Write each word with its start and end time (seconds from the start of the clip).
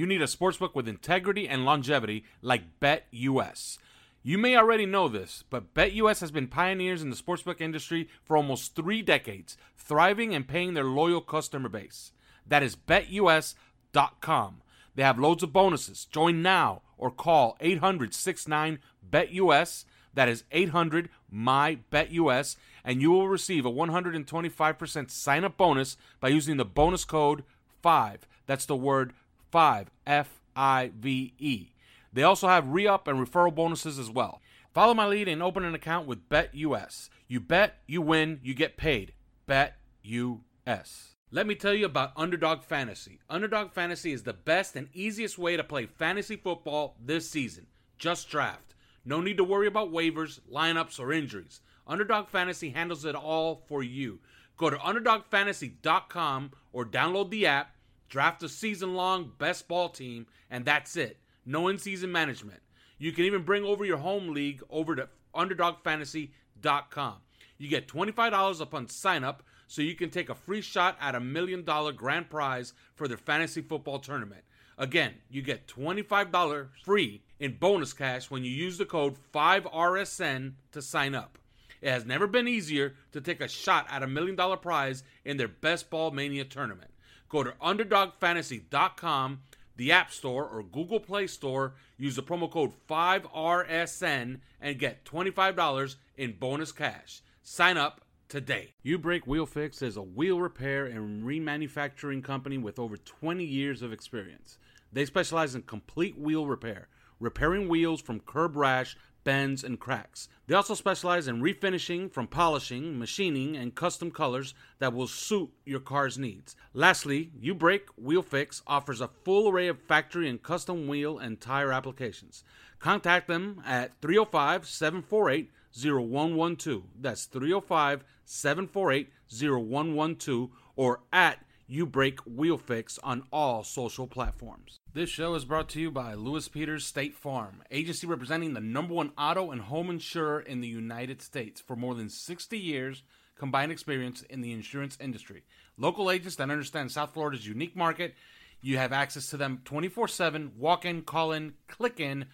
You 0.00 0.06
need 0.06 0.22
a 0.22 0.24
sportsbook 0.24 0.74
with 0.74 0.88
integrity 0.88 1.46
and 1.46 1.66
longevity 1.66 2.24
like 2.40 2.80
BetUS. 2.80 3.76
You 4.22 4.38
may 4.38 4.56
already 4.56 4.86
know 4.86 5.08
this, 5.08 5.44
but 5.50 5.74
BetUS 5.74 6.20
has 6.20 6.30
been 6.30 6.46
pioneers 6.46 7.02
in 7.02 7.10
the 7.10 7.16
sportsbook 7.16 7.60
industry 7.60 8.08
for 8.24 8.34
almost 8.34 8.74
three 8.74 9.02
decades, 9.02 9.58
thriving 9.76 10.34
and 10.34 10.48
paying 10.48 10.72
their 10.72 10.84
loyal 10.84 11.20
customer 11.20 11.68
base. 11.68 12.12
That 12.46 12.62
is 12.62 12.76
betus.com. 12.76 14.62
They 14.94 15.02
have 15.02 15.18
loads 15.18 15.42
of 15.42 15.52
bonuses. 15.52 16.06
Join 16.06 16.40
now 16.40 16.80
or 16.96 17.10
call 17.10 17.58
800 17.60 18.14
69 18.14 18.78
BetUS. 19.12 19.84
That 20.14 20.30
is 20.30 20.44
800 20.50 21.10
my 21.30 21.80
BetUS, 21.92 22.56
and 22.86 23.02
you 23.02 23.10
will 23.10 23.28
receive 23.28 23.66
a 23.66 23.70
125% 23.70 25.10
sign 25.10 25.44
up 25.44 25.58
bonus 25.58 25.98
by 26.20 26.28
using 26.28 26.56
the 26.56 26.64
bonus 26.64 27.04
code 27.04 27.44
5. 27.82 28.26
That's 28.46 28.64
the 28.64 28.76
word 28.76 29.12
5, 29.50 29.90
F 30.06 30.40
I 30.56 30.92
V 30.98 31.34
E. 31.38 31.68
They 32.12 32.22
also 32.22 32.48
have 32.48 32.68
re 32.68 32.86
up 32.86 33.06
and 33.06 33.18
referral 33.18 33.54
bonuses 33.54 33.98
as 33.98 34.10
well. 34.10 34.40
Follow 34.72 34.94
my 34.94 35.06
lead 35.06 35.28
and 35.28 35.42
open 35.42 35.64
an 35.64 35.74
account 35.74 36.06
with 36.06 36.28
BetUS. 36.28 37.08
You 37.26 37.40
bet, 37.40 37.78
you 37.86 38.02
win, 38.02 38.40
you 38.42 38.54
get 38.54 38.76
paid. 38.76 39.12
BetUS. 39.48 41.10
Let 41.32 41.46
me 41.46 41.54
tell 41.54 41.74
you 41.74 41.86
about 41.86 42.12
Underdog 42.16 42.62
Fantasy. 42.62 43.20
Underdog 43.28 43.72
Fantasy 43.72 44.12
is 44.12 44.24
the 44.24 44.32
best 44.32 44.74
and 44.74 44.88
easiest 44.92 45.38
way 45.38 45.56
to 45.56 45.62
play 45.62 45.86
fantasy 45.86 46.36
football 46.36 46.96
this 47.00 47.30
season. 47.30 47.66
Just 47.98 48.28
draft. 48.28 48.74
No 49.04 49.20
need 49.20 49.36
to 49.36 49.44
worry 49.44 49.66
about 49.66 49.92
waivers, 49.92 50.40
lineups, 50.52 50.98
or 50.98 51.12
injuries. 51.12 51.60
Underdog 51.86 52.28
Fantasy 52.28 52.70
handles 52.70 53.04
it 53.04 53.14
all 53.14 53.62
for 53.68 53.82
you. 53.82 54.20
Go 54.56 54.70
to 54.70 54.76
UnderdogFantasy.com 54.76 56.50
or 56.72 56.84
download 56.84 57.30
the 57.30 57.46
app, 57.46 57.74
draft 58.10 58.42
a 58.42 58.48
season 58.48 58.94
long 58.94 59.32
best 59.38 59.66
ball 59.68 59.88
team, 59.88 60.26
and 60.50 60.64
that's 60.64 60.96
it. 60.96 61.16
No 61.46 61.68
in 61.68 61.78
season 61.78 62.12
management. 62.12 62.60
You 62.98 63.12
can 63.12 63.24
even 63.24 63.44
bring 63.44 63.64
over 63.64 63.84
your 63.84 63.96
home 63.96 64.34
league 64.34 64.62
over 64.68 64.94
to 64.94 65.08
UnderdogFantasy.com. 65.34 67.16
You 67.56 67.68
get 67.68 67.88
$25 67.88 68.60
upon 68.60 68.88
sign 68.88 69.24
up 69.24 69.42
so 69.66 69.80
you 69.80 69.94
can 69.94 70.10
take 70.10 70.28
a 70.28 70.34
free 70.34 70.60
shot 70.60 70.98
at 71.00 71.14
a 71.14 71.20
million 71.20 71.64
dollar 71.64 71.92
grand 71.92 72.28
prize 72.28 72.74
for 72.94 73.08
their 73.08 73.16
fantasy 73.16 73.62
football 73.62 73.98
tournament. 73.98 74.42
Again, 74.76 75.14
you 75.30 75.42
get 75.42 75.66
$25 75.66 76.68
free 76.84 77.22
in 77.38 77.56
bonus 77.58 77.92
cash 77.92 78.30
when 78.30 78.44
you 78.44 78.50
use 78.50 78.78
the 78.78 78.86
code 78.86 79.16
5RSN 79.32 80.54
to 80.72 80.82
sign 80.82 81.14
up. 81.14 81.38
It 81.82 81.90
has 81.90 82.04
never 82.04 82.26
been 82.26 82.48
easier 82.48 82.94
to 83.12 83.20
take 83.20 83.40
a 83.40 83.48
shot 83.48 83.86
at 83.90 84.02
a 84.02 84.06
million 84.06 84.36
dollar 84.36 84.56
prize 84.56 85.02
in 85.24 85.36
their 85.36 85.48
Best 85.48 85.90
Ball 85.90 86.10
Mania 86.10 86.44
tournament. 86.44 86.90
Go 87.30 87.44
to 87.44 87.52
UnderdogFantasy.com, 87.62 89.42
the 89.76 89.92
App 89.92 90.12
Store, 90.12 90.46
or 90.46 90.64
Google 90.64 90.98
Play 90.98 91.28
Store. 91.28 91.74
Use 91.96 92.16
the 92.16 92.22
promo 92.22 92.50
code 92.50 92.72
5RSN 92.88 94.40
and 94.60 94.78
get 94.78 95.04
$25 95.04 95.96
in 96.16 96.32
bonus 96.32 96.72
cash. 96.72 97.22
Sign 97.42 97.76
up 97.76 98.00
today. 98.28 98.74
U 98.82 98.98
Brake 98.98 99.28
Wheel 99.28 99.46
Fix 99.46 99.80
is 99.80 99.96
a 99.96 100.02
wheel 100.02 100.40
repair 100.40 100.86
and 100.86 101.24
remanufacturing 101.24 102.22
company 102.24 102.58
with 102.58 102.80
over 102.80 102.96
20 102.96 103.44
years 103.44 103.80
of 103.80 103.92
experience. 103.92 104.58
They 104.92 105.04
specialize 105.04 105.54
in 105.54 105.62
complete 105.62 106.18
wheel 106.18 106.46
repair, 106.46 106.88
repairing 107.20 107.68
wheels 107.68 108.02
from 108.02 108.18
curb 108.20 108.56
rash, 108.56 108.96
bends, 109.24 109.64
and 109.64 109.78
cracks. 109.78 110.28
They 110.46 110.54
also 110.54 110.74
specialize 110.74 111.28
in 111.28 111.40
refinishing 111.40 112.10
from 112.10 112.26
polishing, 112.26 112.98
machining, 112.98 113.56
and 113.56 113.74
custom 113.74 114.10
colors 114.10 114.54
that 114.78 114.92
will 114.92 115.06
suit 115.06 115.50
your 115.64 115.80
car's 115.80 116.18
needs. 116.18 116.56
Lastly, 116.74 117.30
U 117.40 117.54
Brake 117.54 117.88
Wheel 117.96 118.22
Fix 118.22 118.62
offers 118.66 119.00
a 119.00 119.10
full 119.24 119.48
array 119.48 119.68
of 119.68 119.80
factory 119.80 120.28
and 120.28 120.42
custom 120.42 120.88
wheel 120.88 121.18
and 121.18 121.40
tire 121.40 121.72
applications. 121.72 122.42
Contact 122.78 123.28
them 123.28 123.62
at 123.64 124.00
305 124.00 124.66
748 124.66 125.50
0112. 125.72 126.82
That's 127.00 127.26
305 127.26 128.04
748 128.24 129.12
0112 129.30 130.50
or 130.76 131.00
at 131.12 131.44
You 131.72 131.86
Break 131.86 132.18
Wheel 132.26 132.58
Fix 132.58 132.98
on 132.98 133.22
all 133.32 133.62
social 133.62 134.08
platforms. 134.08 134.80
This 134.92 135.08
show 135.08 135.36
is 135.36 135.44
brought 135.44 135.68
to 135.68 135.80
you 135.80 135.92
by 135.92 136.14
Lewis 136.14 136.48
Peters 136.48 136.84
State 136.84 137.14
Farm, 137.14 137.62
agency 137.70 138.08
representing 138.08 138.54
the 138.54 138.60
number 138.60 138.92
one 138.92 139.12
auto 139.16 139.52
and 139.52 139.60
home 139.60 139.88
insurer 139.88 140.40
in 140.40 140.60
the 140.60 140.66
United 140.66 141.22
States 141.22 141.60
for 141.60 141.76
more 141.76 141.94
than 141.94 142.08
60 142.08 142.58
years 142.58 143.04
combined 143.38 143.70
experience 143.70 144.22
in 144.22 144.40
the 144.40 144.50
insurance 144.50 144.98
industry. 145.00 145.44
Local 145.78 146.10
agents 146.10 146.34
that 146.34 146.50
understand 146.50 146.90
South 146.90 147.14
Florida's 147.14 147.46
unique 147.46 147.76
market. 147.76 148.16
You 148.60 148.76
have 148.78 148.92
access 148.92 149.30
to 149.30 149.36
them 149.36 149.60
24 149.64 150.08
7, 150.08 150.54
walk 150.58 150.84
in, 150.84 151.02
call 151.02 151.30
in, 151.30 151.54
click 151.68 152.00
in 152.00 152.26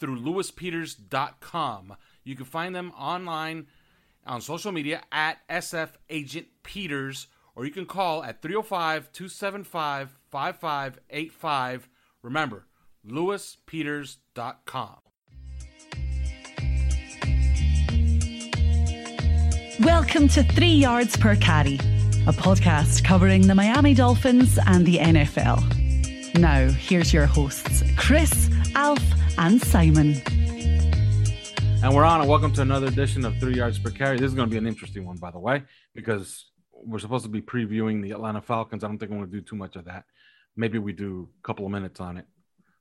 through 0.00 0.18
lewispeters.com. 0.18 1.94
You 2.24 2.34
can 2.34 2.44
find 2.44 2.74
them 2.74 2.90
online 2.98 3.68
on 4.26 4.40
social 4.40 4.72
media 4.72 5.02
at 5.12 5.46
SF 5.48 5.90
Agent 6.08 6.48
Peters, 6.64 7.28
or 7.54 7.64
you 7.64 7.70
can 7.70 7.86
call 7.86 8.22
at 8.24 8.42
305 8.42 9.12
275 9.12 10.16
5585. 10.30 11.88
Remember, 12.22 12.66
lewispeters.com. 13.06 14.96
Welcome 19.80 20.28
to 20.28 20.42
Three 20.42 20.74
Yards 20.74 21.16
Per 21.16 21.36
Carry, 21.36 21.76
a 22.26 22.32
podcast 22.32 23.02
covering 23.02 23.46
the 23.46 23.54
Miami 23.54 23.94
Dolphins 23.94 24.58
and 24.66 24.84
the 24.84 24.98
NFL. 24.98 26.38
Now, 26.38 26.68
here's 26.68 27.14
your 27.14 27.24
hosts, 27.24 27.82
Chris, 27.96 28.50
Alf, 28.74 29.02
and 29.38 29.60
Simon. 29.62 30.20
And 31.82 31.94
we're 31.94 32.04
on, 32.04 32.20
and 32.20 32.28
welcome 32.28 32.52
to 32.52 32.60
another 32.60 32.88
edition 32.88 33.24
of 33.24 33.38
Three 33.38 33.54
Yards 33.54 33.78
Per 33.78 33.90
Carry. 33.90 34.18
This 34.18 34.28
is 34.28 34.34
going 34.34 34.48
to 34.48 34.50
be 34.50 34.58
an 34.58 34.66
interesting 34.66 35.06
one, 35.06 35.16
by 35.16 35.30
the 35.30 35.38
way, 35.38 35.62
because 35.94 36.50
we're 36.84 36.98
supposed 36.98 37.24
to 37.24 37.30
be 37.30 37.42
previewing 37.42 38.02
the 38.02 38.12
Atlanta 38.12 38.40
Falcons. 38.40 38.84
I 38.84 38.88
don't 38.88 38.98
think 38.98 39.10
I'm 39.10 39.18
going 39.18 39.30
to 39.30 39.36
do 39.36 39.42
too 39.42 39.56
much 39.56 39.76
of 39.76 39.84
that. 39.86 40.04
Maybe 40.56 40.78
we 40.78 40.92
do 40.92 41.28
a 41.38 41.46
couple 41.46 41.64
of 41.64 41.72
minutes 41.72 42.00
on 42.00 42.16
it, 42.16 42.26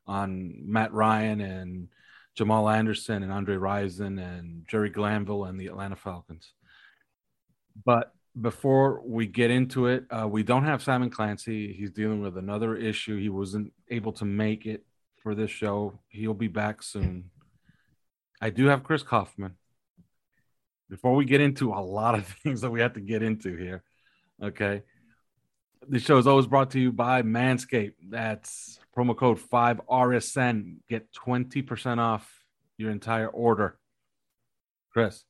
on 0.08 0.54
Matt 0.66 0.94
Ryan 0.94 1.42
and 1.42 1.88
Jamal 2.36 2.70
Anderson 2.70 3.24
and 3.24 3.32
Andre 3.32 3.56
Rison 3.56 4.22
and 4.22 4.66
Jerry 4.68 4.90
Glanville 4.90 5.46
and 5.46 5.60
the 5.60 5.68
Atlanta 5.68 5.96
Falcons. 5.96 6.54
But 7.86 8.14
before 8.40 9.02
we 9.06 9.28
get 9.28 9.52
into 9.52 9.88
it, 9.88 10.06
uh, 10.10 10.28
we 10.28 10.44
don't 10.44 10.66
have 10.66 10.82
Simon 10.82 11.10
Clancy. 11.10 11.74
He's 11.74 11.92
dealing 11.92 12.22
with 12.22 12.38
another 12.38 12.76
issue. 12.76 13.20
He 13.20 13.30
wasn't 13.30 13.74
able 13.90 14.14
to 14.14 14.26
make 14.26 14.66
it 14.66 14.86
for 15.22 15.36
this 15.36 15.52
show. 15.52 16.00
He'll 16.10 16.34
be 16.34 16.48
back 16.48 16.82
soon. 16.82 17.30
I 18.42 18.50
do 18.50 18.68
have 18.68 18.84
Chris 18.84 19.04
Kouffman. 19.04 19.54
Before 20.90 21.16
we 21.16 21.26
get 21.26 21.42
into 21.42 21.74
a 21.74 21.82
lot 21.82 22.16
of 22.16 22.26
things 22.44 22.62
that 22.62 22.72
we 22.72 22.82
have 22.82 22.94
to 22.94 23.02
get 23.02 23.22
into 23.22 23.56
here, 23.56 23.84
okay. 24.44 24.84
The 25.88 26.00
show 26.00 26.18
is 26.18 26.28
always 26.28 26.48
brought 26.48 26.72
to 26.72 26.80
you 26.80 26.92
by 26.92 27.22
Manscaped. 27.22 27.94
That's 28.10 28.80
promo 28.96 29.16
code 29.16 29.40
5RSN. 29.40 30.78
Get 30.90 31.12
20% 31.14 32.00
off 32.00 32.44
your 32.78 32.92
entire 32.92 33.28
order. 33.28 33.78
Chris, 34.92 35.24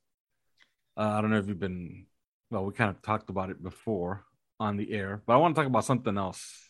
uh, 0.98 1.02
I 1.02 1.22
don't 1.22 1.30
know 1.30 1.38
if 1.38 1.48
you've 1.48 1.60
been, 1.60 2.06
well, 2.50 2.66
we 2.66 2.74
kind 2.74 2.90
of 2.90 3.02
talked 3.02 3.30
about 3.30 3.50
it 3.50 3.62
before 3.62 4.26
on 4.60 4.78
the 4.78 4.92
air, 4.92 5.22
but 5.26 5.34
I 5.34 5.38
want 5.38 5.56
to 5.56 5.62
talk 5.62 5.68
about 5.68 5.86
something 5.86 6.18
else 6.18 6.70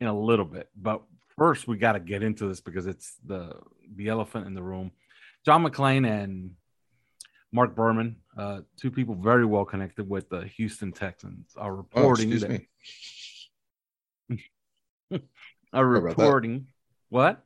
in 0.00 0.06
a 0.06 0.18
little 0.18 0.44
bit. 0.44 0.68
But 0.76 1.02
first, 1.36 1.66
we 1.66 1.76
got 1.76 1.92
to 1.92 2.00
get 2.00 2.22
into 2.22 2.48
this 2.48 2.60
because 2.60 2.86
it's 2.86 3.16
the 3.24 3.54
the 3.96 4.08
elephant 4.08 4.46
in 4.46 4.54
the 4.54 4.62
room. 4.62 4.92
John 5.44 5.64
McClain 5.64 6.06
and 6.06 6.52
Mark 7.52 7.74
Berman, 7.74 8.16
uh, 8.38 8.60
two 8.76 8.90
people 8.90 9.16
very 9.16 9.44
well 9.44 9.64
connected 9.64 10.08
with 10.08 10.28
the 10.28 10.46
Houston 10.56 10.92
Texans, 10.92 11.54
are 11.56 11.72
oh, 11.72 11.76
reporting 11.76 12.32
oh, 12.32 12.36
that, 15.10 15.20
are 15.72 15.86
reporting 15.88 16.68
what? 17.08 17.42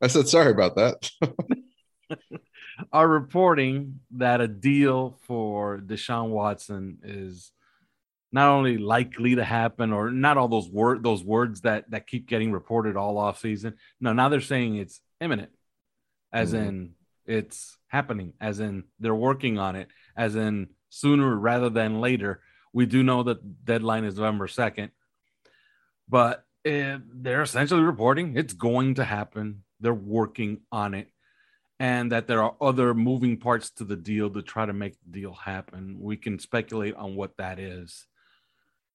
I 0.00 0.06
said 0.06 0.28
sorry 0.28 0.52
about 0.52 0.76
that. 0.76 1.10
are 2.92 3.08
reporting 3.08 3.98
that 4.12 4.40
a 4.40 4.46
deal 4.46 5.18
for 5.22 5.78
Deshaun 5.78 6.28
Watson 6.28 6.98
is 7.02 7.50
not 8.30 8.48
only 8.48 8.78
likely 8.78 9.34
to 9.34 9.44
happen 9.44 9.92
or 9.92 10.12
not 10.12 10.36
all 10.36 10.48
those 10.48 10.68
word 10.68 11.02
those 11.02 11.24
words 11.24 11.62
that 11.62 11.90
that 11.90 12.06
keep 12.06 12.28
getting 12.28 12.52
reported 12.52 12.96
all 12.96 13.18
off 13.18 13.40
season. 13.40 13.74
No, 14.00 14.12
now 14.12 14.28
they're 14.28 14.40
saying 14.40 14.76
it's 14.76 15.00
imminent, 15.20 15.50
as 16.32 16.52
mm-hmm. 16.52 16.68
in 16.68 16.90
it's 17.26 17.76
happening, 17.88 18.32
as 18.40 18.60
in 18.60 18.84
they're 19.00 19.14
working 19.14 19.58
on 19.58 19.76
it, 19.76 19.88
as 20.18 20.36
in 20.36 20.68
sooner 20.90 21.34
rather 21.34 21.70
than 21.70 22.00
later. 22.00 22.42
We 22.72 22.84
do 22.84 23.02
know 23.02 23.22
that 23.22 23.64
deadline 23.64 24.04
is 24.04 24.16
November 24.16 24.48
second, 24.48 24.90
but 26.08 26.44
uh, 26.66 26.98
they're 27.14 27.42
essentially 27.42 27.80
reporting 27.80 28.36
it's 28.36 28.52
going 28.52 28.96
to 28.96 29.04
happen. 29.04 29.62
They're 29.80 29.94
working 29.94 30.60
on 30.70 30.92
it, 30.92 31.08
and 31.78 32.12
that 32.12 32.26
there 32.26 32.42
are 32.42 32.56
other 32.60 32.92
moving 32.92 33.38
parts 33.38 33.70
to 33.72 33.84
the 33.84 33.96
deal 33.96 34.28
to 34.30 34.42
try 34.42 34.66
to 34.66 34.72
make 34.72 34.96
the 35.04 35.20
deal 35.20 35.32
happen. 35.32 35.96
We 36.00 36.16
can 36.16 36.38
speculate 36.38 36.96
on 36.96 37.14
what 37.14 37.36
that 37.38 37.58
is. 37.58 38.06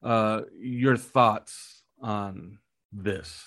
Uh, 0.04 0.42
your 0.60 0.98
thoughts 0.98 1.84
on 2.02 2.60
this? 2.92 3.42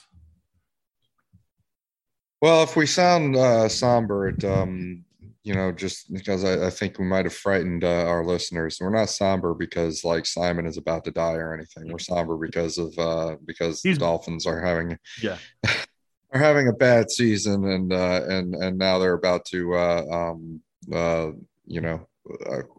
Well, 2.41 2.63
if 2.63 2.75
we 2.77 2.87
sound 2.87 3.37
uh, 3.37 3.69
somber, 3.69 4.29
it 4.29 4.45
um, 4.45 5.05
you 5.47 5.55
know, 5.55 5.71
just 5.71 6.13
because 6.13 6.43
I, 6.43 6.67
I 6.67 6.71
think 6.71 6.99
we 6.99 7.05
might 7.05 7.25
have 7.25 7.33
frightened 7.33 7.85
uh, 7.85 8.05
our 8.09 8.25
listeners. 8.25 8.79
We're 8.81 8.91
not 8.91 9.11
somber 9.11 9.55
because 9.55 10.05
like 10.05 10.27
Simon 10.27 10.67
is 10.67 10.77
about 10.77 11.05
to 11.05 11.13
die 11.13 11.35
or 11.35 11.55
anything. 11.55 11.89
We're 11.89 12.01
somber 12.01 12.37
because 12.37 12.79
of 12.79 12.99
uh, 12.99 13.37
because 13.45 13.81
He's, 13.81 13.95
the 13.97 14.01
Dolphins 14.01 14.45
are 14.45 14.61
having 14.61 14.99
yeah. 15.23 15.39
are 16.33 16.41
having 16.41 16.67
a 16.67 16.73
bad 16.73 17.13
season 17.13 17.65
and 17.65 17.93
uh, 17.93 18.23
and 18.29 18.57
and 18.57 18.77
now 18.77 18.99
they're 18.99 19.13
about 19.13 19.45
to 19.47 19.73
uh, 19.77 20.05
um, 20.11 20.61
uh, 20.93 21.31
you 21.65 21.81
know 21.81 22.09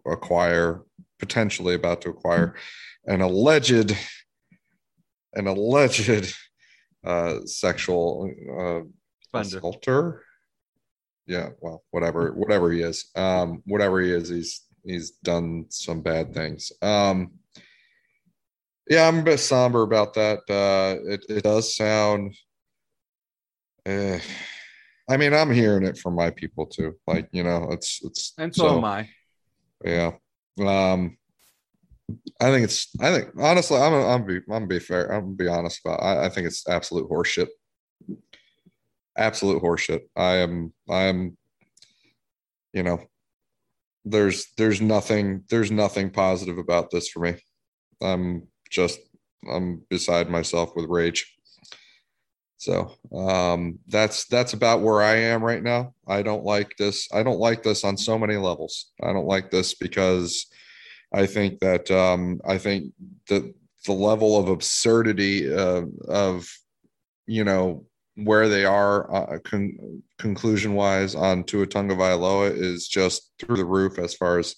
acquire 0.06 0.82
potentially 1.20 1.74
about 1.74 2.02
to 2.02 2.10
acquire 2.10 2.54
an 3.06 3.22
alleged 3.22 3.96
an 5.36 5.48
alleged 5.48 6.36
uh, 7.06 7.38
sexual 7.46 8.30
uh, 8.60 9.40
assaulter 9.40 10.26
yeah, 11.28 11.50
well, 11.60 11.84
whatever, 11.92 12.32
whatever 12.34 12.72
he 12.72 12.82
is, 12.82 13.12
um, 13.16 13.62
whatever 13.66 14.02
he 14.02 14.12
is, 14.12 14.30
he's 14.30 14.64
he's 14.84 15.12
done 15.24 15.66
some 15.70 16.02
bad 16.02 16.34
things. 16.34 16.72
Um, 16.82 17.34
yeah, 18.90 19.08
I'm 19.08 19.20
a 19.20 19.24
bit 19.24 19.40
somber 19.40 19.84
about 19.84 20.14
that. 20.14 20.40
Uh, 20.50 20.96
it 21.12 21.26
it 21.30 21.44
does 21.44 21.76
sound. 21.76 22.34
Uh, 23.86 24.20
I 25.10 25.18
mean, 25.18 25.34
I'm 25.34 25.52
hearing 25.52 25.86
it 25.86 25.98
from 25.98 26.16
my 26.16 26.30
people 26.30 26.66
too. 26.66 26.96
Like 27.06 27.28
you 27.32 27.44
know, 27.44 27.68
it's 27.72 28.00
it's 28.04 28.34
and 28.38 28.56
so, 28.56 28.70
so 28.70 28.78
am 28.78 28.86
I. 28.86 29.10
Yeah. 29.84 30.12
Um, 30.60 31.18
I 32.40 32.52
think 32.52 32.64
it's. 32.64 32.88
I 33.02 33.14
think 33.14 33.32
honestly, 33.38 33.78
I'm. 33.78 33.94
I'm 33.94 34.26
be. 34.26 34.38
I'm 34.38 34.44
gonna 34.48 34.68
be 34.68 34.80
fair. 34.80 35.12
I'm 35.12 35.22
gonna 35.22 35.36
be 35.36 35.48
honest 35.50 35.82
about. 35.84 36.00
It. 36.00 36.04
I, 36.04 36.26
I 36.26 36.30
think 36.30 36.48
it's 36.48 36.68
absolute 36.70 37.10
horseshit 37.10 37.48
absolute 39.18 39.62
horseshit. 39.62 40.02
I 40.16 40.38
am 40.38 40.74
I 40.90 41.04
am 41.04 41.38
you 42.74 42.84
know 42.84 43.02
there's 44.06 44.48
there's 44.58 44.82
nothing 44.82 45.44
there's 45.50 45.72
nothing 45.72 46.10
positive 46.10 46.58
about 46.58 46.92
this 46.92 47.10
for 47.10 47.20
me. 47.20 47.36
I'm 48.02 48.48
just 48.70 49.00
I'm 49.50 49.84
beside 49.90 50.30
myself 50.30 50.76
with 50.76 50.90
rage. 50.90 51.34
So 52.58 52.92
um, 53.16 53.80
that's 53.88 54.26
that's 54.26 54.54
about 54.54 54.82
where 54.82 55.02
I 55.02 55.16
am 55.16 55.44
right 55.44 55.62
now. 55.62 55.94
I 56.08 56.24
don't 56.24 56.44
like 56.44 56.76
this. 56.78 57.08
I 57.14 57.22
don't 57.24 57.40
like 57.40 57.64
this 57.64 57.84
on 57.84 57.98
so 57.98 58.18
many 58.18 58.36
levels. 58.36 58.92
I 59.02 59.14
don't 59.14 59.28
like 59.28 59.52
this 59.52 59.76
because 59.76 60.48
I 61.14 61.28
think 61.28 61.60
that 61.60 61.90
um, 61.92 62.42
I 62.48 62.58
think 62.58 62.94
the 63.30 63.54
the 63.86 63.94
level 63.94 64.38
of 64.38 64.50
absurdity 64.50 65.54
uh, 65.54 65.84
of 66.08 66.48
you 67.28 67.44
know 67.44 67.86
where 68.18 68.50
they 68.50 68.66
are 68.66 69.14
uh, 69.14 69.40
con- 69.40 70.02
conclusion 70.18 70.74
wise 70.74 71.14
on 71.14 71.44
Tua 71.44 71.68
Tagovailoa 71.68 72.52
is 72.52 72.88
just 72.88 73.32
through 73.40 73.58
the 73.58 73.66
roof 73.66 74.00
as 74.00 74.16
far 74.16 74.40
as 74.40 74.56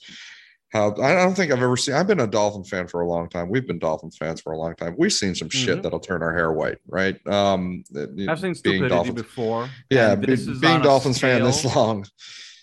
how 0.71 0.91
I 1.01 1.13
don't 1.13 1.33
think 1.33 1.51
I've 1.51 1.61
ever 1.61 1.75
seen. 1.75 1.95
I've 1.95 2.07
been 2.07 2.19
a 2.19 2.27
Dolphin 2.27 2.63
fan 2.63 2.87
for 2.87 3.01
a 3.01 3.07
long 3.07 3.27
time. 3.27 3.49
We've 3.49 3.65
been 3.65 3.79
Dolphins 3.79 4.17
fans 4.17 4.39
for 4.39 4.53
a 4.53 4.57
long 4.57 4.75
time. 4.75 4.95
We've 4.97 5.11
seen 5.11 5.33
some 5.33 5.49
mm-hmm. 5.49 5.65
shit 5.65 5.83
that'll 5.83 5.99
turn 5.99 6.21
our 6.21 6.33
hair 6.33 6.53
white, 6.53 6.77
right? 6.87 7.15
Um, 7.27 7.83
I've 8.27 8.39
seen 8.39 8.53
stupidity 8.53 8.89
Dolphins, 8.89 9.15
before. 9.15 9.69
Yeah, 9.89 10.15
be, 10.15 10.35
being 10.35 10.81
Dolphins 10.81 11.19
fan 11.19 11.43
this 11.43 11.65
long. 11.75 12.05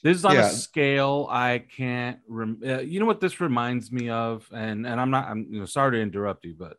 This 0.04 0.18
is 0.18 0.24
on 0.24 0.34
yeah. 0.34 0.46
a 0.46 0.50
scale 0.50 1.26
I 1.28 1.64
can't. 1.76 2.20
Rem- 2.28 2.60
uh, 2.64 2.78
you 2.78 3.00
know 3.00 3.06
what 3.06 3.20
this 3.20 3.40
reminds 3.40 3.90
me 3.90 4.08
of, 4.08 4.48
and 4.52 4.86
and 4.86 5.00
I'm 5.00 5.10
not. 5.10 5.28
I'm 5.28 5.48
you 5.50 5.60
know 5.60 5.66
sorry 5.66 5.96
to 5.96 6.00
interrupt 6.00 6.44
you, 6.44 6.54
but 6.56 6.76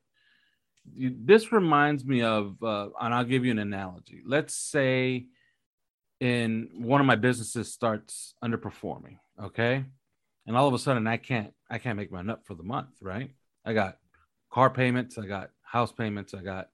this 0.95 1.51
reminds 1.51 2.06
me 2.06 2.22
of, 2.22 2.62
uh, 2.63 2.89
and 3.00 3.13
I'll 3.13 3.24
give 3.24 3.45
you 3.45 3.51
an 3.51 3.60
analogy. 3.60 4.22
Let's 4.25 4.56
say 4.56 5.27
in 6.20 6.70
one 6.74 7.01
of 7.01 7.08
my 7.08 7.15
businesses 7.15 7.72
starts 7.72 8.34
underperforming, 8.44 9.17
okay, 9.44 9.86
and 10.46 10.58
all 10.58 10.67
of 10.67 10.74
a 10.74 10.79
sudden 10.79 11.08
I 11.08 11.17
can't, 11.17 11.53
I 11.70 11.77
can't 11.77 11.98
make 11.98 12.12
my 12.12 12.22
nut 12.22 12.41
for 12.46 12.56
the 12.56 12.63
month, 12.63 12.89
right? 13.01 13.32
I 13.65 13.74
got 13.74 13.98
car 14.51 14.70
payments, 14.70 15.17
I 15.17 15.25
got 15.25 15.51
house 15.62 15.91
payments, 15.91 16.34
I 16.34 16.41
got 16.41 16.70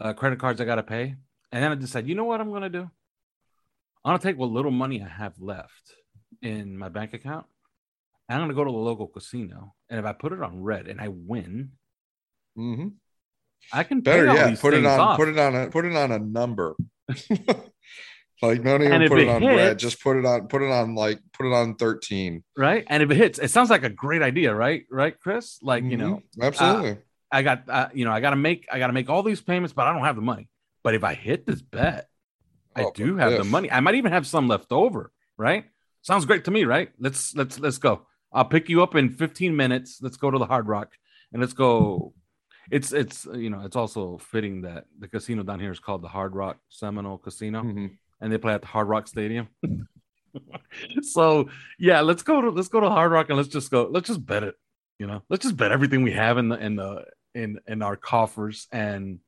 uh, 0.00 0.12
credit 0.12 0.38
cards 0.38 0.60
I 0.60 0.64
got 0.64 0.76
to 0.76 0.82
pay, 0.82 1.14
and 1.52 1.62
then 1.62 1.70
I 1.70 1.74
decide, 1.74 2.08
you 2.08 2.14
know 2.14 2.24
what 2.24 2.40
I'm 2.40 2.52
gonna 2.52 2.70
do? 2.70 2.90
I'm 4.04 4.10
gonna 4.12 4.18
take 4.18 4.38
what 4.38 4.50
little 4.50 4.70
money 4.70 5.02
I 5.02 5.08
have 5.08 5.40
left 5.40 5.94
in 6.42 6.76
my 6.76 6.88
bank 6.88 7.14
account, 7.14 7.46
I'm 8.28 8.40
gonna 8.40 8.54
go 8.54 8.64
to 8.64 8.70
the 8.70 8.76
local 8.76 9.06
casino, 9.06 9.74
and 9.88 10.00
if 10.00 10.06
I 10.06 10.12
put 10.12 10.32
it 10.32 10.42
on 10.42 10.62
red 10.62 10.88
and 10.88 11.00
I 11.00 11.08
win. 11.08 11.72
Mm-hmm 12.56 12.88
I 13.72 13.84
can 13.84 14.00
better 14.00 14.26
yeah 14.26 14.54
put 14.56 14.74
it 14.74 14.84
on 14.84 15.00
off. 15.00 15.16
put 15.16 15.28
it 15.28 15.38
on 15.38 15.54
a 15.54 15.70
put 15.70 15.84
it 15.84 15.96
on 15.96 16.12
a 16.12 16.18
number. 16.18 16.74
like 18.42 18.62
don't 18.62 18.82
even 18.82 19.08
put 19.08 19.18
it, 19.18 19.26
it 19.26 19.28
on 19.28 19.42
hits, 19.42 19.56
red. 19.56 19.78
Just 19.78 20.02
put 20.02 20.16
it 20.16 20.24
on 20.24 20.48
put 20.48 20.62
it 20.62 20.70
on 20.70 20.94
like 20.94 21.20
put 21.32 21.46
it 21.46 21.52
on 21.52 21.76
13. 21.76 22.42
Right. 22.56 22.84
And 22.88 23.02
if 23.02 23.10
it 23.10 23.16
hits, 23.16 23.38
it 23.38 23.50
sounds 23.50 23.70
like 23.70 23.84
a 23.84 23.90
great 23.90 24.22
idea, 24.22 24.54
right? 24.54 24.84
Right, 24.90 25.18
Chris? 25.18 25.58
Like, 25.62 25.82
mm-hmm. 25.82 25.90
you 25.90 25.96
know, 25.96 26.22
absolutely. 26.40 26.90
Uh, 26.92 26.96
I 27.32 27.42
got 27.42 27.68
uh, 27.68 27.88
you 27.92 28.04
know, 28.04 28.12
I 28.12 28.20
gotta 28.20 28.36
make 28.36 28.66
I 28.70 28.78
gotta 28.78 28.92
make 28.92 29.10
all 29.10 29.22
these 29.22 29.40
payments, 29.40 29.72
but 29.72 29.86
I 29.86 29.92
don't 29.92 30.04
have 30.04 30.16
the 30.16 30.22
money. 30.22 30.48
But 30.82 30.94
if 30.94 31.02
I 31.02 31.14
hit 31.14 31.46
this 31.46 31.62
bet, 31.62 32.08
oh, 32.76 32.88
I 32.88 32.90
do 32.94 33.16
have 33.16 33.32
if. 33.32 33.38
the 33.38 33.44
money. 33.44 33.70
I 33.70 33.80
might 33.80 33.96
even 33.96 34.12
have 34.12 34.26
some 34.26 34.46
left 34.46 34.70
over, 34.70 35.10
right? 35.36 35.64
Sounds 36.02 36.26
great 36.26 36.44
to 36.44 36.50
me, 36.50 36.64
right? 36.64 36.90
Let's 36.98 37.34
let's 37.34 37.58
let's 37.58 37.78
go. 37.78 38.06
I'll 38.32 38.44
pick 38.44 38.68
you 38.68 38.82
up 38.82 38.94
in 38.94 39.10
15 39.10 39.56
minutes. 39.56 39.98
Let's 40.02 40.16
go 40.16 40.30
to 40.30 40.38
the 40.38 40.46
Hard 40.46 40.68
Rock 40.68 40.92
and 41.32 41.40
let's 41.40 41.54
go 41.54 42.12
it's 42.70 42.92
it's 42.92 43.26
you 43.34 43.50
know 43.50 43.62
it's 43.64 43.76
also 43.76 44.18
fitting 44.18 44.62
that 44.62 44.86
the 44.98 45.08
casino 45.08 45.42
down 45.42 45.60
here 45.60 45.72
is 45.72 45.80
called 45.80 46.02
the 46.02 46.08
Hard 46.08 46.34
Rock 46.34 46.58
Seminole 46.68 47.18
Casino, 47.18 47.62
mm-hmm. 47.62 47.86
and 48.20 48.32
they 48.32 48.38
play 48.38 48.54
at 48.54 48.62
the 48.62 48.68
Hard 48.68 48.88
Rock 48.88 49.06
Stadium. 49.08 49.48
so 51.02 51.48
yeah, 51.78 52.00
let's 52.00 52.22
go 52.22 52.40
to 52.40 52.50
let's 52.50 52.68
go 52.68 52.80
to 52.80 52.90
Hard 52.90 53.12
Rock 53.12 53.28
and 53.28 53.36
let's 53.36 53.48
just 53.48 53.70
go. 53.70 53.88
Let's 53.90 54.08
just 54.08 54.24
bet 54.24 54.42
it. 54.42 54.54
You 54.98 55.06
know, 55.06 55.22
let's 55.28 55.42
just 55.42 55.56
bet 55.56 55.72
everything 55.72 56.02
we 56.02 56.12
have 56.12 56.38
in 56.38 56.48
the 56.48 56.56
in 56.56 56.76
the 56.76 57.04
in 57.34 57.58
in 57.66 57.82
our 57.82 57.96
coffers, 57.96 58.68
and 58.72 59.18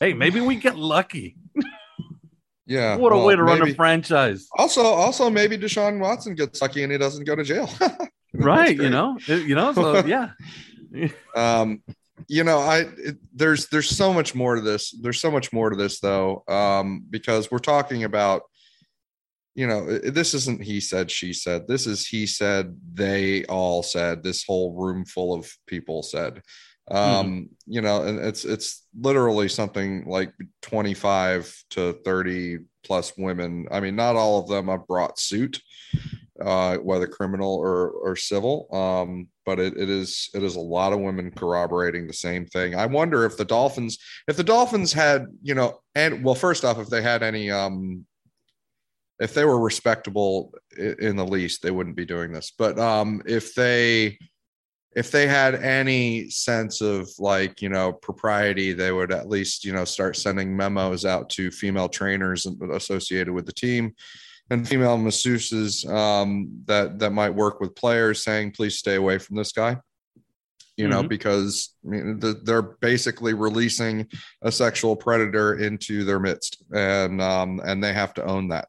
hey, 0.00 0.14
maybe 0.14 0.40
we 0.40 0.56
get 0.56 0.76
lucky. 0.76 1.36
Yeah. 2.66 2.96
What 2.96 3.12
a 3.12 3.16
well, 3.16 3.26
way 3.26 3.36
to 3.36 3.44
maybe, 3.44 3.60
run 3.60 3.70
a 3.70 3.74
franchise. 3.74 4.48
Also, 4.56 4.82
also 4.82 5.28
maybe 5.28 5.58
Deshaun 5.58 5.98
Watson 5.98 6.34
gets 6.34 6.62
lucky 6.62 6.82
and 6.82 6.92
he 6.92 6.98
doesn't 6.98 7.24
go 7.24 7.34
to 7.34 7.44
jail. 7.44 7.68
right. 8.34 8.76
You 8.76 8.88
know, 8.88 9.18
you 9.26 9.54
know, 9.54 9.72
so 9.72 10.04
yeah. 10.06 10.30
um, 11.34 11.82
you 12.28 12.44
know, 12.44 12.58
I 12.58 12.86
it, 12.98 13.16
there's 13.34 13.68
there's 13.68 13.88
so 13.88 14.12
much 14.12 14.34
more 14.34 14.56
to 14.56 14.60
this. 14.60 14.90
There's 14.90 15.20
so 15.20 15.30
much 15.30 15.52
more 15.52 15.70
to 15.70 15.76
this 15.76 16.00
though, 16.00 16.44
um, 16.48 17.04
because 17.08 17.50
we're 17.50 17.58
talking 17.58 18.04
about, 18.04 18.42
you 19.54 19.66
know, 19.66 19.98
this 19.98 20.34
isn't 20.34 20.62
he 20.62 20.80
said 20.80 21.10
she 21.10 21.32
said. 21.32 21.66
This 21.68 21.86
is 21.86 22.06
he 22.06 22.26
said 22.26 22.76
they 22.94 23.44
all 23.46 23.82
said. 23.82 24.22
This 24.22 24.44
whole 24.44 24.74
room 24.74 25.04
full 25.04 25.34
of 25.34 25.50
people 25.66 26.02
said. 26.02 26.42
Um, 26.90 26.98
mm 26.98 27.48
you 27.66 27.80
know, 27.80 28.02
and 28.02 28.18
it's 28.18 28.44
it's 28.44 28.86
literally 28.98 29.48
something 29.48 30.04
like 30.04 30.34
25 30.62 31.64
to 31.70 31.92
30 32.04 32.58
plus 32.82 33.16
women. 33.16 33.66
I 33.70 33.80
mean, 33.80 33.96
not 33.96 34.16
all 34.16 34.40
of 34.40 34.48
them 34.48 34.66
have 34.66 34.86
brought 34.86 35.18
suit 35.18 35.62
uh, 36.40 36.76
whether 36.78 37.06
criminal 37.06 37.54
or 37.54 37.90
or 37.90 38.16
civil. 38.16 38.68
Um, 38.72 39.28
but 39.44 39.58
it, 39.58 39.76
it 39.76 39.88
is 39.88 40.30
it 40.34 40.42
is 40.42 40.56
a 40.56 40.60
lot 40.60 40.92
of 40.92 41.00
women 41.00 41.30
corroborating 41.30 42.06
the 42.06 42.12
same 42.12 42.46
thing. 42.46 42.74
I 42.74 42.86
wonder 42.86 43.24
if 43.24 43.36
the 43.36 43.44
Dolphins 43.44 43.98
if 44.28 44.36
the 44.36 44.44
Dolphins 44.44 44.92
had 44.92 45.26
you 45.42 45.54
know 45.54 45.80
and 45.94 46.24
well 46.24 46.34
first 46.34 46.64
off 46.64 46.78
if 46.78 46.88
they 46.88 47.02
had 47.02 47.22
any 47.22 47.50
um 47.50 48.06
if 49.20 49.34
they 49.34 49.44
were 49.44 49.60
respectable 49.60 50.52
in 50.76 51.16
the 51.16 51.26
least 51.26 51.62
they 51.62 51.70
wouldn't 51.70 51.96
be 51.96 52.06
doing 52.06 52.32
this 52.32 52.52
but 52.56 52.78
um 52.78 53.22
if 53.26 53.54
they 53.54 54.18
if 54.94 55.10
they 55.10 55.26
had 55.26 55.54
any 55.54 56.28
sense 56.28 56.80
of 56.80 57.08
like 57.18 57.62
you 57.62 57.68
know 57.68 57.92
propriety 57.92 58.72
they 58.72 58.92
would 58.92 59.12
at 59.12 59.28
least 59.28 59.64
you 59.64 59.72
know 59.72 59.84
start 59.84 60.16
sending 60.16 60.56
memos 60.56 61.04
out 61.04 61.30
to 61.30 61.50
female 61.50 61.88
trainers 61.88 62.46
associated 62.72 63.32
with 63.32 63.46
the 63.46 63.52
team 63.52 63.94
and 64.52 64.68
female 64.68 64.98
masseuses 64.98 65.88
um, 65.90 66.62
that 66.66 66.98
that 66.98 67.10
might 67.10 67.30
work 67.30 67.60
with 67.60 67.74
players, 67.74 68.22
saying, 68.22 68.52
"Please 68.52 68.78
stay 68.78 68.96
away 68.96 69.18
from 69.18 69.36
this 69.36 69.52
guy." 69.52 69.78
You 70.76 70.88
know, 70.88 71.00
mm-hmm. 71.00 71.08
because 71.08 71.74
I 71.84 71.88
mean, 71.88 72.20
the, 72.20 72.34
they're 72.44 72.62
basically 72.62 73.34
releasing 73.34 74.08
a 74.42 74.52
sexual 74.52 74.94
predator 74.94 75.54
into 75.54 76.04
their 76.04 76.20
midst, 76.20 76.62
and 76.74 77.20
um, 77.20 77.60
and 77.64 77.82
they 77.82 77.92
have 77.92 78.14
to 78.14 78.24
own 78.24 78.48
that. 78.48 78.68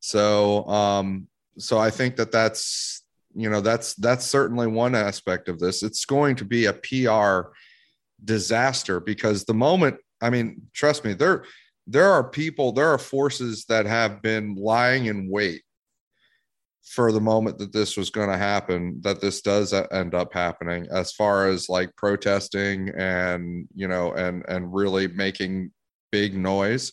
So, 0.00 0.64
um, 0.66 1.26
so 1.58 1.78
I 1.78 1.90
think 1.90 2.16
that 2.16 2.30
that's 2.30 3.02
you 3.34 3.50
know 3.50 3.60
that's 3.60 3.94
that's 3.94 4.24
certainly 4.24 4.68
one 4.68 4.94
aspect 4.94 5.48
of 5.48 5.58
this. 5.58 5.82
It's 5.82 6.04
going 6.04 6.36
to 6.36 6.44
be 6.44 6.66
a 6.66 6.72
PR 6.72 7.50
disaster 8.24 9.00
because 9.00 9.44
the 9.44 9.54
moment 9.54 9.96
I 10.20 10.30
mean, 10.30 10.62
trust 10.72 11.04
me, 11.04 11.14
they're 11.14 11.44
there 11.88 12.12
are 12.12 12.22
people, 12.22 12.72
there 12.72 12.88
are 12.88 12.98
forces 12.98 13.64
that 13.64 13.86
have 13.86 14.20
been 14.20 14.54
lying 14.54 15.06
in 15.06 15.28
wait 15.30 15.62
for 16.88 17.12
the 17.12 17.20
moment 17.20 17.58
that 17.58 17.72
this 17.72 17.96
was 17.96 18.10
going 18.10 18.30
to 18.30 18.36
happen 18.36 18.98
that 19.02 19.20
this 19.20 19.42
does 19.42 19.72
end 19.72 20.14
up 20.14 20.32
happening 20.32 20.86
as 20.90 21.12
far 21.12 21.48
as 21.48 21.68
like 21.68 21.94
protesting 21.96 22.88
and 22.96 23.68
you 23.74 23.86
know 23.86 24.12
and 24.12 24.42
and 24.48 24.72
really 24.72 25.06
making 25.08 25.70
big 26.10 26.34
noise. 26.34 26.92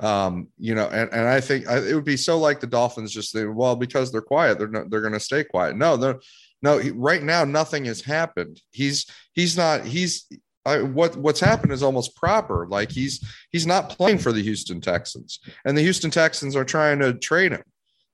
Um 0.00 0.48
you 0.58 0.74
know 0.74 0.88
and, 0.88 1.10
and 1.10 1.26
i 1.26 1.40
think 1.40 1.64
it 1.66 1.94
would 1.94 2.04
be 2.04 2.18
so 2.18 2.38
like 2.38 2.60
the 2.60 2.66
dolphins 2.66 3.12
just 3.12 3.30
say 3.30 3.46
well 3.46 3.76
because 3.76 4.12
they're 4.12 4.20
quiet 4.20 4.58
they're 4.58 4.68
not 4.68 4.90
they're 4.90 5.00
going 5.00 5.14
to 5.14 5.20
stay 5.20 5.42
quiet. 5.42 5.76
No 5.76 5.96
they're 5.96 6.20
no 6.60 6.80
right 6.94 7.22
now 7.22 7.44
nothing 7.44 7.84
has 7.86 8.02
happened. 8.02 8.60
He's 8.72 9.06
he's 9.32 9.56
not 9.56 9.84
he's 9.84 10.26
I, 10.66 10.82
what 10.82 11.16
what's 11.16 11.40
happened 11.40 11.72
is 11.72 11.82
almost 11.82 12.16
proper. 12.16 12.66
Like 12.68 12.90
he's 12.90 13.24
he's 13.52 13.66
not 13.66 13.88
playing 13.88 14.18
for 14.18 14.32
the 14.32 14.42
Houston 14.42 14.80
Texans, 14.80 15.38
and 15.64 15.78
the 15.78 15.82
Houston 15.82 16.10
Texans 16.10 16.56
are 16.56 16.64
trying 16.64 16.98
to 16.98 17.14
trade 17.14 17.52
him. 17.52 17.62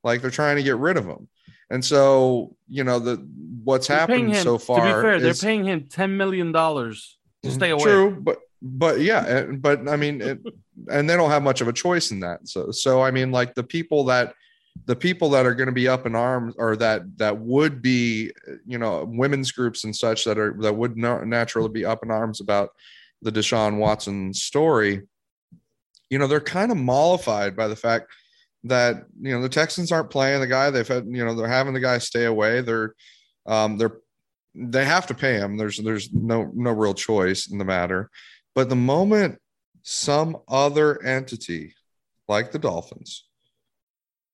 Like 0.03 0.21
they're 0.21 0.31
trying 0.31 0.57
to 0.57 0.63
get 0.63 0.77
rid 0.77 0.97
of 0.97 1.05
him. 1.05 1.27
And 1.69 1.83
so, 1.83 2.55
you 2.69 2.83
know, 2.83 2.99
the 2.99 3.15
what's 3.63 3.87
they're 3.87 3.97
happened 3.97 4.35
him, 4.35 4.43
so 4.43 4.57
far. 4.57 4.79
To 4.79 4.83
be 4.83 5.01
fair, 5.01 5.15
is, 5.15 5.23
they're 5.23 5.49
paying 5.49 5.65
him 5.65 5.87
ten 5.87 6.15
million 6.17 6.51
dollars 6.51 7.17
to 7.41 7.49
mm-hmm. 7.49 7.57
stay 7.57 7.69
away. 7.71 7.83
True, 7.83 8.17
but 8.21 8.39
but 8.61 9.01
yeah, 9.01 9.43
but 9.43 9.89
I 9.89 9.95
mean, 9.95 10.21
it, 10.21 10.39
and 10.91 11.09
they 11.09 11.15
don't 11.15 11.31
have 11.31 11.43
much 11.43 11.61
of 11.61 11.67
a 11.67 11.73
choice 11.73 12.11
in 12.11 12.19
that. 12.19 12.47
So 12.47 12.71
so 12.71 13.01
I 13.01 13.11
mean, 13.11 13.31
like 13.31 13.55
the 13.55 13.63
people 13.63 14.03
that 14.05 14.35
the 14.85 14.95
people 14.95 15.29
that 15.29 15.45
are 15.45 15.55
going 15.55 15.67
to 15.67 15.73
be 15.73 15.87
up 15.87 16.05
in 16.05 16.15
arms 16.15 16.55
or 16.57 16.75
that 16.75 17.17
that 17.17 17.37
would 17.37 17.81
be 17.81 18.31
you 18.65 18.77
know 18.77 19.05
women's 19.07 19.51
groups 19.51 19.83
and 19.83 19.95
such 19.95 20.25
that 20.25 20.37
are 20.37 20.55
that 20.59 20.75
would 20.75 20.97
naturally 20.97 21.69
be 21.69 21.85
up 21.85 22.03
in 22.03 22.11
arms 22.11 22.41
about 22.41 22.69
the 23.21 23.31
Deshaun 23.31 23.77
Watson 23.77 24.33
story 24.33 25.01
you 26.09 26.17
know 26.17 26.27
they're 26.27 26.41
kind 26.41 26.71
of 26.71 26.77
mollified 26.77 27.55
by 27.55 27.67
the 27.67 27.75
fact 27.75 28.07
that 28.65 29.05
you 29.21 29.31
know 29.31 29.41
the 29.41 29.49
Texans 29.49 29.91
aren't 29.91 30.09
playing 30.09 30.41
the 30.41 30.47
guy 30.47 30.69
they've 30.69 30.87
had 30.87 31.05
you 31.07 31.23
know 31.23 31.35
they're 31.35 31.47
having 31.47 31.73
the 31.73 31.79
guy 31.79 31.97
stay 31.97 32.25
away 32.25 32.61
they're 32.61 32.93
um 33.45 33.77
they're 33.77 33.97
they 34.55 34.85
have 34.85 35.07
to 35.07 35.13
pay 35.13 35.33
him 35.33 35.57
there's 35.57 35.77
there's 35.77 36.13
no 36.13 36.51
no 36.53 36.71
real 36.71 36.93
choice 36.93 37.47
in 37.47 37.57
the 37.57 37.65
matter. 37.65 38.09
But 38.55 38.69
the 38.69 38.75
moment 38.75 39.39
some 39.81 40.37
other 40.47 41.01
entity 41.03 41.75
like 42.27 42.51
the 42.51 42.59
Dolphins 42.59 43.25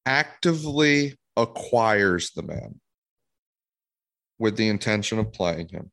actively 0.10 1.16
acquires 1.38 2.32
the 2.32 2.42
man 2.42 2.80
with 4.40 4.58
the 4.58 4.68
intention 4.68 5.20
of 5.20 5.32
playing 5.32 5.70
him 5.70 5.92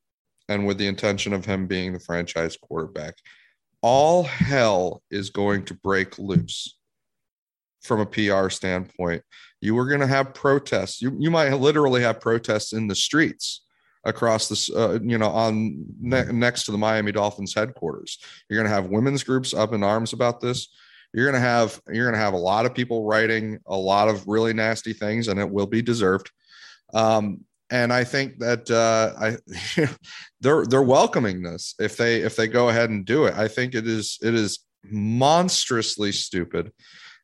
and 0.48 0.66
with 0.66 0.78
the 0.78 0.86
intention 0.86 1.34
of 1.34 1.44
him 1.44 1.66
being 1.66 1.92
the 1.92 2.00
franchise 2.00 2.56
quarterback, 2.56 3.14
all 3.82 4.22
hell 4.22 5.02
is 5.10 5.28
going 5.28 5.66
to 5.66 5.74
break 5.74 6.18
loose 6.18 6.78
from 7.82 8.00
a 8.00 8.06
PR 8.06 8.48
standpoint. 8.48 9.22
You 9.60 9.76
are 9.78 9.86
going 9.86 10.00
to 10.00 10.06
have 10.06 10.32
protests. 10.32 11.02
You, 11.02 11.14
you 11.20 11.30
might 11.30 11.52
literally 11.52 12.00
have 12.00 12.18
protests 12.18 12.72
in 12.72 12.88
the 12.88 12.94
streets 12.94 13.66
across 14.06 14.48
this, 14.48 14.70
uh, 14.70 14.98
you 15.02 15.18
know, 15.18 15.28
on 15.28 15.84
ne- 16.00 16.32
next 16.32 16.64
to 16.64 16.72
the 16.72 16.78
Miami 16.78 17.12
Dolphins 17.12 17.54
headquarters. 17.54 18.18
You're 18.48 18.58
going 18.58 18.68
to 18.68 18.74
have 18.74 18.86
women's 18.86 19.24
groups 19.24 19.52
up 19.52 19.74
in 19.74 19.82
arms 19.82 20.14
about 20.14 20.40
this 20.40 20.68
you're 21.12 21.30
going 21.30 21.40
to 21.40 21.48
have 21.48 21.80
you're 21.88 22.04
going 22.04 22.18
to 22.18 22.24
have 22.24 22.34
a 22.34 22.38
lot 22.38 22.66
of 22.66 22.74
people 22.74 23.04
writing 23.04 23.58
a 23.66 23.76
lot 23.76 24.08
of 24.08 24.26
really 24.26 24.52
nasty 24.52 24.92
things 24.92 25.28
and 25.28 25.40
it 25.40 25.48
will 25.48 25.66
be 25.66 25.82
deserved 25.82 26.30
um, 26.94 27.40
and 27.70 27.92
i 27.92 28.04
think 28.04 28.38
that 28.38 28.70
uh, 28.70 29.12
i 29.18 29.88
they're 30.40 30.66
they're 30.66 30.82
welcoming 30.82 31.42
this 31.42 31.74
if 31.78 31.96
they 31.96 32.20
if 32.22 32.36
they 32.36 32.46
go 32.46 32.68
ahead 32.68 32.90
and 32.90 33.04
do 33.04 33.24
it 33.26 33.34
i 33.34 33.48
think 33.48 33.74
it 33.74 33.86
is 33.86 34.18
it 34.22 34.34
is 34.34 34.60
monstrously 34.90 36.12
stupid 36.12 36.72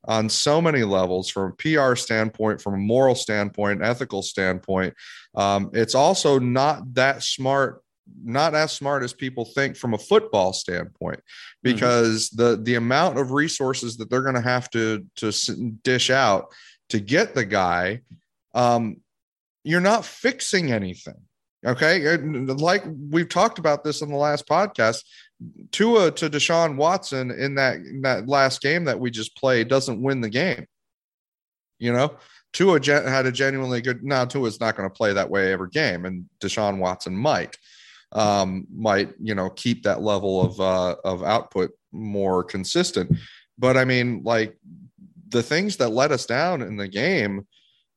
on 0.05 0.29
so 0.29 0.61
many 0.61 0.83
levels 0.83 1.29
from 1.29 1.53
a 1.53 1.55
PR 1.55 1.95
standpoint, 1.95 2.61
from 2.61 2.75
a 2.75 2.79
moral 2.79 3.15
standpoint, 3.15 3.83
ethical 3.83 4.23
standpoint. 4.23 4.95
Um, 5.35 5.71
it's 5.73 5.95
also 5.95 6.39
not 6.39 6.95
that 6.95 7.23
smart 7.23 7.82
not 8.25 8.55
as 8.55 8.73
smart 8.73 9.03
as 9.03 9.13
people 9.13 9.45
think 9.45 9.77
from 9.77 9.95
a 9.95 9.99
football 9.99 10.53
standpoint 10.53 11.19
mm-hmm. 11.19 11.73
because 11.73 12.31
mm-hmm. 12.31 12.43
the 12.43 12.63
the 12.63 12.75
amount 12.75 13.19
of 13.19 13.33
resources 13.33 13.97
that 13.97 14.11
they're 14.11 14.23
going 14.23 14.35
to 14.35 14.41
have 14.41 14.71
to 14.71 15.05
to 15.17 15.33
dish 15.83 16.11
out 16.11 16.53
to 16.89 17.01
get 17.01 17.35
the 17.35 17.45
guy 17.45 18.01
um 18.55 18.97
you're 19.65 19.81
not 19.81 20.05
fixing 20.05 20.73
anything 20.73 21.21
okay 21.65 22.17
like 22.17 22.85
we've 23.11 23.29
talked 23.29 23.59
about 23.59 23.85
this 23.85 24.03
in 24.03 24.11
the 24.11 24.17
last 24.17 24.47
podcast 24.47 25.03
Tua 25.73 26.13
to 26.13 26.31
Deshaun 26.31 26.77
Watson 26.77 27.31
in 27.33 27.57
that 27.57 27.77
in 27.77 28.03
that 28.03 28.29
last 28.29 28.61
game 28.61 28.85
that 28.85 29.01
we 29.01 29.11
just 29.11 29.37
played 29.37 29.69
doesn't 29.69 30.03
win 30.03 30.21
the 30.21 30.29
game 30.29 30.67
you 31.79 31.93
know 31.93 32.17
Tua 32.53 32.81
had 32.85 33.27
a 33.27 33.33
genuinely 33.33 33.81
good 33.81 34.05
now 34.05 34.25
Tua's 34.25 34.61
not 34.61 34.77
going 34.77 34.89
to 34.89 34.95
play 34.95 35.13
that 35.13 35.31
way 35.31 35.53
every 35.53 35.71
game 35.71 36.05
and 36.05 36.27
Deshaun 36.41 36.79
Watson 36.79 37.17
might 37.17 37.57
um, 38.13 38.67
might 38.73 39.15
you 39.21 39.35
know 39.35 39.51
keep 39.51 39.83
that 39.85 40.03
level 40.03 40.43
of 40.43 40.61
uh, 40.61 40.97
of 41.05 41.23
output 41.23 41.73
more 41.91 42.45
consistent. 42.45 43.17
But 43.59 43.77
I 43.77 43.85
mean, 43.85 44.23
like 44.25 44.57
the 45.29 45.43
things 45.43 45.79
that 45.79 45.89
let 45.89 46.13
us 46.13 46.27
down 46.27 46.63
in 46.63 46.77
the 46.77 46.89
game. 46.89 47.47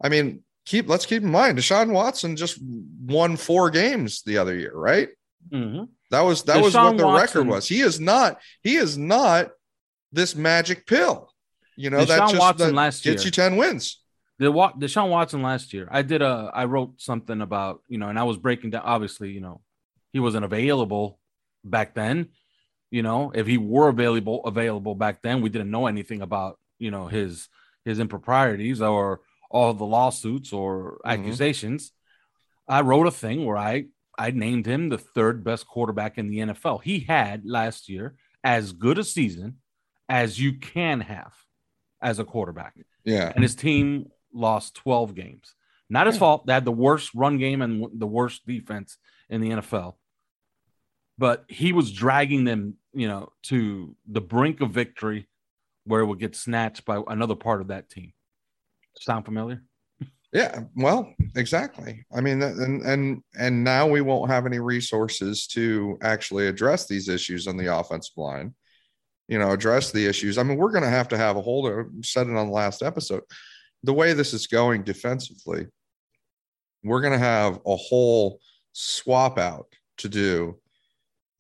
I 0.02 0.10
mean, 0.10 0.44
keep 0.66 0.90
let's 0.90 1.06
keep 1.06 1.24
in 1.24 1.32
mind, 1.32 1.58
Deshaun 1.58 1.92
Watson 1.92 2.36
just 2.36 2.60
won 2.62 3.38
four 3.38 3.70
games 3.70 4.24
the 4.24 4.38
other 4.38 4.56
year, 4.56 4.74
right? 4.74 5.10
Mm-hmm. 5.50 5.86
That 6.12 6.22
was 6.22 6.44
that 6.44 6.58
Deshaun 6.58 6.64
was 6.64 6.76
what 6.76 6.98
the 6.98 7.06
Watson, 7.06 7.40
record 7.42 7.48
was. 7.48 7.68
He 7.68 7.82
is 7.82 8.00
not 8.00 8.40
he 8.62 8.76
is 8.76 8.98
not 8.98 9.52
this 10.12 10.36
magic 10.36 10.86
pill. 10.88 11.32
You 11.76 11.90
know 11.90 12.00
Deshaun 12.00 12.08
that 12.08 12.20
just 12.30 12.40
Watson 12.40 12.68
that 12.68 12.74
last 12.76 13.04
gets 13.04 13.24
year. 13.24 13.28
you 13.28 13.32
ten 13.32 13.58
wins. 13.58 14.02
The 14.38 14.52
Deshaun 14.52 15.10
Watson 15.10 15.42
last 15.42 15.74
year, 15.74 15.88
I 15.90 16.02
did 16.02 16.22
a 16.22 16.52
I 16.54 16.66
wrote 16.66 17.00
something 17.00 17.42
about 17.42 17.82
you 17.88 17.98
know, 17.98 18.10
and 18.10 18.20
I 18.20 18.24
was 18.24 18.38
breaking 18.38 18.72
down. 18.72 18.82
Obviously, 18.84 19.32
you 19.32 19.40
know, 19.40 19.62
he 20.16 20.22
wasn't 20.22 20.46
available 20.46 21.20
back 21.66 21.94
then. 21.94 22.30
You 22.90 23.04
know, 23.04 23.34
if 23.36 23.48
he 23.48 23.58
were 23.58 23.90
available 23.90 24.46
available 24.46 24.96
back 24.96 25.22
then, 25.22 25.42
we 25.42 25.50
didn't 25.50 25.70
know 25.70 25.88
anything 25.88 26.22
about 26.22 26.58
you 26.80 26.90
know 26.90 27.08
his 27.08 27.50
his 27.84 28.00
improprieties 28.00 28.82
or 28.82 29.20
all 29.52 29.74
the 29.74 29.84
lawsuits 29.84 30.54
or 30.54 30.94
mm-hmm. 30.94 31.10
accusations. 31.10 31.92
I 32.66 32.80
wrote 32.80 33.08
a 33.08 33.12
thing 33.12 33.44
where 33.44 33.58
I 33.58 33.88
I 34.18 34.32
named 34.32 34.66
him 34.66 34.88
the 34.88 34.98
third 34.98 35.44
best 35.44 35.68
quarterback 35.68 36.18
in 36.18 36.30
the 36.30 36.38
NFL. 36.38 36.82
He 36.82 37.02
had 37.02 37.44
last 37.46 37.90
year 37.90 38.16
as 38.42 38.72
good 38.72 38.98
a 38.98 39.04
season 39.04 39.58
as 40.08 40.40
you 40.40 40.54
can 40.60 41.02
have 41.02 41.34
as 42.02 42.20
a 42.20 42.24
quarterback. 42.24 42.74
Yeah. 43.04 43.34
And 43.36 43.44
his 43.44 43.56
team 43.56 44.12
lost 44.34 44.76
12 44.76 45.14
games. 45.14 45.56
Not 45.90 46.08
his 46.08 46.16
yeah. 46.16 46.20
fault. 46.20 46.46
They 46.46 46.54
had 46.54 46.64
the 46.64 46.72
worst 46.72 47.14
run 47.14 47.38
game 47.38 47.62
and 47.62 47.86
the 48.00 48.08
worst 48.08 48.48
defense 48.48 48.98
in 49.30 49.42
the 49.42 49.50
NFL. 49.50 49.96
But 51.18 51.46
he 51.48 51.74
was 51.74 51.92
dragging 51.92 52.44
them, 52.44 52.76
you 52.94 53.08
know, 53.08 53.30
to 53.44 53.96
the 54.08 54.22
brink 54.22 54.62
of 54.62 54.72
victory 54.72 55.28
where 55.86 56.02
it 56.02 56.06
would 56.06 56.20
get 56.20 56.36
snatched 56.36 56.86
by 56.86 57.02
another 57.08 57.36
part 57.36 57.62
of 57.62 57.68
that 57.68 57.90
team. 57.90 58.14
Sound 59.00 59.26
familiar? 59.26 59.62
Yeah, 60.34 60.62
well, 60.76 61.14
exactly. 61.36 62.06
I 62.14 62.20
mean, 62.20 62.42
and 62.42 62.82
and 62.84 63.24
and 63.40 63.64
now 63.64 63.88
we 63.88 64.02
won't 64.02 64.30
have 64.30 64.46
any 64.46 64.60
resources 64.60 65.48
to 65.48 65.98
actually 66.02 66.48
address 66.48 66.88
these 66.88 67.08
issues 67.08 67.48
on 67.48 67.56
the 67.56 67.74
offensive 67.74 68.18
line. 68.18 68.54
You 69.30 69.40
know, 69.40 69.52
address 69.52 69.92
the 69.92 70.06
issues. 70.06 70.38
I 70.38 70.44
mean, 70.44 70.58
we're 70.58 70.72
going 70.72 70.84
to 70.84 70.90
have 70.90 71.08
to 71.10 71.18
have 71.18 71.38
a 71.38 71.42
whole. 71.42 71.66
Uh, 71.68 71.84
said 72.04 72.28
it 72.28 72.36
on 72.36 72.48
the 72.48 72.54
last 72.54 72.84
episode. 72.84 73.24
The 73.84 73.94
way 73.94 74.12
this 74.12 74.34
is 74.34 74.48
going 74.48 74.84
defensively, 74.84 75.68
we're 76.84 77.02
going 77.02 77.14
to 77.14 77.20
have 77.20 77.60
a 77.66 77.76
whole 77.76 78.40
swap 78.74 79.38
out 79.38 79.68
to 80.00 80.10
do 80.10 80.60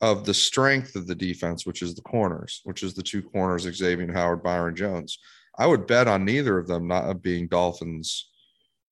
of 0.01 0.25
the 0.25 0.33
strength 0.33 0.95
of 0.95 1.07
the 1.07 1.15
defense, 1.15 1.65
which 1.65 1.81
is 1.81 1.95
the 1.95 2.01
corners, 2.01 2.61
which 2.63 2.83
is 2.83 2.93
the 2.93 3.03
two 3.03 3.21
corners, 3.21 3.63
Xavier 3.63 4.11
Howard, 4.11 4.43
Byron 4.43 4.75
Jones. 4.75 5.19
I 5.57 5.67
would 5.67 5.87
bet 5.87 6.07
on 6.07 6.25
neither 6.25 6.57
of 6.57 6.67
them 6.67 6.87
not 6.87 7.21
being 7.21 7.47
Dolphins 7.47 8.29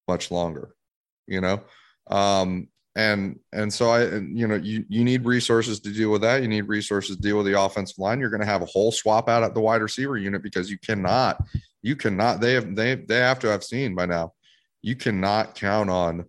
much 0.07 0.31
longer, 0.31 0.75
you 1.27 1.41
know? 1.41 1.62
Um, 2.07 2.69
and 2.95 3.39
and 3.51 3.74
so 3.74 3.89
I 3.89 4.03
you 4.19 4.48
know 4.48 4.55
you 4.55 4.86
you 4.88 5.03
need 5.03 5.25
resources 5.25 5.79
to 5.79 5.91
deal 5.91 6.12
with 6.12 6.22
that. 6.22 6.43
You 6.43 6.48
need 6.48 6.67
resources 6.67 7.15
to 7.15 7.22
deal 7.22 7.38
with 7.38 7.48
the 7.48 7.60
offensive 7.60 7.98
line. 7.98 8.19
You're 8.19 8.29
going 8.29 8.41
to 8.41 8.45
have 8.45 8.62
a 8.62 8.67
whole 8.67 8.91
swap 8.91 9.27
out 9.27 9.41
at 9.41 9.55
the 9.55 9.62
wide 9.62 9.81
receiver 9.81 10.15
unit 10.15 10.43
because 10.43 10.69
you 10.69 10.77
cannot 10.77 11.43
you 11.81 11.95
cannot 11.95 12.39
they 12.39 12.53
have 12.53 12.75
they 12.75 12.95
they 12.95 13.17
have 13.17 13.39
to 13.39 13.48
have 13.48 13.63
seen 13.63 13.95
by 13.95 14.05
now 14.05 14.33
you 14.83 14.95
cannot 14.95 15.55
count 15.55 15.89
on 15.89 16.25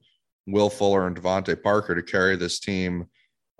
Will 0.46 0.70
Fuller 0.70 1.06
and 1.06 1.16
DeVante 1.16 1.62
Parker 1.62 1.94
to 1.94 2.02
carry 2.02 2.36
this 2.36 2.60
team 2.60 3.06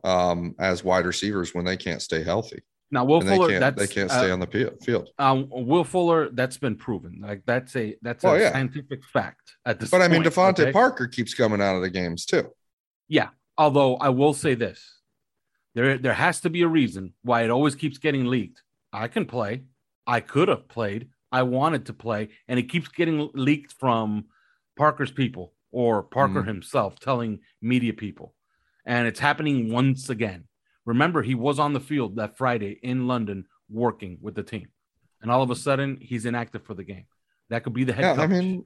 um, 0.05 0.55
as 0.59 0.85
wide 0.85 1.07
receivers 1.07 1.55
when 1.55 1.65
they 1.65 1.77
can't 1.77 2.03
stay 2.03 2.23
healthy. 2.23 2.63
Now, 2.91 3.05
Will 3.05 3.21
and 3.21 3.29
Fuller, 3.29 3.47
they 3.49 3.53
can't, 3.55 3.77
that's, 3.77 3.89
they 3.89 3.93
can't 3.93 4.11
uh, 4.11 4.19
stay 4.19 4.31
on 4.31 4.39
the 4.39 4.77
field. 4.85 5.09
Um, 5.19 5.49
Will 5.51 5.83
Fuller, 5.83 6.31
that's 6.31 6.59
been 6.59 6.77
proven. 6.77 7.19
Like 7.21 7.43
that's 7.47 7.75
a 7.75 7.97
that's 8.03 8.25
Oh, 8.25 8.35
a 8.35 8.39
yeah. 8.41 8.53
scientific 8.53 9.05
fact 9.13 9.57
at 9.67 9.81
this. 9.81 9.91
Point. 9.91 10.03
But 10.03 10.05
I 10.05 10.09
mean, 10.09 10.23
point, 10.23 10.57
DeVante 10.57 10.61
okay? 10.61 10.73
Parker 10.73 11.09
keeps 11.09 11.35
coming 11.35 11.61
out 11.61 11.75
of 11.75 11.83
the 11.83 11.91
games 11.91 12.25
too. 12.25 12.51
Yeah. 13.09 13.31
Although 13.59 13.97
I 13.97 14.11
will 14.11 14.35
say 14.35 14.55
this, 14.55 15.01
there 15.75 15.99
there 15.99 16.13
has 16.15 16.41
to 16.43 16.51
be 16.51 16.63
a 16.63 16.69
reason 16.69 17.15
why 17.23 17.43
it 17.43 17.51
always 17.51 17.75
keeps 17.75 17.99
getting 17.99 18.27
leaked. 18.27 18.63
I 18.93 19.09
can 19.09 19.25
play. 19.27 19.63
I 20.07 20.21
could 20.21 20.49
have 20.49 20.69
played. 20.69 21.09
I 21.33 21.43
wanted 21.43 21.87
to 21.87 21.95
play, 21.95 22.29
and 22.47 22.61
it 22.61 22.69
keeps 22.69 22.89
getting 22.89 23.29
leaked 23.35 23.73
from 23.81 24.27
Parker's 24.77 25.11
people 25.11 25.53
or 25.73 26.03
Parker 26.05 26.43
Mhm. 26.43 26.47
himself 26.47 27.01
telling 27.01 27.41
media 27.61 27.93
people. 27.93 28.35
And 28.87 29.07
it's 29.07 29.21
happening 29.21 29.73
once 29.73 30.11
again. 30.11 30.45
Remember, 30.85 31.23
he 31.23 31.35
was 31.35 31.59
on 31.59 31.73
the 31.73 31.81
field 31.81 32.17
that 32.17 32.37
Friday 32.37 32.79
in 32.83 33.07
London 33.07 33.47
working 33.71 34.19
with 34.21 34.35
the 34.35 34.43
team. 34.43 34.69
And 35.23 35.31
all 35.31 35.43
of 35.43 35.51
a 35.51 35.57
sudden, 35.57 35.99
he's 36.01 36.27
inactive 36.27 36.63
for 36.65 36.75
the 36.75 36.85
game. 36.85 37.07
That 37.49 37.65
could 37.65 37.73
be 37.73 37.85
the 37.85 37.95
head 37.95 38.03
Yeah, 38.03 38.15
coach. 38.17 38.25
I 38.25 38.27
mean, 38.27 38.65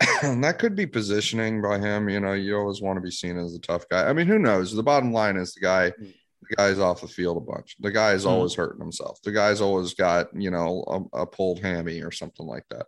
that 0.42 0.58
could 0.58 0.74
be 0.74 0.86
positioning 0.86 1.60
by 1.60 1.78
him. 1.78 2.08
You 2.08 2.20
know, 2.20 2.32
you 2.32 2.56
always 2.56 2.80
want 2.80 2.96
to 2.96 3.02
be 3.02 3.10
seen 3.10 3.36
as 3.38 3.52
the 3.52 3.58
tough 3.58 3.86
guy. 3.90 4.08
I 4.08 4.12
mean, 4.14 4.26
who 4.26 4.38
knows? 4.38 4.72
The 4.74 4.82
bottom 4.82 5.12
line 5.12 5.36
is 5.36 5.52
the 5.52 5.60
guy, 5.60 5.90
the 5.90 6.56
guy's 6.56 6.78
off 6.78 7.02
the 7.02 7.08
field 7.08 7.36
a 7.36 7.40
bunch. 7.40 7.76
The 7.80 7.90
guy's 7.90 8.20
is 8.20 8.26
Mhm. 8.26 8.30
always 8.30 8.54
hurting 8.54 8.80
himself. 8.80 9.20
The 9.22 9.32
guy's 9.32 9.60
always 9.60 9.92
got 9.94 10.28
you 10.34 10.50
know 10.50 11.08
a, 11.14 11.20
a 11.20 11.26
pulled 11.26 11.60
hammy 11.60 12.00
or 12.00 12.10
something 12.10 12.46
like 12.46 12.64
that. 12.70 12.86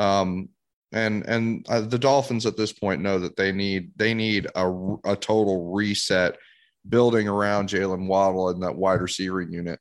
Um, 0.00 0.50
and 0.92 1.24
and 1.26 1.66
uh, 1.68 1.80
the 1.80 1.98
Dolphins 1.98 2.46
at 2.46 2.56
this 2.56 2.72
point 2.72 3.02
know 3.02 3.18
that 3.18 3.36
they 3.36 3.52
need 3.52 3.90
they 3.96 4.14
need 4.14 4.46
a, 4.54 4.96
a 5.04 5.16
total 5.16 5.72
reset, 5.72 6.36
building 6.88 7.28
around 7.28 7.68
Jaylen 7.68 8.06
Waddle 8.06 8.48
and 8.50 8.62
that 8.62 8.76
wide 8.76 9.00
receiving 9.00 9.52
unit, 9.52 9.80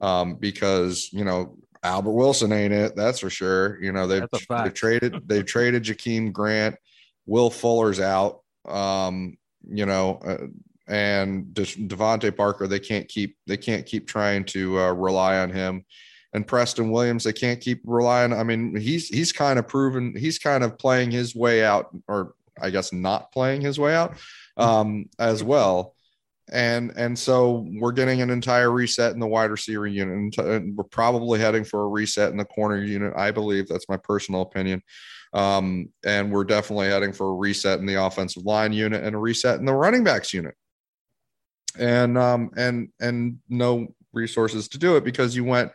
um, 0.00 0.36
because 0.36 1.10
you 1.12 1.24
know 1.24 1.58
Albert 1.82 2.12
Wilson 2.12 2.52
ain't 2.52 2.72
it. 2.72 2.96
That's 2.96 3.20
for 3.20 3.30
sure. 3.30 3.82
You 3.82 3.92
know 3.92 4.06
they've, 4.06 4.24
they've 4.64 4.74
traded 4.74 5.28
they 5.28 5.42
traded 5.42 5.84
Jakeem 5.84 6.32
Grant, 6.32 6.76
Will 7.26 7.50
Fuller's 7.50 8.00
out. 8.00 8.40
Um, 8.66 9.36
you 9.70 9.86
know, 9.86 10.20
uh, 10.24 10.46
and 10.88 11.52
De- 11.52 11.62
DeVante 11.62 12.34
Parker 12.34 12.66
they 12.66 12.80
can't 12.80 13.08
keep 13.08 13.36
they 13.46 13.56
can't 13.56 13.86
keep 13.86 14.06
trying 14.06 14.44
to 14.46 14.78
uh, 14.80 14.92
rely 14.92 15.38
on 15.38 15.50
him. 15.50 15.84
And 16.34 16.46
Preston 16.46 16.90
Williams, 16.90 17.24
they 17.24 17.32
can't 17.32 17.60
keep 17.60 17.80
relying. 17.84 18.32
I 18.32 18.42
mean, 18.42 18.76
he's 18.76 19.08
he's 19.08 19.32
kind 19.32 19.58
of 19.58 19.66
proven 19.66 20.14
he's 20.14 20.38
kind 20.38 20.62
of 20.62 20.78
playing 20.78 21.10
his 21.10 21.34
way 21.34 21.64
out, 21.64 21.88
or 22.06 22.34
I 22.60 22.70
guess 22.70 22.92
not 22.92 23.32
playing 23.32 23.62
his 23.62 23.78
way 23.78 23.94
out 23.94 24.16
um, 24.56 25.08
as 25.18 25.42
well. 25.42 25.94
And 26.50 26.92
and 26.96 27.18
so 27.18 27.66
we're 27.72 27.92
getting 27.92 28.22
an 28.22 28.30
entire 28.30 28.70
reset 28.70 29.12
in 29.12 29.20
the 29.20 29.26
wide 29.26 29.50
receiver 29.50 29.86
unit 29.86 30.38
and, 30.38 30.76
we're 30.76 30.84
probably 30.84 31.38
heading 31.38 31.64
for 31.64 31.82
a 31.82 31.88
reset 31.88 32.30
in 32.30 32.38
the 32.38 32.44
corner 32.44 32.82
unit 32.82 33.12
i 33.16 33.30
believe. 33.30 33.68
That's 33.68 33.88
my 33.88 33.98
personal 33.98 34.42
opinion. 34.42 34.82
Um, 35.34 35.90
and 36.06 36.32
we're 36.32 36.44
definitely 36.44 36.88
heading 36.88 37.12
for 37.12 37.28
a 37.28 37.34
reset 37.34 37.80
in 37.80 37.86
the 37.86 38.02
offensive 38.02 38.46
line 38.46 38.72
unit 38.72 39.04
and 39.04 39.14
a 39.14 39.18
reset 39.18 39.58
in 39.58 39.66
the 39.66 39.74
running 39.74 40.04
backs 40.04 40.32
unit. 40.32 40.54
And 41.78 42.16
um 42.16 42.50
and 42.56 42.88
and 42.98 43.38
no 43.48 43.88
resources 44.12 44.68
to 44.68 44.78
do 44.78 44.96
it 44.96 45.04
because 45.04 45.36
you 45.36 45.44
went 45.44 45.70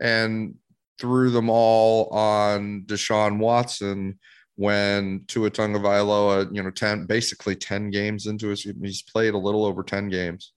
and 0.00 0.54
threw 0.98 1.30
them 1.30 1.48
all 1.48 2.08
on 2.10 2.82
Deshaun 2.86 3.38
Watson 3.38 4.18
when 4.56 5.24
Tua 5.28 5.50
Tagovailoa, 5.50 6.52
you 6.52 6.62
know, 6.62 6.70
10 6.70 7.06
basically 7.06 7.54
10 7.54 7.90
games 7.90 8.26
into 8.26 8.48
his 8.48 8.62
he's 8.62 9.02
played 9.02 9.34
a 9.34 9.38
little 9.38 9.64
over 9.64 9.82
10 9.82 10.08
games. 10.08 10.52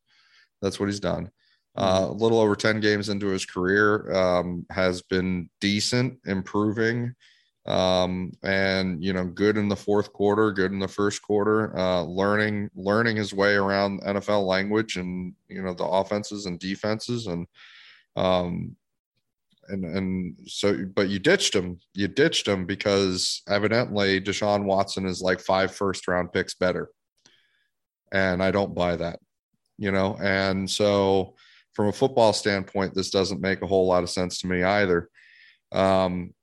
That's 0.61 0.79
what 0.79 0.87
he's 0.89 0.99
done. 0.99 1.29
Uh, 1.77 2.07
a 2.09 2.11
little 2.11 2.39
over 2.39 2.55
10 2.55 2.81
games 2.81 3.09
into 3.09 3.27
his 3.27 3.45
career 3.45 4.11
um, 4.13 4.65
has 4.71 5.01
been 5.03 5.49
decent, 5.61 6.19
improving, 6.25 7.15
um, 7.65 8.31
and 8.43 9.03
you 9.03 9.13
know, 9.13 9.25
good 9.25 9.55
in 9.55 9.69
the 9.69 9.75
fourth 9.75 10.11
quarter, 10.11 10.51
good 10.51 10.71
in 10.71 10.79
the 10.79 10.87
first 10.87 11.21
quarter, 11.21 11.77
uh, 11.77 12.01
learning 12.01 12.69
learning 12.75 13.15
his 13.15 13.33
way 13.33 13.53
around 13.53 14.01
NFL 14.01 14.45
language 14.45 14.97
and 14.97 15.33
you 15.47 15.61
know 15.61 15.73
the 15.73 15.85
offenses 15.85 16.45
and 16.45 16.59
defenses 16.59 17.27
and 17.27 17.47
um, 18.15 18.75
and 19.71 19.85
and 19.85 20.37
so 20.45 20.85
but 20.95 21.09
you 21.09 21.19
ditched 21.19 21.55
him 21.55 21.79
you 21.93 22.07
ditched 22.07 22.47
him 22.47 22.65
because 22.65 23.41
evidently 23.47 24.21
deshaun 24.21 24.65
watson 24.65 25.05
is 25.05 25.21
like 25.21 25.39
five 25.39 25.73
first 25.73 26.07
round 26.07 26.31
picks 26.31 26.55
better. 26.55 26.89
And 28.13 28.43
i 28.43 28.51
don't 28.51 28.75
buy 28.75 28.97
that 28.97 29.19
you 29.81 29.91
know? 29.91 30.15
And 30.21 30.69
so 30.69 31.33
from 31.73 31.87
a 31.87 31.93
football 31.93 32.31
standpoint 32.33 32.93
this 32.93 33.09
doesn't 33.09 33.41
make 33.41 33.61
a 33.61 33.67
whole 33.67 33.87
lot 33.87 34.03
of 34.03 34.09
sense 34.09 34.39
to 34.39 34.47
me 34.47 34.63
either. 34.63 35.09
Um 35.73 36.33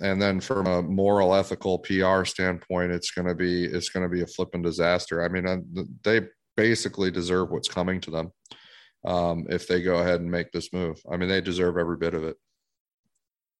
and 0.00 0.20
then 0.20 0.40
from 0.40 0.66
a 0.66 0.82
moral 0.82 1.34
ethical 1.34 1.78
pr 1.78 2.24
standpoint 2.24 2.92
it's 2.92 3.10
going 3.10 3.26
to 3.26 3.34
be 3.34 3.64
it's 3.64 3.88
going 3.88 4.02
to 4.02 4.14
be 4.14 4.22
a 4.22 4.26
flipping 4.26 4.62
disaster. 4.62 5.22
I 5.22 5.28
mean 5.28 5.46
uh, 5.46 5.82
they 6.02 6.22
basically 6.56 7.10
deserve 7.10 7.50
what's 7.50 7.68
coming 7.68 8.00
to 8.00 8.10
them 8.10 8.32
um, 9.06 9.46
if 9.50 9.68
they 9.68 9.82
go 9.82 9.96
ahead 9.96 10.20
and 10.20 10.30
make 10.30 10.50
this 10.52 10.72
move. 10.72 10.98
I 11.10 11.16
mean 11.16 11.28
they 11.28 11.40
deserve 11.42 11.76
every 11.76 11.98
bit 11.98 12.14
of 12.14 12.24
it 12.24 12.36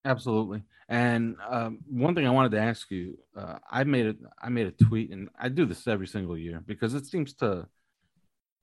Absolutely. 0.06 0.62
And 0.88 1.34
um, 1.48 1.80
one 1.90 2.14
thing 2.14 2.28
I 2.28 2.30
wanted 2.30 2.52
to 2.52 2.60
ask 2.60 2.92
you, 2.92 3.18
uh, 3.36 3.58
I 3.68 3.82
made 3.82 4.06
it. 4.06 4.16
I 4.40 4.48
made 4.50 4.68
a 4.68 4.84
tweet, 4.84 5.10
and 5.10 5.28
I 5.36 5.48
do 5.48 5.66
this 5.66 5.88
every 5.88 6.06
single 6.06 6.38
year 6.38 6.62
because 6.64 6.94
it 6.94 7.06
seems 7.06 7.34
to 7.34 7.66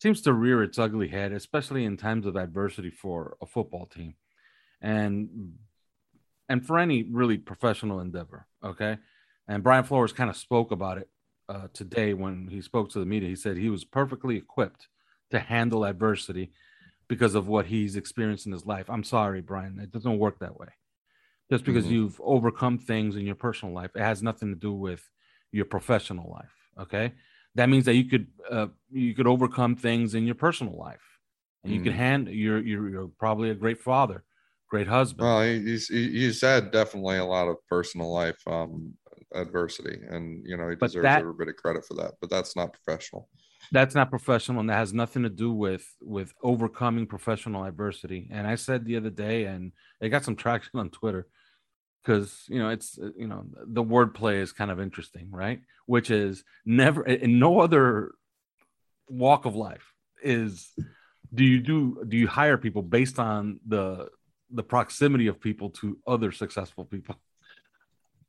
seems 0.02 0.22
to 0.22 0.34
rear 0.34 0.64
its 0.64 0.80
ugly 0.80 1.10
head, 1.10 1.34
especially 1.34 1.84
in 1.84 1.98
times 1.98 2.26
of 2.26 2.38
adversity 2.38 2.90
for 2.90 3.36
a 3.42 3.46
football 3.46 3.86
team, 3.88 4.16
and 4.82 5.56
and 6.48 6.66
for 6.66 6.80
any 6.80 7.04
really 7.04 7.38
professional 7.38 8.00
endeavor. 8.00 8.48
Okay, 8.64 8.98
and 9.50 9.62
Brian 9.62 9.84
Flores 9.84 10.14
kind 10.14 10.30
of 10.30 10.38
spoke 10.38 10.72
about 10.72 10.98
it 10.98 11.10
uh, 11.50 11.68
today 11.74 12.14
when 12.14 12.48
he 12.48 12.62
spoke 12.62 12.90
to 12.92 13.00
the 13.00 13.06
media. 13.06 13.28
He 13.28 13.36
said 13.36 13.58
he 13.58 13.70
was 13.70 13.84
perfectly 13.84 14.38
equipped 14.38 14.88
to 15.32 15.40
handle 15.40 15.84
adversity 15.84 16.54
because 17.10 17.36
of 17.36 17.50
what 17.50 17.66
he's 17.66 17.98
experienced 17.98 18.46
in 18.46 18.54
his 18.54 18.66
life. 18.66 18.90
I'm 18.90 19.04
sorry, 19.04 19.42
Brian, 19.42 19.78
it 19.82 19.92
doesn't 19.92 20.20
work 20.20 20.40
that 20.40 20.58
way 20.58 20.70
just 21.54 21.66
because 21.70 21.86
Mhm. 21.86 21.92
you've 21.94 22.18
overcome 22.36 22.78
things 22.92 23.16
in 23.20 23.26
your 23.30 23.36
personal 23.48 23.74
life 23.82 23.92
it 23.96 24.02
has 24.12 24.20
nothing 24.30 24.50
to 24.54 24.60
do 24.70 24.74
with 24.88 25.04
your 25.52 25.66
professional 25.76 26.28
life 26.40 26.56
okay 26.86 27.14
that 27.56 27.70
means 27.74 27.86
that 27.86 27.96
you 28.00 28.06
could 28.12 28.28
uh, 28.56 28.68
you 28.92 29.14
could 29.18 29.28
overcome 29.36 29.76
things 29.76 30.16
in 30.16 30.24
your 30.30 30.40
personal 30.48 30.76
life 30.88 31.06
and 31.64 31.72
you 31.74 31.80
could 31.86 31.94
Mhm. 31.94 32.04
hand 32.06 32.22
you're, 32.30 32.62
you're 32.70 32.90
you're 32.94 33.12
probably 33.26 33.50
a 33.52 33.56
great 33.64 33.80
father 33.92 34.20
great 34.74 34.88
husband 34.88 35.26
Well, 35.28 35.42
he- 35.44 35.64
he's 35.72 35.88
he's 35.88 36.42
had 36.42 36.72
definitely 36.72 37.18
a 37.18 37.26
lot 37.26 37.48
of 37.48 37.58
personal 37.76 38.10
life 38.12 38.42
um, 38.48 38.98
adversity, 39.34 39.98
and 40.14 40.24
you 40.50 40.58
know 40.58 40.70
he 40.70 40.76
But 40.76 40.88
deserves 40.88 41.04
that- 41.04 41.20
every 41.22 41.34
bit 41.42 41.48
of 41.50 41.56
credit 41.56 41.86
for 41.86 41.96
that. 42.02 42.14
But 42.22 42.30
that's 42.32 42.56
not 42.56 42.74
professional. 42.74 43.30
that's 43.72 43.96
not 43.96 44.10
professional 44.10 44.60
and 44.60 44.70
that 44.70 44.76
has 44.78 44.94
nothing 44.94 45.24
to 45.24 45.30
do 45.30 45.52
with 45.52 45.86
with 46.02 46.34
overcoming 46.44 47.08
professional 47.08 47.64
adversity 47.64 48.28
and 48.32 48.46
i 48.46 48.56
said 48.56 48.86
the 48.86 48.96
other 48.96 49.10
day 49.10 49.46
and 49.46 49.72
it 50.02 50.10
got 50.10 50.24
some 50.24 50.36
traction 50.44 50.80
on 50.80 50.90
twitter 50.90 51.28
because 52.04 52.46
you 52.48 52.60
know 52.60 52.70
it's 52.70 53.00
uh, 53.00 53.10
you 53.18 53.28
know 53.28 53.46
the 53.66 53.84
wordplay 53.84 54.36
is 54.36 54.52
kind 54.52 54.72
of 54.72 54.80
interesting 54.80 55.30
right 55.32 55.62
which 55.86 56.12
is 56.12 56.44
never 56.66 57.04
in 57.06 57.40
no 57.40 57.60
other 57.60 58.12
walk 59.08 59.46
of 59.46 59.56
life 59.56 59.94
is 60.24 60.72
do 61.34 61.44
you 61.44 61.60
do 61.60 62.04
do 62.08 62.18
you 62.18 62.28
hire 62.28 62.58
people 62.58 62.82
based 62.82 63.20
on 63.20 63.60
the 63.68 64.10
the 64.54 64.64
proximity 64.64 65.28
of 65.28 65.42
people 65.42 65.72
to 65.72 65.98
other 66.06 66.32
successful 66.32 66.86
people? 66.86 67.16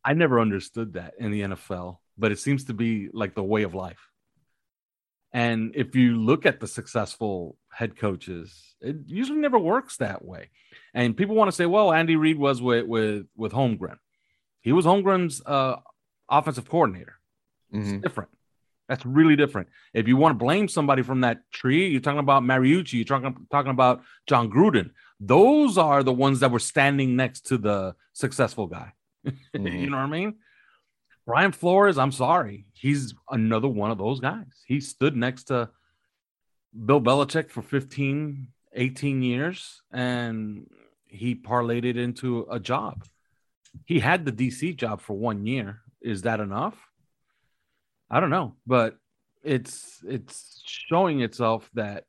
I 0.04 0.14
never 0.14 0.40
understood 0.40 0.94
that 0.94 1.14
in 1.18 1.30
the 1.30 1.40
NFL, 1.42 1.98
but 2.18 2.32
it 2.32 2.38
seems 2.38 2.64
to 2.64 2.74
be 2.74 3.08
like 3.12 3.34
the 3.34 3.42
way 3.42 3.62
of 3.62 3.74
life. 3.74 4.10
And 5.34 5.72
if 5.74 5.96
you 5.96 6.14
look 6.16 6.46
at 6.46 6.60
the 6.60 6.68
successful 6.68 7.58
head 7.68 7.96
coaches, 7.96 8.76
it 8.80 8.96
usually 9.06 9.40
never 9.40 9.58
works 9.58 9.96
that 9.96 10.24
way. 10.24 10.50
And 10.94 11.16
people 11.16 11.34
want 11.34 11.48
to 11.48 11.52
say, 11.56 11.66
well, 11.66 11.92
Andy 11.92 12.14
Reid 12.14 12.38
was 12.38 12.62
with 12.62 12.86
with 12.86 13.26
with 13.36 13.52
Holmgren. 13.52 13.98
He 14.60 14.72
was 14.72 14.86
Holmgren's 14.86 15.42
uh, 15.44 15.76
offensive 16.30 16.68
coordinator. 16.68 17.18
Mm-hmm. 17.74 17.94
It's 17.96 18.02
different. 18.02 18.30
That's 18.88 19.04
really 19.04 19.34
different. 19.34 19.68
If 19.92 20.06
you 20.06 20.16
want 20.16 20.38
to 20.38 20.44
blame 20.44 20.68
somebody 20.68 21.02
from 21.02 21.22
that 21.22 21.50
tree, 21.50 21.88
you're 21.88 22.00
talking 22.00 22.20
about 22.20 22.42
Mariucci, 22.42 22.92
you're 22.92 23.04
talking, 23.04 23.34
talking 23.50 23.70
about 23.70 24.02
Jon 24.28 24.50
Gruden. 24.50 24.90
Those 25.18 25.78
are 25.78 26.02
the 26.02 26.12
ones 26.12 26.40
that 26.40 26.50
were 26.50 26.58
standing 26.58 27.16
next 27.16 27.46
to 27.46 27.58
the 27.58 27.96
successful 28.12 28.66
guy. 28.66 28.92
Mm-hmm. 29.56 29.66
you 29.68 29.88
know 29.88 29.96
what 29.96 30.02
I 30.02 30.10
mean? 30.10 30.34
Brian 31.26 31.52
Flores, 31.52 31.96
I'm 31.96 32.12
sorry. 32.12 32.66
He's 32.74 33.14
another 33.30 33.68
one 33.68 33.90
of 33.90 33.98
those 33.98 34.20
guys. 34.20 34.62
He 34.66 34.80
stood 34.80 35.16
next 35.16 35.44
to 35.44 35.70
Bill 36.84 37.00
Belichick 37.00 37.50
for 37.50 37.62
15, 37.62 38.48
18 38.74 39.22
years, 39.22 39.80
and 39.90 40.66
he 41.06 41.34
parlayed 41.34 41.84
it 41.84 41.96
into 41.96 42.46
a 42.50 42.60
job. 42.60 43.04
He 43.86 44.00
had 44.00 44.24
the 44.24 44.32
DC 44.32 44.76
job 44.76 45.00
for 45.00 45.16
one 45.16 45.46
year. 45.46 45.80
Is 46.02 46.22
that 46.22 46.40
enough? 46.40 46.76
I 48.10 48.20
don't 48.20 48.30
know, 48.30 48.56
but 48.66 48.96
it's 49.42 50.00
it's 50.06 50.62
showing 50.64 51.20
itself 51.20 51.68
that 51.74 52.04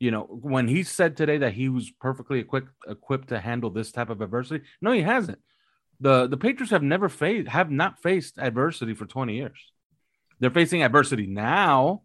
you 0.00 0.10
know 0.10 0.22
when 0.22 0.68
he 0.68 0.82
said 0.82 1.16
today 1.16 1.38
that 1.38 1.52
he 1.52 1.68
was 1.68 1.90
perfectly 2.00 2.38
equipped 2.40 2.70
equipped 2.88 3.28
to 3.28 3.40
handle 3.40 3.70
this 3.70 3.92
type 3.92 4.10
of 4.10 4.20
adversity. 4.20 4.64
No, 4.80 4.92
he 4.92 5.02
hasn't. 5.02 5.38
The 6.00 6.26
The 6.26 6.36
Patriots 6.36 6.70
have 6.70 6.82
never 6.82 7.08
faced 7.08 7.48
have 7.48 7.70
not 7.70 8.02
faced 8.02 8.38
adversity 8.38 8.94
for 8.94 9.06
twenty 9.06 9.36
years. 9.36 9.58
They're 10.40 10.50
facing 10.50 10.82
adversity 10.82 11.26
now. 11.26 12.02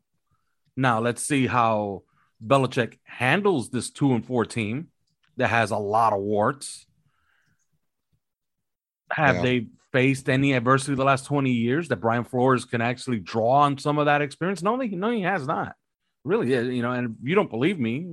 Now 0.77 1.01
let's 1.01 1.21
see 1.23 1.47
how 1.47 2.03
Belichick 2.45 2.97
handles 3.03 3.69
this 3.69 3.89
two 3.89 4.13
and 4.13 4.25
four 4.25 4.45
team 4.45 4.87
that 5.37 5.49
has 5.49 5.71
a 5.71 5.77
lot 5.77 6.13
of 6.13 6.21
warts. 6.21 6.85
Have 9.11 9.37
yeah. 9.37 9.41
they 9.41 9.67
faced 9.91 10.29
any 10.29 10.53
adversity 10.53 10.95
the 10.95 11.03
last 11.03 11.25
20 11.25 11.51
years 11.51 11.89
that 11.89 11.97
Brian 11.97 12.23
Flores 12.23 12.65
can 12.65 12.81
actually 12.81 13.19
draw 13.19 13.61
on 13.61 13.77
some 13.77 13.97
of 13.97 14.05
that 14.05 14.21
experience? 14.21 14.63
No, 14.63 14.79
he, 14.79 14.95
no, 14.95 15.11
he 15.11 15.21
has 15.21 15.45
not. 15.45 15.75
Really, 16.23 16.51
you 16.75 16.81
know, 16.81 16.91
and 16.91 17.17
if 17.21 17.27
you 17.27 17.35
don't 17.35 17.49
believe 17.49 17.79
me, 17.79 18.07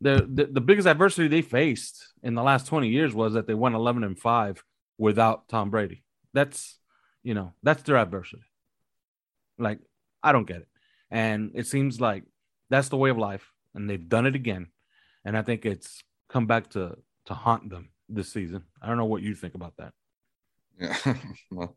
the, 0.00 0.48
the, 0.52 0.60
biggest 0.60 0.86
adversity 0.86 1.28
they 1.28 1.42
faced 1.42 2.12
in 2.22 2.34
the 2.34 2.42
last 2.42 2.66
20 2.66 2.88
years 2.88 3.14
was 3.14 3.32
that 3.32 3.46
they 3.46 3.54
went 3.54 3.74
11 3.74 4.04
and 4.04 4.18
5 4.18 4.62
without 4.96 5.48
Tom 5.48 5.70
Brady. 5.70 6.04
That's, 6.32 6.78
you 7.22 7.34
know, 7.34 7.52
that's 7.62 7.82
their 7.82 7.96
adversity. 7.96 8.42
Like, 9.58 9.80
I 10.22 10.32
don't 10.32 10.46
get 10.46 10.58
it. 10.58 10.68
And 11.10 11.52
it 11.54 11.66
seems 11.66 12.00
like 12.00 12.24
that's 12.70 12.90
the 12.90 12.96
way 12.96 13.10
of 13.10 13.18
life. 13.18 13.50
And 13.74 13.88
they've 13.88 14.08
done 14.08 14.26
it 14.26 14.34
again. 14.34 14.68
And 15.24 15.36
I 15.36 15.42
think 15.42 15.66
it's 15.66 16.02
come 16.28 16.46
back 16.46 16.70
to 16.70 16.96
to 17.26 17.34
haunt 17.34 17.68
them 17.68 17.90
this 18.08 18.32
season. 18.32 18.62
I 18.80 18.86
don't 18.88 18.96
know 18.96 19.04
what 19.04 19.22
you 19.22 19.34
think 19.34 19.54
about 19.54 19.74
that. 19.78 19.92
Yeah, 20.80 20.96
well, 21.50 21.76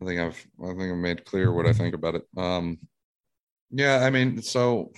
I 0.00 0.04
think 0.04 0.20
I've 0.20 0.46
I 0.62 0.68
think 0.68 0.92
I've 0.92 0.98
made 0.98 1.24
clear 1.24 1.52
what 1.52 1.66
I 1.66 1.72
think 1.72 1.94
about 1.94 2.16
it. 2.16 2.26
Um, 2.36 2.78
yeah, 3.70 4.04
I 4.04 4.10
mean, 4.10 4.42
so 4.42 4.92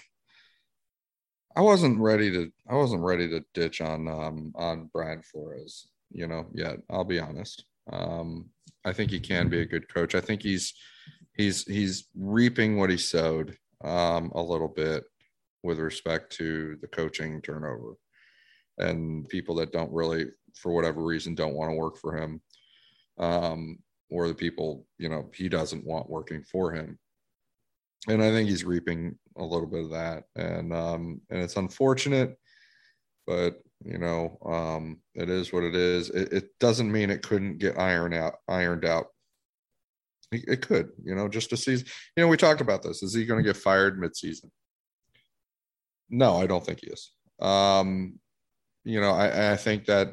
I 1.56 1.60
wasn't 1.60 2.00
ready 2.00 2.30
to 2.32 2.50
I 2.68 2.74
wasn't 2.74 3.02
ready 3.02 3.28
to 3.28 3.44
ditch 3.54 3.80
on 3.80 4.08
um 4.08 4.52
on 4.56 4.90
Brian 4.92 5.22
Flores, 5.22 5.88
you 6.10 6.26
know, 6.26 6.46
yet. 6.52 6.78
I'll 6.90 7.04
be 7.04 7.20
honest. 7.20 7.64
Um, 7.92 8.50
I 8.84 8.92
think 8.92 9.10
he 9.10 9.20
can 9.20 9.48
be 9.48 9.60
a 9.60 9.66
good 9.66 9.92
coach. 9.92 10.14
I 10.14 10.20
think 10.20 10.42
he's 10.42 10.74
he's 11.34 11.64
he's 11.64 12.08
reaping 12.16 12.78
what 12.78 12.90
he 12.90 12.96
sowed 12.96 13.56
um 13.82 14.32
a 14.34 14.42
little 14.42 14.68
bit 14.68 15.04
with 15.62 15.78
respect 15.78 16.30
to 16.36 16.76
the 16.80 16.86
coaching 16.86 17.40
turnover 17.40 17.94
and 18.78 19.28
people 19.28 19.54
that 19.56 19.72
don't 19.72 19.92
really 19.92 20.26
for 20.54 20.72
whatever 20.72 21.02
reason 21.02 21.34
don't 21.34 21.54
want 21.54 21.70
to 21.70 21.76
work 21.76 21.96
for 21.96 22.16
him 22.16 22.40
um, 23.18 23.78
or 24.10 24.28
the 24.28 24.34
people 24.34 24.86
you 24.98 25.08
know 25.08 25.30
he 25.34 25.48
doesn't 25.48 25.84
want 25.84 26.08
working 26.08 26.42
for 26.42 26.72
him 26.72 26.98
and 28.08 28.22
i 28.22 28.30
think 28.30 28.48
he's 28.48 28.64
reaping 28.64 29.18
a 29.36 29.44
little 29.44 29.66
bit 29.66 29.84
of 29.84 29.90
that. 29.90 30.24
And 30.36 30.72
um 30.72 31.20
and 31.30 31.40
it's 31.40 31.56
unfortunate 31.56 32.38
but 33.26 33.60
you 33.84 33.98
know 33.98 34.38
um 34.44 35.00
it 35.14 35.30
is 35.30 35.52
what 35.52 35.64
it 35.64 35.74
is. 35.74 36.10
It, 36.10 36.32
it 36.32 36.44
doesn't 36.60 36.90
mean 36.90 37.10
it 37.10 37.22
couldn't 37.22 37.58
get 37.58 37.78
ironed 37.78 38.14
out 38.14 38.34
ironed 38.48 38.84
out. 38.84 39.06
It, 40.32 40.44
it 40.48 40.62
could 40.66 40.90
you 41.02 41.14
know 41.14 41.28
just 41.28 41.52
a 41.52 41.56
season 41.56 41.86
you 42.16 42.22
know 42.22 42.28
we 42.28 42.36
talked 42.36 42.60
about 42.60 42.82
this. 42.82 43.02
Is 43.02 43.14
he 43.14 43.24
going 43.24 43.42
to 43.42 43.48
get 43.48 43.56
fired 43.56 44.00
midseason? 44.00 44.50
No 46.10 46.36
i 46.36 46.46
don't 46.46 46.64
think 46.64 46.80
he 46.80 46.88
is. 46.88 47.12
Um 47.40 48.18
you 48.84 49.00
know 49.00 49.12
I, 49.12 49.52
I 49.52 49.56
think 49.56 49.86
that 49.86 50.08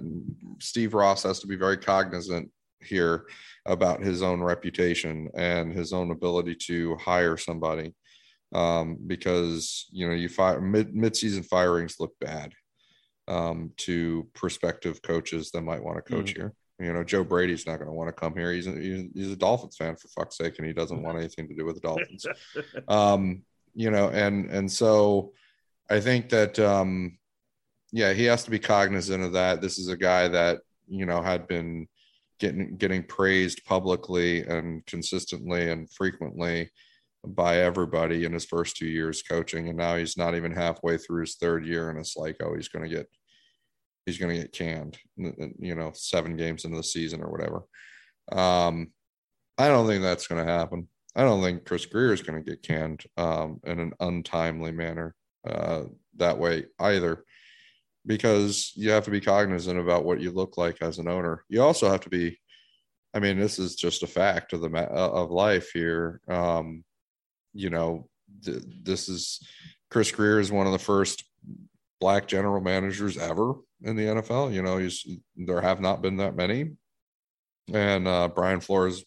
steve 0.60 0.93
ross 0.93 1.23
has 1.23 1.39
to 1.41 1.47
be 1.47 1.58
very 1.58 1.77
cognizant 1.77 2.49
here 2.84 3.26
about 3.65 4.02
his 4.02 4.22
own 4.22 4.41
reputation 4.41 5.30
and 5.36 5.74
his 5.74 5.94
own 5.94 6.12
ability 6.12 6.56
to 6.56 6.96
hire 6.98 7.38
somebody 7.38 7.94
um, 8.54 8.98
because 9.08 9.88
you 9.91 10.08
know 10.08 10.13
you 10.13 10.30
fire 10.30 10.62
mid 10.62 10.94
mid-season 10.96 11.44
firings 11.44 11.98
look 12.00 12.13
bad 12.20 12.54
um, 13.28 13.72
to 13.78 14.28
prospective 14.34 15.02
coaches 15.02 15.52
that 15.52 15.62
might 15.62 15.84
want 15.84 15.98
to 15.98 16.13
coach 16.13 16.34
mm-hmm. 16.34 16.41
here. 16.41 16.54
You 16.80 16.94
know, 16.94 17.04
Joe 17.04 17.24
Brady's 17.24 17.67
not 17.67 17.78
going 17.78 17.88
to 17.88 17.94
want 17.94 18.08
to 18.08 18.13
come 18.13 18.36
here. 18.36 18.52
He's 18.52 18.65
a, 18.65 18.72
he's 19.13 19.32
a 19.32 19.36
Dolphins 19.36 19.78
fan 19.78 19.96
for 19.96 20.08
fuck's 20.08 20.38
sake, 20.38 20.56
and 20.58 20.65
he 20.65 20.74
doesn't 20.74 21.02
want 21.02 21.17
anything 21.20 21.48
to 21.48 21.56
do 21.56 21.65
with 21.65 21.76
the 21.76 21.82
Dolphins. 21.82 22.26
um, 22.88 23.44
you 23.74 23.91
know, 23.91 24.10
and 24.10 24.50
and 24.50 24.70
so 24.70 25.34
I 25.89 26.00
think 26.00 26.30
that 26.30 26.58
um, 26.60 27.17
yeah, 27.91 28.13
he 28.13 28.26
has 28.26 28.44
to 28.46 28.52
be 28.52 28.60
cognizant 28.60 29.24
of 29.24 29.34
that. 29.34 29.62
This 29.62 29.78
is 29.78 29.88
a 29.89 29.98
guy 29.98 30.28
that 30.28 30.60
you 30.88 31.06
know 31.06 31.22
had 31.22 31.48
been 31.48 31.88
getting 32.41 32.75
getting 32.75 33.04
praised 33.04 33.63
publicly 33.65 34.41
and 34.47 34.84
consistently 34.88 35.69
and 35.69 35.89
frequently 35.93 36.69
by 37.23 37.58
everybody 37.58 38.25
in 38.25 38.34
his 38.34 38.45
first 38.45 38.75
two 38.75 38.88
years 38.88 39.21
coaching 39.21 39.69
and 39.69 39.77
now 39.77 39.95
he's 39.95 40.17
not 40.17 40.34
even 40.34 40.51
halfway 40.51 40.97
through 40.97 41.21
his 41.21 41.36
third 41.36 41.65
year 41.67 41.91
and 41.91 41.99
it's 41.99 42.17
like 42.17 42.36
oh 42.41 42.56
he's 42.56 42.67
going 42.67 42.84
to 42.84 42.93
get 42.93 43.08
he's 44.08 44.17
going 44.17 44.36
to 44.36 44.41
get 44.41 44.51
canned 44.51 44.97
you 45.15 45.75
know 45.75 45.91
seven 45.93 46.36
games 46.36 46.65
into 46.65 46.77
the 46.77 46.84
season 46.84 47.21
or 47.21 47.32
whatever. 47.32 47.62
Um 48.32 48.91
i 49.60 49.67
don't 49.67 49.86
think 49.86 50.01
that's 50.01 50.27
going 50.27 50.43
to 50.43 50.51
happen. 50.51 50.88
I 51.15 51.21
don't 51.21 51.43
think 51.43 51.63
chris 51.63 51.86
grier 51.86 52.12
is 52.12 52.23
going 52.23 52.43
to 52.43 52.49
get 52.49 52.63
canned 52.63 53.04
um 53.17 53.60
in 53.65 53.80
an 53.80 53.93
untimely 53.99 54.71
manner 54.71 55.13
uh 55.47 55.84
that 56.17 56.39
way 56.39 56.65
either 56.80 57.23
because 58.06 58.72
you 58.76 58.90
have 58.92 59.06
to 59.06 59.12
be 59.12 59.22
cognizant 59.22 59.80
about 59.80 60.06
what 60.06 60.20
you 60.20 60.32
look 60.32 60.58
like 60.58 60.82
as 60.82 60.98
an 60.98 61.08
owner. 61.08 61.44
You 61.50 61.62
also 61.62 61.90
have 61.90 62.02
to 62.02 62.10
be, 62.10 62.40
I 63.14 63.20
mean, 63.20 63.40
this 63.40 63.60
is 63.60 63.76
just 63.76 64.04
a 64.04 64.08
fact 64.08 64.54
of 64.54 64.62
the 64.62 64.70
uh, 64.70 65.12
of 65.12 65.32
life 65.32 65.72
here. 65.74 66.22
Um, 66.28 66.84
you 67.54 67.70
know, 67.70 68.08
th- 68.44 68.64
this 68.84 69.10
is 69.10 69.46
Chris 69.90 70.12
Grier 70.12 70.40
is 70.40 70.52
one 70.52 70.66
of 70.66 70.74
the 70.74 70.80
first 70.80 71.24
black 72.00 72.28
general 72.28 72.62
managers 72.62 73.18
ever 73.18 73.54
in 73.84 73.96
the 73.96 74.06
NFL. 74.06 74.54
You 74.54 74.64
know, 74.64 74.78
he's 74.78 75.06
there 75.36 75.62
have 75.62 75.82
not 75.82 76.02
been 76.02 76.18
that 76.18 76.36
many, 76.36 76.72
and 77.72 78.08
uh, 78.08 78.30
Brian 78.30 78.62
Flores, 78.62 79.04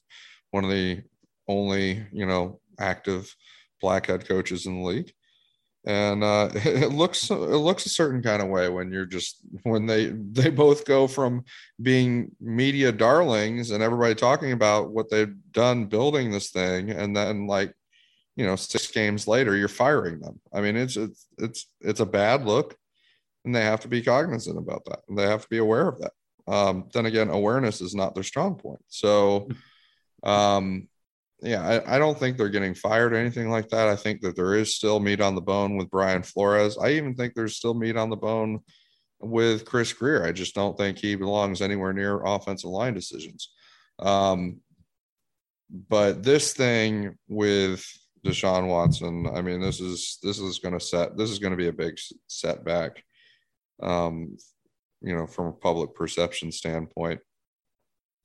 one 0.51 0.65
of 0.65 0.71
the 0.71 1.03
only 1.49 2.07
you 2.13 2.27
know 2.27 2.61
active 2.79 3.35
black 3.81 4.07
head 4.07 4.29
coaches 4.29 4.67
in 4.67 4.81
the 4.81 4.87
league 4.87 5.13
and 5.87 6.25
uh, 6.25 6.49
it 6.55 6.93
looks 6.93 7.31
it 7.31 7.35
looks 7.35 7.87
a 7.87 7.91
certain 7.91 8.23
kind 8.23 8.43
of 8.43 8.49
way 8.49 8.69
when 8.69 8.93
you're 8.93 9.07
just 9.07 9.41
when 9.63 9.87
they 9.87 10.07
they 10.07 10.51
both 10.51 10.85
go 10.85 11.07
from 11.07 11.45
being 11.83 12.31
media 12.41 12.91
darlings 12.91 13.71
and 13.71 13.83
everybody 13.83 14.15
talking 14.15 14.53
about 14.53 14.91
what 14.91 15.11
they've 15.11 15.35
done 15.53 15.87
building 15.87 16.31
this 16.31 16.51
thing 16.51 16.91
and 16.91 17.17
then 17.17 17.47
like 17.47 17.75
you 18.37 18.45
know 18.45 18.57
six 18.57 18.91
games 18.91 19.29
later 19.29 19.57
you're 19.57 19.69
firing 19.69 20.21
them. 20.21 20.41
I 20.53 20.61
mean 20.61 20.77
it's 20.77 20.97
it's 20.97 21.27
it's 21.39 21.67
it's 21.81 22.01
a 22.01 22.07
bad 22.07 22.45
look 22.45 22.77
and 23.45 23.55
they 23.55 23.63
have 23.63 23.81
to 23.81 23.89
be 23.89 24.03
cognizant 24.03 24.59
about 24.59 24.85
that. 24.87 25.01
They 25.15 25.25
have 25.25 25.43
to 25.43 25.49
be 25.49 25.59
aware 25.59 25.89
of 25.89 26.01
that. 26.01 26.13
Um, 26.47 26.89
then 26.93 27.07
again 27.07 27.31
awareness 27.31 27.81
is 27.81 27.95
not 27.95 28.15
their 28.15 28.25
strong 28.25 28.57
point. 28.57 28.83
So 28.89 29.49
um, 30.23 30.89
yeah, 31.45 31.63
I, 31.63 31.97
I, 31.97 31.99
don't 31.99 32.19
think 32.19 32.37
they're 32.37 32.49
getting 32.49 32.75
fired 32.75 33.13
or 33.13 33.17
anything 33.17 33.51
like 33.51 33.69
that. 33.69 33.89
I 33.89 33.97
think 33.97 34.23
that 34.23 34.35
there 34.35 34.55
is 34.55 34.75
still 34.75 34.99
meat 34.99 35.21
on 35.21 35.35
the 35.35 35.41
bone 35.41 35.77
with 35.77 35.91
Brian 35.91 36.23
Flores. 36.23 36.79
I 36.79 36.93
even 36.93 37.15
think 37.15 37.35
there's 37.35 37.57
still 37.57 37.75
meat 37.75 37.97
on 37.97 38.11
the 38.11 38.17
bone 38.17 38.61
with 39.21 39.65
Chris 39.65 39.93
Grier. 39.93 40.25
I 40.25 40.33
just 40.33 40.55
don't 40.55 40.77
think 40.77 40.99
he 40.99 41.15
belongs 41.15 41.63
anywhere 41.63 41.93
near 41.93 42.23
offensive 42.25 42.71
line 42.71 42.95
decisions. 42.95 43.53
Um, 43.99 44.61
but 45.71 46.23
this 46.23 46.53
thing 46.53 47.17
with 47.29 47.85
Deshaun 48.25 48.69
Watson. 48.69 49.27
I 49.27 49.43
mean, 49.43 49.61
this 49.61 49.81
is 49.81 50.19
this 50.23 50.39
is 50.39 50.59
going 50.59 50.77
to 50.77 50.85
set 50.85 51.17
this 51.17 51.31
is 51.31 51.39
going 51.39 51.53
to 51.53 51.57
be 51.57 51.69
a 51.69 51.73
big 51.73 51.99
setback. 52.27 53.05
Um, 53.83 54.37
you 55.03 55.15
know, 55.15 55.27
from 55.27 55.47
a 55.47 55.53
public 55.53 55.95
perception 55.95 56.51
standpoint, 56.51 57.21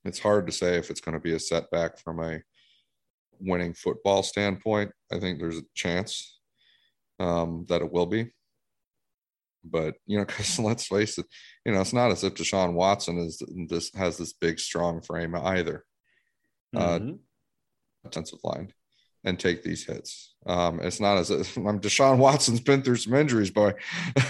it's 0.05 0.19
hard 0.19 0.47
to 0.47 0.53
say 0.53 0.77
if 0.77 0.89
it's 0.89 1.01
going 1.01 1.13
to 1.13 1.19
be 1.19 1.33
a 1.33 1.39
setback 1.39 1.99
from 1.99 2.19
a 2.23 2.39
winning 3.39 3.73
football 3.73 4.23
standpoint. 4.23 4.91
I 5.11 5.19
think 5.19 5.39
there's 5.39 5.57
a 5.57 5.63
chance 5.75 6.39
um, 7.19 7.65
that 7.69 7.81
it 7.81 7.91
will 7.91 8.05
be. 8.05 8.31
But 9.63 9.95
you 10.05 10.17
know, 10.17 10.25
because 10.27 10.59
let's 10.59 10.87
face 10.87 11.17
it, 11.17 11.25
you 11.65 11.71
know, 11.71 11.81
it's 11.81 11.93
not 11.93 12.11
as 12.11 12.23
if 12.23 12.35
Deshaun 12.35 12.73
Watson 12.73 13.17
is 13.17 13.41
this 13.67 13.91
has 13.95 14.17
this 14.17 14.33
big 14.33 14.59
strong 14.59 15.01
frame 15.01 15.35
either. 15.35 15.85
Uh, 16.75 16.99
mm-hmm. 16.99 17.09
Uh, 17.11 17.13
offensive 18.05 18.39
line 18.43 18.71
and 19.25 19.37
take 19.37 19.63
these 19.63 19.85
hits. 19.85 20.35
Um, 20.45 20.79
it's 20.81 20.99
not 20.99 21.17
as 21.17 21.31
if 21.31 21.57
I'm 21.57 21.79
Deshaun 21.79 22.17
Watson's 22.17 22.61
been 22.61 22.81
through 22.81 22.97
some 22.97 23.15
injuries, 23.15 23.51
boy. 23.51 23.73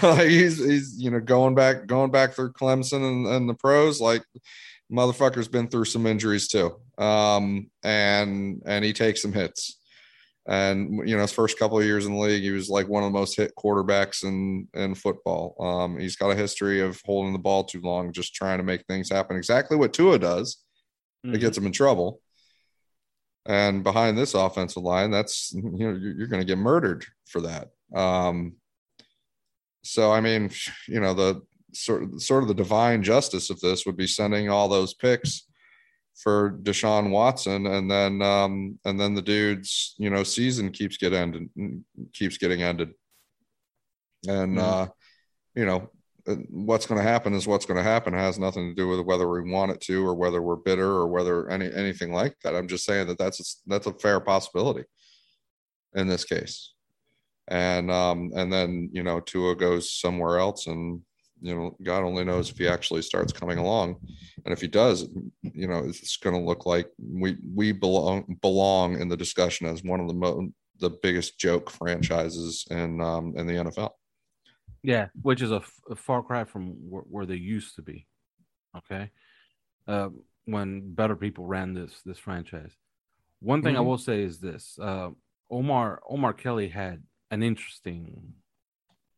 he's 0.00 0.58
he's 0.58 0.96
you 0.98 1.10
know 1.10 1.20
going 1.20 1.54
back 1.54 1.86
going 1.86 2.10
back 2.10 2.32
through 2.32 2.52
Clemson 2.52 3.06
and, 3.08 3.26
and 3.26 3.48
the 3.48 3.54
pros 3.54 4.00
like 4.00 4.24
motherfucker's 4.90 5.48
been 5.48 5.68
through 5.68 5.84
some 5.84 6.06
injuries 6.06 6.48
too. 6.48 6.76
Um, 6.98 7.70
and 7.82 8.62
and 8.66 8.84
he 8.84 8.92
takes 8.92 9.22
some 9.22 9.32
hits. 9.32 9.78
And 10.48 11.08
you 11.08 11.14
know, 11.14 11.22
his 11.22 11.32
first 11.32 11.58
couple 11.58 11.78
of 11.78 11.84
years 11.84 12.06
in 12.06 12.14
the 12.14 12.18
league, 12.18 12.42
he 12.42 12.50
was 12.50 12.68
like 12.68 12.88
one 12.88 13.04
of 13.04 13.12
the 13.12 13.18
most 13.18 13.36
hit 13.36 13.52
quarterbacks 13.56 14.24
in 14.24 14.68
in 14.74 14.94
football. 14.94 15.54
Um, 15.60 15.98
he's 15.98 16.16
got 16.16 16.30
a 16.30 16.36
history 16.36 16.80
of 16.80 17.00
holding 17.04 17.32
the 17.32 17.38
ball 17.38 17.64
too 17.64 17.80
long, 17.80 18.12
just 18.12 18.34
trying 18.34 18.58
to 18.58 18.64
make 18.64 18.84
things 18.86 19.10
happen. 19.10 19.36
Exactly 19.36 19.76
what 19.76 19.92
Tua 19.92 20.18
does. 20.18 20.56
Mm-hmm. 21.24 21.36
It 21.36 21.40
gets 21.40 21.58
him 21.58 21.66
in 21.66 21.72
trouble. 21.72 22.20
And 23.46 23.82
behind 23.82 24.18
this 24.18 24.34
offensive 24.34 24.82
line, 24.82 25.10
that's 25.10 25.52
you 25.52 25.62
know 25.62 25.96
you're, 25.96 26.12
you're 26.12 26.26
going 26.26 26.42
to 26.42 26.46
get 26.46 26.58
murdered 26.58 27.04
for 27.26 27.42
that. 27.42 27.68
Um, 27.94 28.56
so 29.82 30.12
I 30.12 30.20
mean, 30.20 30.50
you 30.88 31.00
know 31.00 31.14
the 31.14 31.42
sort 31.72 32.02
of, 32.02 32.22
sort 32.22 32.42
of 32.42 32.48
the 32.48 32.54
divine 32.54 33.02
justice 33.02 33.50
of 33.50 33.60
this 33.60 33.86
would 33.86 33.96
be 33.96 34.06
sending 34.06 34.48
all 34.48 34.68
those 34.68 34.94
picks 34.94 35.46
for 36.22 36.58
Deshaun 36.62 37.10
Watson, 37.10 37.66
and 37.66 37.90
then 37.90 38.20
um, 38.22 38.78
and 38.84 39.00
then 39.00 39.14
the 39.14 39.22
dude's 39.22 39.94
you 39.98 40.10
know 40.10 40.22
season 40.22 40.70
keeps 40.70 40.96
get 40.96 41.12
ended 41.12 41.48
keeps 42.12 42.38
getting 42.38 42.62
ended, 42.62 42.92
and 44.28 44.58
mm-hmm. 44.58 44.82
uh, 44.82 44.86
you 45.54 45.64
know 45.64 45.90
uh, 46.26 46.34
what's 46.50 46.86
going 46.86 46.98
to 46.98 47.08
happen 47.08 47.32
is 47.34 47.46
what's 47.46 47.66
going 47.66 47.78
to 47.78 47.82
happen. 47.82 48.14
It 48.14 48.18
has 48.18 48.38
nothing 48.38 48.68
to 48.68 48.74
do 48.74 48.88
with 48.88 49.00
whether 49.00 49.28
we 49.28 49.50
want 49.50 49.72
it 49.72 49.80
to 49.82 50.06
or 50.06 50.14
whether 50.14 50.42
we're 50.42 50.56
bitter 50.56 50.88
or 50.88 51.08
whether 51.08 51.48
any 51.48 51.72
anything 51.72 52.12
like 52.12 52.36
that. 52.42 52.54
I'm 52.54 52.68
just 52.68 52.84
saying 52.84 53.06
that 53.08 53.18
that's 53.18 53.40
a, 53.40 53.44
that's 53.68 53.86
a 53.86 53.94
fair 53.94 54.20
possibility 54.20 54.84
in 55.94 56.06
this 56.06 56.24
case. 56.24 56.74
And 57.48 57.90
um 57.90 58.30
and 58.36 58.52
then 58.52 58.90
you 58.92 59.02
know 59.02 59.20
Tua 59.20 59.56
goes 59.56 59.92
somewhere 59.92 60.38
else 60.38 60.66
and 60.66 61.00
you 61.40 61.54
know 61.54 61.76
God 61.82 62.04
only 62.04 62.24
knows 62.24 62.50
if 62.50 62.58
he 62.58 62.68
actually 62.68 63.02
starts 63.02 63.32
coming 63.32 63.58
along. 63.58 63.96
And 64.44 64.52
if 64.52 64.60
he 64.60 64.68
does, 64.68 65.08
you 65.42 65.68
know 65.68 65.84
it's 65.86 66.16
going 66.16 66.36
to 66.36 66.46
look 66.46 66.66
like 66.66 66.88
we 66.98 67.36
we 67.54 67.72
belong 67.72 68.36
belong 68.40 69.00
in 69.00 69.08
the 69.08 69.16
discussion 69.16 69.66
as 69.66 69.82
one 69.82 70.00
of 70.00 70.08
the 70.08 70.14
mo- 70.14 70.50
the 70.78 70.90
biggest 70.90 71.38
joke 71.38 71.70
franchises 71.70 72.66
in 72.70 73.00
um 73.00 73.34
in 73.36 73.46
the 73.46 73.54
NFL. 73.54 73.90
Yeah, 74.82 75.08
which 75.20 75.42
is 75.42 75.50
a, 75.52 75.62
far 75.94 76.22
cry 76.22 76.44
from 76.44 76.70
where, 76.88 77.02
where, 77.02 77.26
they 77.26 77.34
used 77.34 77.76
to 77.76 77.82
be. 77.82 78.06
Okay, 78.74 79.10
uh, 79.86 80.08
when 80.46 80.94
better 80.94 81.16
people 81.16 81.46
ran 81.46 81.74
this 81.74 82.00
this 82.04 82.18
franchise. 82.18 82.74
One 83.40 83.62
thing 83.62 83.74
mm-hmm. 83.74 83.82
I 83.82 83.86
will 83.86 83.98
say 83.98 84.22
is 84.22 84.38
this: 84.38 84.78
uh, 84.80 85.10
Omar 85.50 86.00
Omar 86.08 86.32
Kelly 86.32 86.68
had 86.68 87.02
an 87.30 87.42
interesting 87.42 88.34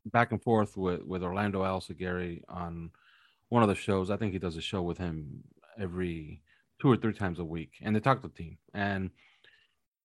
back 0.07 0.33
and 0.33 0.43
forth 0.43 0.77
with 0.77 1.03
with 1.03 1.23
Orlando 1.23 1.63
Alzugaray 1.63 2.43
on 2.49 2.91
one 3.49 3.63
of 3.63 3.69
the 3.69 3.75
shows. 3.75 4.11
I 4.11 4.17
think 4.17 4.33
he 4.33 4.39
does 4.39 4.57
a 4.57 4.63
show 4.63 4.83
with 4.83 4.99
him 4.99 5.45
every 5.79 6.43
two 6.81 6.91
or 6.91 6.97
three 6.97 7.13
times 7.13 7.39
a 7.39 7.45
week, 7.45 7.75
and 7.83 7.95
they 7.95 8.01
talk 8.01 8.23
to 8.23 8.29
the 8.29 8.35
team. 8.35 8.59
And 8.75 9.11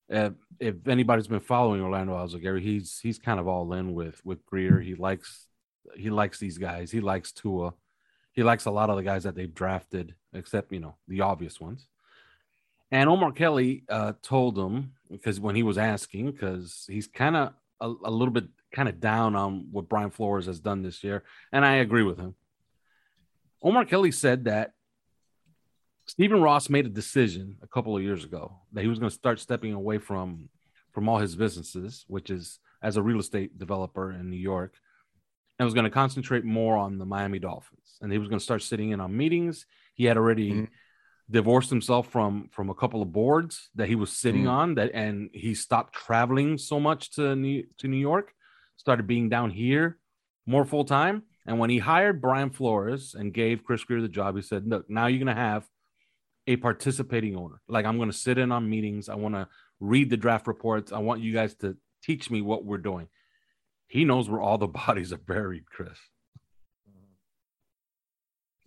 if 0.10 0.88
anybody's 0.88 1.28
been 1.28 1.40
following 1.40 1.82
Orlando 1.82 2.14
Alzugaray, 2.14 2.62
he's 2.62 3.00
he's 3.02 3.20
kind 3.20 3.40
of 3.40 3.48
all 3.48 3.74
in 3.74 3.94
with 3.94 4.24
with 4.26 4.46
Grier. 4.46 4.80
He 4.80 4.96
likes 4.96 5.48
he 5.96 6.10
likes 6.10 6.40
these 6.40 6.58
guys. 6.58 6.92
He 6.92 7.02
likes 7.02 7.32
Tua. 7.32 7.74
He 8.32 8.44
likes 8.44 8.66
a 8.66 8.72
lot 8.72 8.90
of 8.90 8.98
the 8.98 9.04
guys 9.04 9.24
that 9.24 9.36
they've 9.36 9.54
drafted, 9.54 10.14
except 10.34 10.72
you 10.72 10.80
know 10.80 10.96
the 11.08 11.22
obvious 11.22 11.60
ones. 11.60 11.88
And 12.92 13.10
Omar 13.10 13.34
Kelly 13.34 13.84
uh, 13.90 14.14
told 14.22 14.58
him 14.58 14.94
because 15.12 15.40
when 15.40 15.56
he 15.56 15.64
was 15.64 15.78
asking, 15.78 16.32
because 16.32 16.86
he's 16.90 17.08
kind 17.08 17.36
of 17.36 17.54
a, 17.82 17.88
a, 17.88 18.12
little 18.12 18.34
bit 18.34 18.46
kind 18.78 18.88
of 18.88 19.00
down 19.00 19.36
on 19.36 19.70
what 19.72 19.90
Brian 19.90 20.12
Flores 20.12 20.46
has 20.46 20.60
done 20.60 20.84
this 20.84 21.04
year, 21.04 21.24
and 21.52 21.66
I 21.66 21.78
agree 21.78 22.04
with 22.04 22.20
him. 22.20 22.36
Omar 23.64 23.86
Kelly 23.86 24.12
said 24.12 24.46
that 24.46 24.74
Stephen 26.06 26.44
Ross 26.44 26.70
made 26.70 26.86
a 26.86 26.90
decision 26.90 27.58
a 27.64 27.68
couple 27.68 27.98
of 27.98 28.04
years 28.04 28.24
ago 28.24 28.60
that 28.74 28.84
he 28.84 28.88
was 28.88 29.00
going 29.00 29.10
to 29.10 29.16
start 29.16 29.40
stepping 29.40 29.74
away 29.74 29.98
from 29.98 30.50
from 30.94 31.10
all 31.10 31.18
his 31.18 31.36
businesses, 31.36 32.06
which 32.08 32.30
is 32.30 32.60
as 32.84 32.98
a 32.98 33.02
real 33.02 33.20
estate 33.20 33.58
developer 33.58 34.12
in 34.12 34.30
New 34.30 34.38
York, 34.38 34.76
and 35.58 35.66
was 35.66 35.74
going 35.74 35.84
to 35.84 35.90
concentrate 35.90 36.46
more 36.46 36.78
on 36.78 37.00
the 37.00 37.06
Miami 37.06 37.40
Dolphins. 37.40 37.98
And 38.00 38.12
he 38.12 38.20
was 38.20 38.30
going 38.30 38.38
to 38.38 38.46
start 38.46 38.62
sitting 38.62 38.92
in 38.92 39.02
on 39.02 39.18
meetings. 39.18 39.66
He 39.96 40.06
had 40.06 40.18
already 40.18 40.52
mm-hmm. 40.52 40.66
divorced 41.32 41.72
himself 41.72 42.12
from 42.12 42.50
from 42.52 42.70
a 42.70 42.76
couple 42.76 43.02
of 43.02 43.12
boards 43.12 43.72
that 43.74 43.90
he 43.90 43.96
was 43.96 44.12
sitting 44.12 44.44
mm-hmm. 44.44 44.62
on 44.62 44.76
that 44.76 44.92
and 44.94 45.32
he 45.34 45.56
stopped 45.56 45.96
traveling 45.96 46.60
so 46.60 46.80
much 46.80 47.10
to 47.16 47.36
New, 47.36 47.66
to 47.80 47.88
New 47.88 48.04
York, 48.12 48.36
started 48.78 49.08
being 49.08 49.28
down 49.28 49.52
here 49.52 49.98
more 50.46 50.66
full 50.66 50.86
time. 50.86 51.24
And 51.46 51.60
when 51.60 51.70
he 51.70 51.80
hired 51.80 52.22
Brian 52.22 52.50
Flores 52.50 53.16
and 53.18 53.34
gave 53.34 53.64
Chris 53.64 53.84
Grier 53.84 54.02
the 54.02 54.08
job, 54.08 54.36
he 54.36 54.42
said, 54.42 54.68
"Look, 54.68 54.90
now 54.90 55.08
you're 55.08 55.24
going 55.24 55.36
to 55.36 55.42
have 55.42 55.68
a 56.48 56.56
participating 56.56 57.36
owner. 57.36 57.62
Like 57.68 57.86
I'm 57.86 57.98
going 57.98 58.12
to 58.12 58.18
sit 58.18 58.38
in 58.38 58.52
on 58.52 58.70
meetings. 58.70 59.10
I 59.10 59.16
want 59.16 59.36
to 59.36 59.48
read 59.80 60.10
the 60.10 60.18
draft 60.18 60.48
reports. 60.48 60.92
I 60.92 61.00
want 61.00 61.22
you 61.22 61.34
guys 61.34 61.54
to 61.56 61.78
teach 62.02 62.32
me 62.32 62.42
what 62.42 62.66
we're 62.66 62.78
doing." 62.78 63.10
He 63.88 64.04
knows 64.04 64.30
where 64.30 64.42
all 64.42 64.58
the 64.58 64.68
bodies 64.86 65.14
are 65.14 65.18
buried, 65.18 65.66
Chris. 65.70 66.00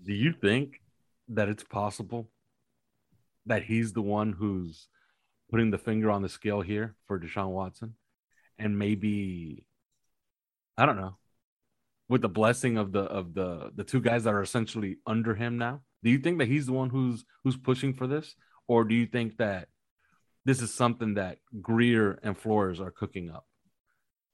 Do 0.02 0.14
you 0.14 0.32
think 0.32 0.80
that 1.28 1.48
it's 1.48 1.62
possible 1.62 2.30
that 3.44 3.64
he's 3.64 3.92
the 3.92 4.02
one 4.02 4.32
who's 4.32 4.88
putting 5.50 5.70
the 5.70 5.78
finger 5.78 6.10
on 6.10 6.22
the 6.22 6.28
scale 6.28 6.62
here 6.62 6.94
for 7.06 7.20
Deshaun 7.20 7.48
Watson? 7.48 7.94
And 8.58 8.78
maybe 8.78 9.66
I 10.80 10.86
don't 10.86 10.96
know, 10.96 11.16
with 12.08 12.22
the 12.22 12.28
blessing 12.28 12.78
of 12.78 12.92
the 12.92 13.02
of 13.02 13.34
the 13.34 13.70
the 13.74 13.84
two 13.84 14.00
guys 14.00 14.24
that 14.24 14.34
are 14.34 14.42
essentially 14.42 14.98
under 15.06 15.34
him 15.34 15.58
now. 15.58 15.82
Do 16.02 16.10
you 16.10 16.18
think 16.18 16.38
that 16.38 16.48
he's 16.48 16.66
the 16.66 16.72
one 16.72 16.90
who's 16.90 17.24
who's 17.44 17.56
pushing 17.56 17.94
for 17.94 18.06
this? 18.06 18.34
Or 18.66 18.84
do 18.84 18.94
you 18.94 19.06
think 19.06 19.36
that 19.38 19.68
this 20.44 20.62
is 20.62 20.72
something 20.72 21.14
that 21.14 21.38
Grier 21.60 22.18
and 22.22 22.38
Flores 22.38 22.80
are 22.80 22.90
cooking 22.90 23.30
up? 23.30 23.46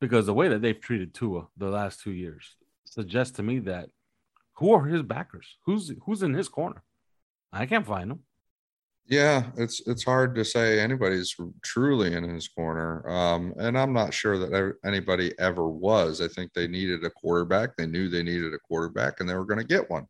because 0.01 0.27
the 0.27 0.35
way 0.35 0.49
that 0.49 0.63
they've 0.63 0.81
treated 0.81 1.15
Tua 1.15 1.49
the 1.57 1.69
last 1.69 2.01
two 2.01 2.13
years 2.13 2.57
suggests 2.85 3.37
to 3.37 3.43
me 3.43 3.59
that 3.61 3.89
who 4.55 4.73
are 4.73 4.87
his 4.87 5.03
backers? 5.03 5.57
Who's 5.65 5.93
who's 6.05 6.23
in 6.23 6.35
his 6.35 6.49
corner? 6.49 6.83
I 7.53 7.67
can't 7.67 7.87
find 7.87 8.11
them. 8.11 8.21
Yeah, 9.09 9.45
it's 9.57 9.81
it's 9.87 10.03
hard 10.03 10.35
to 10.35 10.45
say 10.45 10.81
anybody's 10.81 11.37
truly 11.63 12.15
in 12.15 12.25
his 12.25 12.49
corner, 12.49 13.09
um, 13.09 13.55
and 13.57 13.79
I'm 13.79 13.93
not 13.93 14.13
sure 14.13 14.37
that 14.37 14.75
anybody 14.85 15.33
ever 15.39 15.69
was. 15.69 16.21
I 16.21 16.27
think 16.27 16.53
they 16.53 16.67
needed 16.67 17.05
a 17.05 17.11
quarterback. 17.11 17.77
They 17.77 17.87
knew 17.87 18.09
they 18.09 18.25
needed 18.25 18.53
a 18.53 18.59
quarterback, 18.59 19.21
and 19.21 19.29
they 19.29 19.35
were 19.35 19.45
going 19.45 19.61
to 19.61 19.67
get 19.67 19.89
one, 19.89 20.07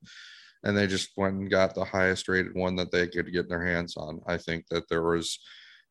and 0.65 0.75
they 0.75 0.87
just 0.87 1.11
went 1.15 1.35
and 1.35 1.51
got 1.51 1.75
the 1.75 1.85
highest 1.85 2.27
rated 2.27 2.55
one 2.55 2.75
that 2.77 2.91
they 2.91 3.07
could 3.07 3.31
get 3.35 3.51
their 3.51 3.67
hands 3.67 3.99
on. 3.99 4.23
I 4.27 4.39
think 4.39 4.65
that 4.71 4.89
there 4.89 5.03
was, 5.03 5.41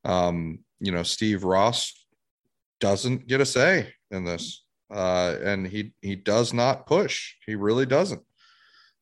um, 0.04 0.60
you 0.80 0.92
know, 0.92 1.04
Steve 1.04 1.44
Ross 1.44 2.08
doesn't 2.80 3.28
get 3.28 3.40
a 3.40 3.46
say 3.46 3.94
in 4.10 4.26
this, 4.26 4.66
uh, 4.92 5.36
and 5.44 5.68
he 5.68 5.94
he 6.02 6.16
does 6.16 6.54
not 6.54 6.88
push. 6.88 7.36
He 7.46 7.54
really 7.54 7.86
doesn't. 7.86 8.24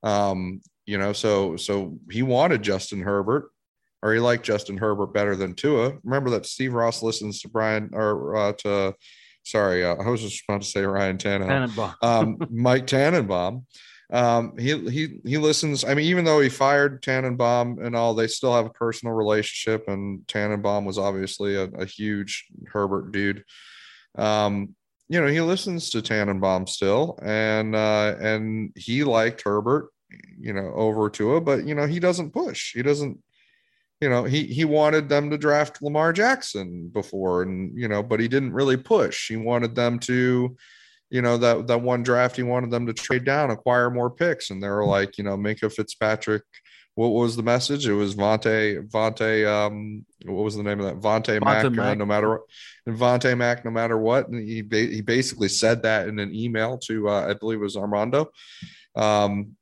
Um, 0.03 0.61
you 0.85 0.97
know, 0.97 1.13
so 1.13 1.55
so 1.55 1.97
he 2.11 2.21
wanted 2.21 2.63
Justin 2.63 3.01
Herbert, 3.01 3.49
or 4.03 4.13
he 4.13 4.19
liked 4.19 4.45
Justin 4.45 4.77
Herbert 4.77 5.13
better 5.13 5.35
than 5.35 5.55
Tua. 5.55 5.93
Remember 6.03 6.29
that 6.31 6.45
Steve 6.45 6.73
Ross 6.73 7.01
listens 7.01 7.39
to 7.41 7.47
Brian 7.47 7.89
or 7.93 8.35
uh, 8.35 8.53
to 8.59 8.93
sorry, 9.43 9.85
uh, 9.85 9.95
I 9.95 10.09
was 10.09 10.21
just 10.21 10.43
about 10.47 10.61
to 10.61 10.67
say 10.67 10.83
Ryan 10.83 11.17
Tannehill, 11.17 11.95
um, 12.01 12.37
Mike 12.51 12.85
Tannenbaum. 12.85 13.65
Um, 14.11 14.57
he 14.57 14.77
he 14.89 15.19
he 15.25 15.37
listens. 15.37 15.85
I 15.85 15.93
mean, 15.93 16.05
even 16.05 16.25
though 16.25 16.41
he 16.41 16.49
fired 16.49 17.01
Tannenbaum 17.01 17.79
and 17.79 17.95
all, 17.95 18.13
they 18.13 18.27
still 18.27 18.53
have 18.53 18.65
a 18.65 18.71
personal 18.71 19.15
relationship. 19.15 19.87
And 19.87 20.27
Tannenbaum 20.27 20.83
was 20.83 20.97
obviously 20.97 21.55
a, 21.55 21.63
a 21.63 21.85
huge 21.85 22.47
Herbert 22.67 23.13
dude. 23.13 23.45
Um, 24.15 24.75
you 25.07 25.21
know, 25.21 25.27
he 25.27 25.39
listens 25.39 25.89
to 25.91 26.01
Tannenbaum 26.01 26.67
still, 26.67 27.17
and 27.21 27.73
uh, 27.73 28.15
and 28.19 28.73
he 28.75 29.05
liked 29.05 29.43
Herbert, 29.43 29.89
you 30.37 30.51
know, 30.51 30.73
over 30.75 31.09
Tua, 31.09 31.39
but 31.39 31.65
you 31.65 31.73
know, 31.73 31.87
he 31.87 31.99
doesn't 31.99 32.33
push. 32.33 32.73
He 32.73 32.83
doesn't 32.83 33.17
you 34.03 34.09
know, 34.09 34.25
he 34.25 34.43
he 34.43 34.65
wanted 34.65 35.07
them 35.07 35.29
to 35.29 35.37
draft 35.37 35.81
Lamar 35.81 36.11
Jackson 36.11 36.89
before, 36.89 37.43
and 37.43 37.71
you 37.73 37.87
know, 37.87 38.03
but 38.03 38.19
he 38.19 38.27
didn't 38.27 38.51
really 38.51 38.75
push. 38.75 39.29
He 39.29 39.37
wanted 39.37 39.75
them 39.75 39.97
to, 39.99 40.57
you 41.09 41.21
know, 41.21 41.37
that 41.37 41.67
that 41.67 41.81
one 41.81 42.03
draft 42.03 42.35
he 42.35 42.43
wanted 42.43 42.69
them 42.69 42.85
to 42.85 42.93
trade 42.93 43.23
down, 43.23 43.49
acquire 43.49 43.89
more 43.89 44.09
picks, 44.09 44.49
and 44.49 44.61
they 44.61 44.67
were 44.67 44.85
like, 44.85 45.17
you 45.17 45.23
know, 45.23 45.37
Minkah 45.37 45.71
Fitzpatrick. 45.71 46.43
What 46.95 47.11
was 47.11 47.37
the 47.37 47.43
message? 47.43 47.87
It 47.87 47.93
was 47.93 48.13
Vontae 48.13 48.89
Vontae. 48.89 49.47
Um, 49.47 50.05
what 50.25 50.43
was 50.43 50.57
the 50.57 50.63
name 50.63 50.81
of 50.81 50.85
that? 50.87 50.99
Vontae, 50.99 51.41
Mack, 51.41 51.71
Mack. 51.71 51.91
Uh, 51.91 51.95
no 51.95 52.05
matter 52.05 52.31
what, 52.31 52.41
and 52.85 52.97
Vontae 52.97 53.37
Mack, 53.37 53.63
no 53.63 53.71
matter 53.71 53.97
what. 53.97 54.27
And 54.27 54.37
he 54.37 54.65
he 54.69 54.99
basically 54.99 55.47
said 55.47 55.83
that 55.83 56.09
in 56.09 56.19
an 56.19 56.35
email 56.35 56.77
to 56.89 57.07
uh, 57.07 57.29
I 57.29 57.35
believe 57.35 57.59
it 57.59 57.63
was 57.63 57.77
Armando. 57.77 58.31
Um, 58.97 59.55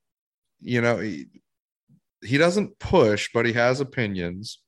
you 0.61 0.81
know, 0.81 0.97
he, 0.97 1.27
he 2.23 2.37
doesn't 2.37 2.77
push, 2.79 3.29
but 3.33 3.45
he 3.45 3.53
has 3.53 3.79
opinions. 3.79 4.59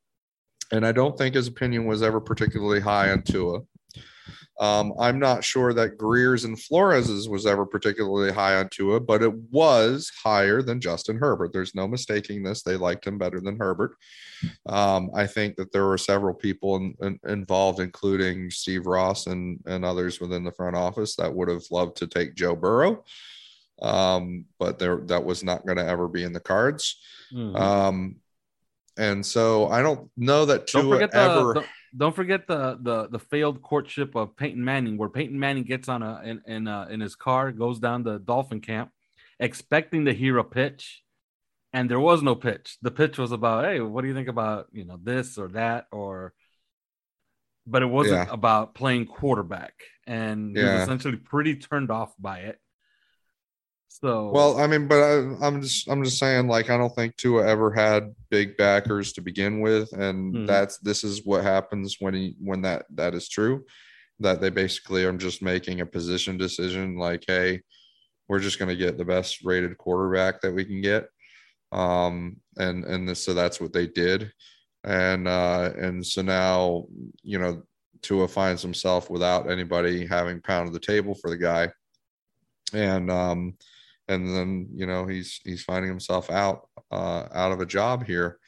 And 0.72 0.86
I 0.86 0.92
don't 0.92 1.18
think 1.18 1.36
his 1.36 1.48
opinion 1.48 1.86
was 1.86 2.02
ever 2.02 2.20
particularly 2.20 2.80
high 2.80 3.12
on 3.12 3.22
Tua. 3.22 3.62
Um, 4.60 4.94
I'm 5.00 5.20
not 5.20 5.44
sure 5.44 5.74
that 5.74 5.98
Grier's 5.98 6.46
and 6.46 6.60
Flores's 6.60 7.28
was 7.28 7.46
ever 7.46 7.66
particularly 7.66 8.32
high 8.32 8.56
on 8.56 8.70
Tua, 8.70 9.00
but 9.00 9.24
it 9.24 9.34
was 9.52 10.12
higher 10.24 10.62
than 10.62 10.80
Justin 10.80 11.18
Herbert. 11.18 11.52
There's 11.52 11.74
no 11.74 11.88
mistaking 11.88 12.44
this. 12.44 12.62
They 12.62 12.78
liked 12.78 13.06
him 13.06 13.18
better 13.18 13.40
than 13.42 13.58
Herbert. 13.58 13.96
Um, 14.68 15.10
I 15.16 15.26
think 15.26 15.56
that 15.56 15.72
there 15.72 15.86
were 15.86 15.98
several 15.98 16.36
people 16.36 16.76
in, 16.76 16.96
in, 17.02 17.20
involved, 17.28 17.80
including 17.80 18.52
Steve 18.52 18.86
Ross 18.86 19.26
and, 19.26 19.60
and 19.66 19.84
others 19.84 20.22
within 20.22 20.44
the 20.44 20.52
front 20.52 20.76
office, 20.76 21.16
that 21.16 21.34
would 21.34 21.50
have 21.50 21.64
loved 21.72 21.98
to 21.98 22.08
take 22.08 22.36
Joe 22.36 22.56
Burrow 22.56 23.04
um, 23.84 24.46
but 24.60 24.80
there 24.80 24.98
that 25.08 25.26
was 25.26 25.44
not 25.44 25.66
going 25.66 25.78
to 25.78 25.86
ever 25.86 26.08
be 26.08 26.24
in 26.24 26.34
the 26.34 26.40
cards. 26.40 27.00
Mm-hmm. 27.34 27.56
Um, 27.56 28.16
and 28.98 29.26
so 29.26 29.68
I 29.68 29.82
don't 29.82 30.10
know 30.16 30.46
that 30.46 30.68
Tua 30.68 30.82
don't 30.82 30.92
forget 30.92 31.12
the, 31.12 31.18
ever. 31.18 31.54
Don't, 31.54 31.66
don't, 31.98 32.16
forget 32.16 32.48
the 32.48 32.80
the 32.82 33.08
the 33.10 33.20
failed 33.20 33.62
courtship 33.62 34.16
of 34.16 34.38
Peyton 34.38 34.64
Manning, 34.64 34.98
where 34.98 35.10
Peyton 35.10 35.38
Manning 35.38 35.64
gets 35.64 35.90
on 35.90 36.02
a 36.02 36.22
in 36.24 36.42
in, 36.48 36.68
uh, 36.68 36.88
in 36.90 37.02
his 37.02 37.16
car, 37.16 37.52
goes 37.52 37.80
down 37.80 38.04
the 38.04 38.20
Dolphin 38.20 38.62
camp, 38.62 38.92
expecting 39.40 40.06
to 40.06 40.14
hear 40.14 40.38
a 40.38 40.44
pitch, 40.44 41.04
and 41.74 41.90
there 41.90 42.00
was 42.00 42.22
no 42.22 42.36
pitch. 42.36 42.78
The 42.82 42.92
pitch 42.92 43.18
was 43.18 43.34
about, 43.34 43.66
hey, 43.66 43.82
what 43.82 44.02
do 44.02 44.08
you 44.08 44.14
think 44.14 44.30
about 44.30 44.68
you 44.72 44.86
know 44.86 44.98
this 45.02 45.38
or 45.38 45.50
that 45.50 45.88
or 45.92 46.34
but 47.66 47.82
it 47.82 47.88
wasn't 47.88 48.28
yeah. 48.28 48.34
about 48.34 48.76
playing 48.76 49.06
quarterback 49.06 49.74
and 50.06 50.56
yeah. 50.56 50.62
he 50.62 50.68
was 50.68 50.82
essentially 50.84 51.16
pretty 51.16 51.56
turned 51.56 51.90
off 51.90 52.14
by 52.20 52.40
it 52.40 52.60
so 54.02 54.32
well, 54.32 54.60
I 54.60 54.66
mean, 54.66 54.88
but 54.88 54.98
I, 54.98 55.48
am 55.48 55.62
just 55.62 55.88
I'm 55.88 56.04
just 56.04 56.18
saying, 56.18 56.48
like, 56.48 56.72
I 56.72 56.78
don't 56.78 56.94
think 56.96 57.16
Tua 57.16 57.46
ever 57.46 57.72
had 57.72 58.16
big 58.32 58.58
backers 58.58 59.14
to 59.14 59.22
begin 59.22 59.62
with, 59.62 59.94
and 59.94 60.34
mm-hmm. 60.34 60.46
that's 60.48 60.80
this 60.80 61.04
is 61.04 61.24
what 61.26 61.44
happens 61.44 61.98
when 62.00 62.16
he 62.16 62.36
when 62.40 62.64
that 62.64 62.86
that 62.96 63.14
is 63.14 63.30
true, 63.30 63.64
that 64.20 64.42
they 64.42 64.50
basically 64.50 65.06
are 65.06 65.14
just 65.14 65.44
making 65.44 65.82
a 65.82 65.86
position 65.86 66.38
decision, 66.38 66.98
like, 66.98 67.24
hey, 67.28 67.62
we're 68.28 68.40
just 68.40 68.58
going 68.58 68.70
to 68.70 68.76
get 68.76 68.98
the 68.98 69.06
best 69.06 69.46
rated 69.46 69.78
quarterback 69.78 70.42
that 70.42 70.54
we 70.54 70.66
can 70.66 70.82
get, 70.82 71.08
um, 71.72 72.38
and 72.58 72.86
and 72.86 73.08
this, 73.08 73.24
so 73.24 73.36
that's 73.36 73.62
what 73.62 73.74
they 73.74 73.86
did, 73.86 74.34
and 74.84 75.28
uh, 75.28 75.72
and 75.78 76.04
so 76.04 76.24
now 76.24 76.88
you 77.22 77.38
know 77.38 77.62
Tua 78.02 78.28
finds 78.28 78.64
himself 78.64 79.12
without 79.12 79.52
anybody 79.52 80.08
having 80.08 80.42
pounded 80.42 80.74
the 80.74 80.80
table 80.80 81.14
for 81.14 81.30
the 81.30 81.38
guy, 81.38 81.70
and 82.74 83.12
um 83.12 83.54
and 84.22 84.36
then 84.36 84.70
you 84.74 84.86
know 84.86 85.06
he's 85.06 85.40
he's 85.44 85.64
finding 85.64 85.90
himself 85.90 86.30
out 86.30 86.68
uh, 86.92 87.28
out 87.34 87.52
of 87.52 87.60
a 87.60 87.66
job 87.66 88.06
here 88.06 88.40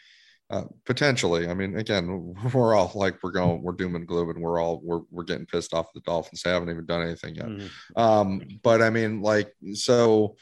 uh, 0.49 0.63
potentially. 0.85 1.47
I 1.47 1.53
mean, 1.53 1.77
again, 1.77 2.35
we're 2.53 2.75
all 2.75 2.91
like 2.95 3.17
we're 3.23 3.31
going, 3.31 3.61
we're 3.61 3.73
doom 3.73 3.95
and 3.95 4.07
gloom, 4.07 4.29
and 4.29 4.41
we're 4.41 4.59
all 4.59 4.81
we're 4.83 5.01
we're 5.11 5.23
getting 5.23 5.45
pissed 5.45 5.73
off 5.73 5.93
the 5.93 6.01
Dolphins. 6.01 6.41
They 6.43 6.51
haven't 6.51 6.69
even 6.69 6.85
done 6.85 7.01
anything 7.01 7.35
yet. 7.35 7.47
Mm-hmm. 7.47 8.01
Um, 8.01 8.41
but 8.63 8.81
I 8.81 8.89
mean, 8.89 9.21
like 9.21 9.53
so. 9.73 10.35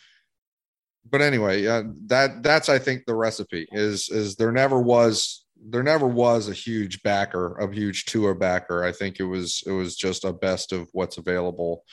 But 1.10 1.22
anyway, 1.22 1.66
uh, 1.68 1.84
that 2.08 2.44
that's 2.44 2.70
I 2.70 2.80
think 2.80 3.04
the 3.06 3.16
recipe 3.16 3.68
is 3.72 4.10
is 4.10 4.36
there 4.36 4.52
never 4.52 4.80
was 4.80 5.43
there 5.70 5.84
never 5.84 6.08
was 6.08 6.50
a 6.50 6.54
huge 6.54 7.02
backer, 7.04 7.56
a 7.56 7.72
huge 7.72 8.06
Tua 8.06 8.36
backer. 8.36 8.84
I 8.84 8.92
think 8.92 9.20
it 9.20 9.24
was 9.24 9.64
it 9.66 9.72
was 9.72 9.96
just 9.96 10.26
a 10.26 10.34
best 10.34 10.72
of 10.72 10.90
what's 10.92 11.18
available 11.18 11.84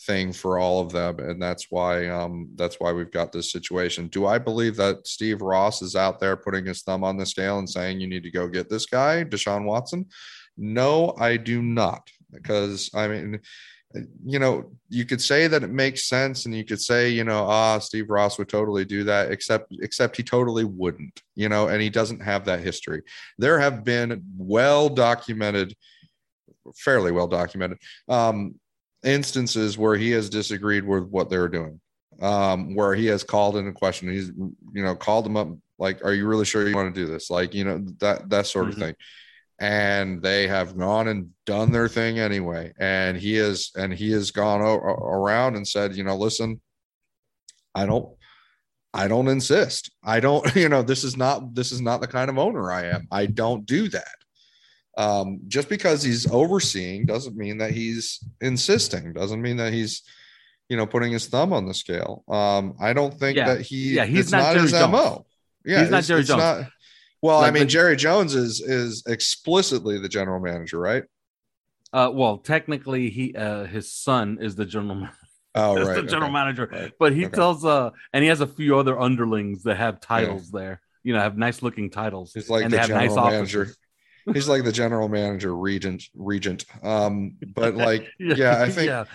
thing 0.00 0.32
for 0.32 0.58
all 0.58 0.80
of 0.80 0.92
them, 0.92 1.18
and 1.20 1.40
that's 1.40 1.66
why 1.70 2.08
um, 2.08 2.50
that's 2.56 2.80
why 2.80 2.92
we've 2.92 3.10
got 3.10 3.32
this 3.32 3.52
situation. 3.52 4.08
Do 4.08 4.26
I 4.26 4.38
believe 4.38 4.76
that 4.76 5.06
Steve 5.06 5.42
Ross 5.42 5.82
is 5.82 5.96
out 5.96 6.18
there 6.18 6.36
putting 6.36 6.66
his 6.66 6.82
thumb 6.82 7.04
on 7.04 7.16
the 7.16 7.26
scale 7.26 7.58
and 7.58 7.68
saying 7.68 8.00
you 8.00 8.08
need 8.08 8.24
to 8.24 8.30
go 8.30 8.48
get 8.48 8.68
this 8.68 8.86
guy, 8.86 9.24
Deshaun 9.24 9.64
Watson? 9.64 10.06
No, 10.56 11.14
I 11.18 11.36
do 11.36 11.62
not, 11.62 12.10
because 12.32 12.90
I 12.94 13.08
mean 13.08 13.40
you 14.24 14.38
know, 14.38 14.70
you 14.88 15.04
could 15.04 15.20
say 15.20 15.48
that 15.48 15.64
it 15.64 15.70
makes 15.70 16.08
sense, 16.08 16.46
and 16.46 16.54
you 16.54 16.64
could 16.64 16.80
say, 16.80 17.08
you 17.08 17.24
know, 17.24 17.44
ah, 17.48 17.78
Steve 17.78 18.08
Ross 18.08 18.38
would 18.38 18.48
totally 18.48 18.84
do 18.84 19.02
that, 19.04 19.32
except 19.32 19.72
except 19.80 20.16
he 20.16 20.22
totally 20.22 20.64
wouldn't, 20.64 21.22
you 21.34 21.48
know, 21.48 21.68
and 21.68 21.82
he 21.82 21.90
doesn't 21.90 22.20
have 22.20 22.44
that 22.44 22.60
history. 22.60 23.02
There 23.38 23.58
have 23.58 23.84
been 23.84 24.22
well 24.36 24.88
documented, 24.88 25.74
fairly 26.76 27.10
well 27.10 27.26
documented, 27.26 27.78
um, 28.08 28.54
instances 29.02 29.76
where 29.76 29.96
he 29.96 30.12
has 30.12 30.30
disagreed 30.30 30.84
with 30.84 31.04
what 31.04 31.28
they're 31.28 31.48
doing, 31.48 31.80
um, 32.20 32.76
where 32.76 32.94
he 32.94 33.06
has 33.06 33.24
called 33.24 33.56
into 33.56 33.72
question. 33.72 34.08
He's, 34.08 34.28
you 34.28 34.84
know, 34.84 34.94
called 34.94 35.24
them 35.24 35.36
up 35.36 35.48
like, 35.80 36.04
"Are 36.04 36.14
you 36.14 36.28
really 36.28 36.44
sure 36.44 36.68
you 36.68 36.76
want 36.76 36.94
to 36.94 37.00
do 37.00 37.10
this?" 37.10 37.28
Like, 37.28 37.54
you 37.54 37.64
know, 37.64 37.84
that 37.98 38.30
that 38.30 38.46
sort 38.46 38.66
mm-hmm. 38.66 38.82
of 38.82 38.86
thing 38.88 38.94
and 39.60 40.22
they 40.22 40.46
have 40.48 40.76
gone 40.76 41.08
and 41.08 41.28
done 41.44 41.70
their 41.70 41.88
thing 41.88 42.18
anyway 42.18 42.72
and 42.80 43.16
he 43.16 43.36
is 43.36 43.70
and 43.76 43.92
he 43.92 44.10
has 44.10 44.30
gone 44.30 44.62
o- 44.62 44.78
around 44.78 45.54
and 45.54 45.68
said 45.68 45.94
you 45.94 46.02
know 46.02 46.16
listen 46.16 46.58
i 47.74 47.84
don't 47.84 48.08
i 48.94 49.06
don't 49.06 49.28
insist 49.28 49.90
i 50.02 50.18
don't 50.18 50.56
you 50.56 50.68
know 50.68 50.82
this 50.82 51.04
is 51.04 51.16
not 51.16 51.54
this 51.54 51.72
is 51.72 51.82
not 51.82 52.00
the 52.00 52.06
kind 52.06 52.30
of 52.30 52.38
owner 52.38 52.72
i 52.72 52.86
am 52.86 53.06
i 53.12 53.26
don't 53.26 53.66
do 53.66 53.88
that 53.88 54.14
um, 54.98 55.40
just 55.46 55.68
because 55.68 56.02
he's 56.02 56.30
overseeing 56.30 57.06
doesn't 57.06 57.36
mean 57.36 57.58
that 57.58 57.70
he's 57.70 58.18
insisting 58.40 59.12
doesn't 59.12 59.40
mean 59.40 59.56
that 59.56 59.72
he's 59.72 60.02
you 60.68 60.76
know 60.76 60.84
putting 60.84 61.12
his 61.12 61.26
thumb 61.26 61.52
on 61.52 61.66
the 61.66 61.74
scale 61.74 62.24
um, 62.28 62.74
i 62.80 62.92
don't 62.92 63.14
think 63.14 63.36
yeah. 63.36 63.54
that 63.54 63.60
he 63.60 63.94
yeah 63.94 64.04
he's 64.04 64.32
not, 64.32 64.54
not 64.54 64.56
his 64.56 64.72
Jones. 64.72 64.92
mo 64.92 65.26
yeah 65.64 65.80
he's 65.82 65.90
not 65.90 66.04
Jerry 66.04 66.24
Jones. 66.24 66.38
Not, 66.38 66.66
well, 67.22 67.40
like, 67.40 67.48
I 67.48 67.50
mean, 67.50 67.68
Jerry 67.68 67.96
Jones 67.96 68.34
is 68.34 68.60
is 68.60 69.02
explicitly 69.06 69.98
the 69.98 70.08
general 70.08 70.40
manager, 70.40 70.78
right? 70.78 71.04
Uh, 71.92 72.10
well, 72.12 72.38
technically, 72.38 73.10
he 73.10 73.34
uh, 73.34 73.64
his 73.64 73.92
son 73.92 74.38
is 74.40 74.54
the 74.54 74.64
general 74.64 74.94
manager. 74.94 75.16
Oh, 75.54 75.74
right. 75.84 75.96
the 75.96 76.02
general 76.02 76.24
okay. 76.24 76.32
manager. 76.32 76.68
Right. 76.70 76.92
But 76.98 77.12
he 77.12 77.26
okay. 77.26 77.34
tells 77.34 77.64
uh 77.64 77.90
and 78.12 78.22
he 78.22 78.28
has 78.28 78.40
a 78.40 78.46
few 78.46 78.78
other 78.78 78.98
underlings 78.98 79.64
that 79.64 79.76
have 79.76 80.00
titles 80.00 80.50
yeah. 80.52 80.60
there. 80.60 80.80
You 81.02 81.14
know, 81.14 81.20
have 81.20 81.36
nice 81.36 81.62
looking 81.62 81.90
titles. 81.90 82.32
He's 82.32 82.50
like 82.50 82.64
and 82.64 82.72
the 82.72 82.78
general 82.78 83.14
nice 83.16 83.32
manager. 83.32 83.68
He's 84.32 84.48
like 84.48 84.64
the 84.64 84.72
general 84.72 85.08
manager, 85.08 85.56
regent, 85.56 86.04
regent. 86.14 86.66
Um, 86.82 87.36
but 87.54 87.74
like, 87.74 88.06
yeah, 88.18 88.34
yeah 88.36 88.62
I 88.62 88.68
think 88.70 88.88
yeah. 88.88 89.06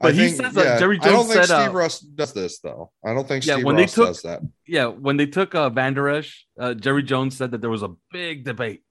But 0.00 0.08
I 0.08 0.12
he 0.12 0.28
think, 0.28 0.36
says 0.36 0.54
that 0.54 0.64
yeah, 0.64 0.78
Jerry 0.78 0.98
Jones 0.98 1.06
I 1.06 1.10
don't 1.10 1.26
think 1.26 1.44
said, 1.44 1.62
Steve 1.62 1.74
uh, 1.74 1.78
Ross 1.78 2.00
does 2.00 2.32
this 2.32 2.58
though. 2.60 2.90
I 3.04 3.12
don't 3.12 3.28
think 3.28 3.44
yeah, 3.44 3.54
Steve 3.54 3.66
when 3.66 3.76
Ross 3.76 3.94
they 3.94 4.02
took, 4.02 4.08
does 4.08 4.22
that. 4.22 4.40
Yeah, 4.66 4.86
when 4.86 5.16
they 5.18 5.26
took 5.26 5.54
uh, 5.54 5.68
Van 5.68 5.92
Der 5.92 6.08
Esch, 6.08 6.46
uh, 6.58 6.72
Jerry 6.72 7.02
Jones 7.02 7.36
said 7.36 7.50
that 7.50 7.60
there 7.60 7.70
was 7.70 7.82
a 7.82 7.94
big 8.10 8.44
debate 8.44 8.82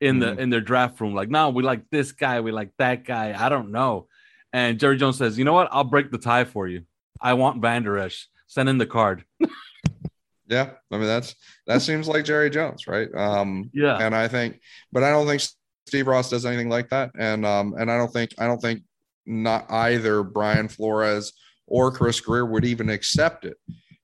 in 0.00 0.16
mm. 0.16 0.20
the 0.20 0.26
mm-hmm. 0.26 0.40
in 0.40 0.50
their 0.50 0.60
draft 0.60 1.00
room. 1.00 1.14
Like, 1.14 1.30
no, 1.30 1.50
we 1.50 1.62
like 1.62 1.88
this 1.90 2.10
guy, 2.10 2.40
we 2.40 2.50
like 2.50 2.72
that 2.78 3.04
guy. 3.04 3.34
I 3.38 3.48
don't 3.48 3.70
know. 3.70 4.08
And 4.52 4.80
Jerry 4.80 4.96
Jones 4.96 5.18
says, 5.18 5.38
you 5.38 5.44
know 5.44 5.52
what? 5.52 5.68
I'll 5.70 5.84
break 5.84 6.10
the 6.10 6.18
tie 6.18 6.44
for 6.44 6.66
you. 6.66 6.82
I 7.20 7.34
want 7.34 7.62
Van 7.62 7.84
Der 7.84 7.98
Esch. 7.98 8.26
Send 8.48 8.68
in 8.68 8.78
the 8.78 8.86
card. 8.86 9.24
yeah, 10.48 10.70
I 10.90 10.96
mean 10.96 11.06
that's 11.06 11.36
that 11.68 11.82
seems 11.82 12.08
like 12.08 12.24
Jerry 12.24 12.50
Jones, 12.50 12.88
right? 12.88 13.08
Um, 13.14 13.70
yeah, 13.72 13.98
and 13.98 14.16
I 14.16 14.26
think, 14.26 14.60
but 14.90 15.04
I 15.04 15.10
don't 15.10 15.28
think 15.28 15.42
Steve 15.86 16.08
Ross 16.08 16.28
does 16.30 16.44
anything 16.44 16.68
like 16.68 16.88
that, 16.88 17.12
and 17.16 17.46
um, 17.46 17.74
and 17.78 17.88
I 17.88 17.96
don't 17.96 18.12
think 18.12 18.32
I 18.38 18.48
don't 18.48 18.60
think 18.60 18.82
not 19.30 19.70
either 19.70 20.22
Brian 20.22 20.68
Flores 20.68 21.32
or 21.66 21.92
Chris 21.92 22.20
Grier 22.20 22.44
would 22.44 22.64
even 22.64 22.90
accept 22.90 23.44
it 23.44 23.56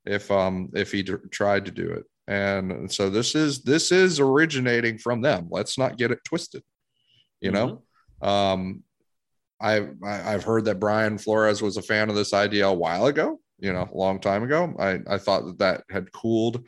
if 0.05 0.31
um 0.31 0.71
if 0.75 0.93
he 0.93 1.03
d- 1.03 1.15
tried 1.31 1.65
to 1.67 1.71
do 1.71 1.91
it. 1.91 2.05
And 2.29 2.91
so 2.91 3.11
this 3.11 3.35
is 3.35 3.63
this 3.63 3.93
is 3.93 4.19
originating 4.21 4.99
from 4.99 5.21
them. 5.21 5.49
Let's 5.51 5.79
not 5.79 5.99
get 5.99 6.11
it 6.11 6.25
twisted. 6.25 6.63
You 7.41 7.51
know, 7.51 7.83
mm-hmm. 8.23 8.29
um, 8.29 8.83
I've 9.61 9.95
I've 10.05 10.45
heard 10.45 10.65
that 10.65 10.81
Brian 10.81 11.19
Flores 11.19 11.63
was 11.63 11.77
a 11.77 11.83
fan 11.83 12.09
of 12.09 12.17
this 12.17 12.33
idea 12.33 12.67
a 12.67 12.73
while 12.73 13.07
ago. 13.07 13.41
You 13.59 13.73
know, 13.73 13.89
a 13.93 13.97
long 13.97 14.21
time 14.21 14.43
ago. 14.43 14.75
I 14.79 15.01
I 15.09 15.19
thought 15.19 15.47
that 15.47 15.59
that 15.59 15.85
had 15.91 16.13
cooled 16.13 16.65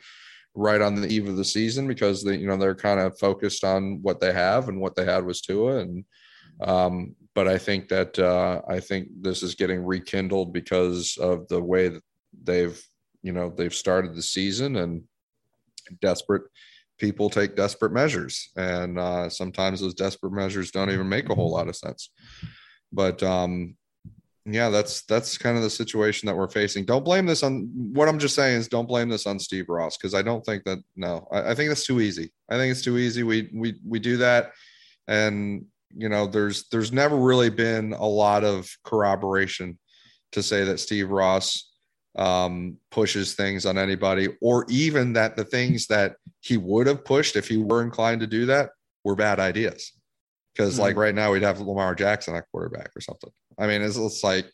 right 0.55 0.81
on 0.81 0.95
the 0.95 1.07
eve 1.07 1.27
of 1.27 1.37
the 1.37 1.45
season 1.45 1.87
because 1.87 2.23
they 2.23 2.37
you 2.37 2.47
know 2.47 2.57
they're 2.57 2.75
kind 2.75 2.99
of 2.99 3.17
focused 3.19 3.63
on 3.63 4.01
what 4.01 4.19
they 4.19 4.33
have 4.33 4.69
and 4.69 4.79
what 4.79 4.95
they 4.95 5.05
had 5.05 5.25
was 5.25 5.41
Tua 5.41 5.77
and 5.77 6.05
um, 6.61 7.15
but 7.39 7.47
I 7.47 7.57
think 7.57 7.87
that 7.87 8.19
uh, 8.19 8.61
I 8.67 8.81
think 8.81 9.07
this 9.21 9.43
is 9.43 9.55
getting 9.55 9.85
rekindled 9.85 10.51
because 10.51 11.15
of 11.21 11.47
the 11.47 11.63
way 11.63 11.87
that 11.87 12.03
they've 12.43 12.77
you 13.23 13.31
know 13.31 13.49
they've 13.49 13.73
started 13.73 14.13
the 14.13 14.21
season 14.21 14.75
and 14.75 15.03
desperate 16.01 16.41
people 16.97 17.29
take 17.29 17.55
desperate 17.55 17.93
measures, 17.93 18.49
and 18.57 18.99
uh, 18.99 19.29
sometimes 19.29 19.79
those 19.79 19.93
desperate 19.93 20.33
measures 20.33 20.71
don't 20.71 20.91
even 20.91 21.07
make 21.07 21.29
a 21.29 21.33
whole 21.33 21.49
lot 21.49 21.69
of 21.69 21.77
sense. 21.77 22.09
But 22.91 23.23
um, 23.23 23.77
yeah, 24.45 24.69
that's 24.69 25.03
that's 25.03 25.37
kind 25.37 25.55
of 25.55 25.63
the 25.63 25.69
situation 25.69 26.27
that 26.27 26.35
we're 26.35 26.49
facing. 26.49 26.83
Don't 26.83 27.05
blame 27.05 27.25
this 27.25 27.41
on 27.41 27.69
what 27.93 28.09
I'm 28.09 28.19
just 28.19 28.35
saying 28.35 28.57
is 28.57 28.67
don't 28.67 28.85
blame 28.85 29.07
this 29.07 29.25
on 29.25 29.39
Steve 29.39 29.69
Ross 29.69 29.95
because 29.95 30.13
I 30.13 30.23
don't 30.23 30.45
think 30.45 30.65
that 30.65 30.79
no, 30.97 31.25
I, 31.31 31.51
I, 31.51 31.55
think 31.55 31.69
that's 31.69 31.85
too 31.85 32.01
easy. 32.01 32.33
I 32.49 32.57
think 32.57 32.69
it's 32.69 32.83
too 32.83 32.97
easy. 32.97 33.23
We 33.23 33.49
we 33.53 33.79
we 33.87 33.99
do 33.99 34.17
that, 34.17 34.51
and 35.07 35.67
you 35.95 36.09
know, 36.09 36.27
there's 36.27 36.67
there's 36.69 36.91
never 36.91 37.15
really 37.15 37.49
been 37.49 37.93
a 37.93 38.05
lot 38.05 38.43
of 38.43 38.69
corroboration 38.83 39.77
to 40.31 40.43
say 40.43 40.63
that 40.63 40.79
Steve 40.79 41.09
Ross 41.09 41.71
um, 42.17 42.77
pushes 42.91 43.33
things 43.33 43.65
on 43.65 43.77
anybody, 43.77 44.29
or 44.41 44.65
even 44.69 45.13
that 45.13 45.35
the 45.35 45.45
things 45.45 45.87
that 45.87 46.15
he 46.41 46.57
would 46.57 46.87
have 46.87 47.05
pushed 47.05 47.35
if 47.35 47.47
he 47.47 47.57
were 47.57 47.81
inclined 47.81 48.21
to 48.21 48.27
do 48.27 48.45
that 48.47 48.69
were 49.03 49.15
bad 49.15 49.39
ideas. 49.39 49.93
Because 50.53 50.73
mm-hmm. 50.73 50.83
like 50.83 50.97
right 50.97 51.15
now 51.15 51.31
we'd 51.31 51.43
have 51.43 51.59
Lamar 51.59 51.95
Jackson 51.95 52.35
at 52.35 52.45
quarterback 52.51 52.91
or 52.95 53.01
something. 53.01 53.29
I 53.57 53.67
mean, 53.67 53.81
it's, 53.81 53.97
it's 53.97 54.23
like, 54.23 54.49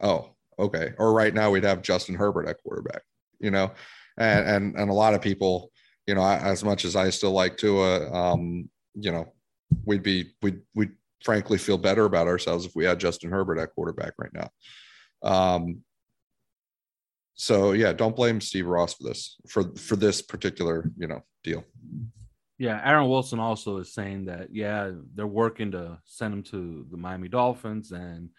oh, 0.00 0.34
okay. 0.58 0.92
Or 0.98 1.12
right 1.12 1.32
now 1.32 1.50
we'd 1.50 1.64
have 1.64 1.82
Justin 1.82 2.14
Herbert 2.14 2.48
at 2.48 2.62
quarterback, 2.62 3.02
you 3.40 3.50
know, 3.50 3.72
and 4.18 4.46
and 4.46 4.76
and 4.76 4.90
a 4.90 4.94
lot 4.94 5.14
of 5.14 5.22
people, 5.22 5.70
you 6.06 6.14
know, 6.14 6.22
as 6.24 6.64
much 6.64 6.84
as 6.84 6.96
I 6.96 7.10
still 7.10 7.32
like 7.32 7.56
Tua, 7.56 8.12
um, 8.12 8.68
you 8.94 9.12
know, 9.12 9.32
we'd 9.84 10.02
be 10.02 10.32
we'd 10.42 10.60
we'd 10.74 10.92
frankly 11.22 11.58
feel 11.58 11.78
better 11.78 12.04
about 12.04 12.28
ourselves 12.28 12.64
if 12.64 12.72
we 12.74 12.84
had 12.84 13.00
Justin 13.00 13.30
Herbert 13.30 13.58
at 13.58 13.74
quarterback 13.74 14.14
right 14.18 14.32
now. 14.32 14.48
Um, 15.22 15.82
so 17.34 17.72
yeah, 17.72 17.92
don't 17.92 18.16
blame 18.16 18.40
Steve 18.40 18.66
Ross 18.66 18.94
for 18.94 19.04
this 19.04 19.36
for 19.48 19.74
for 19.76 19.96
this 19.96 20.22
particular 20.22 20.90
you 20.96 21.06
know 21.06 21.22
deal. 21.44 21.64
Yeah, 22.58 22.80
Aaron 22.82 23.08
Wilson 23.08 23.38
also 23.38 23.78
is 23.78 23.92
saying 23.92 24.26
that 24.26 24.48
yeah, 24.54 24.90
they're 25.14 25.26
working 25.26 25.70
to 25.72 25.98
send 26.04 26.32
him 26.32 26.42
to 26.44 26.86
the 26.90 26.96
Miami 26.96 27.28
Dolphins 27.28 27.92
and 27.92 28.30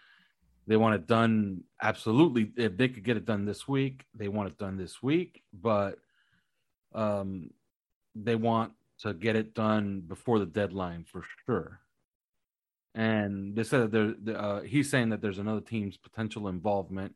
they 0.66 0.76
want 0.76 0.96
it 0.96 1.08
done 1.08 1.64
absolutely 1.82 2.52
if 2.58 2.76
they 2.76 2.90
could 2.90 3.04
get 3.04 3.18
it 3.18 3.26
done 3.26 3.46
this 3.46 3.68
week, 3.68 4.04
they 4.16 4.28
want 4.28 4.50
it 4.50 4.58
done 4.58 4.78
this 4.78 5.02
week, 5.02 5.44
but 5.54 5.98
um 6.96 7.50
they 8.16 8.36
want 8.36 8.72
to 9.00 9.14
get 9.14 9.36
it 9.36 9.54
done 9.54 10.02
before 10.02 10.39
the 10.39 10.45
deadline 10.45 11.06
for 11.10 11.24
sure. 11.45 11.80
And 12.95 13.56
they 13.56 13.64
said 13.64 13.91
that 13.91 14.26
there, 14.26 14.38
uh, 14.38 14.62
he's 14.62 14.89
saying 14.89 15.10
that 15.10 15.22
there's 15.22 15.38
another 15.38 15.62
team's 15.62 15.98
potential 15.98 16.48
involvement 16.48 17.14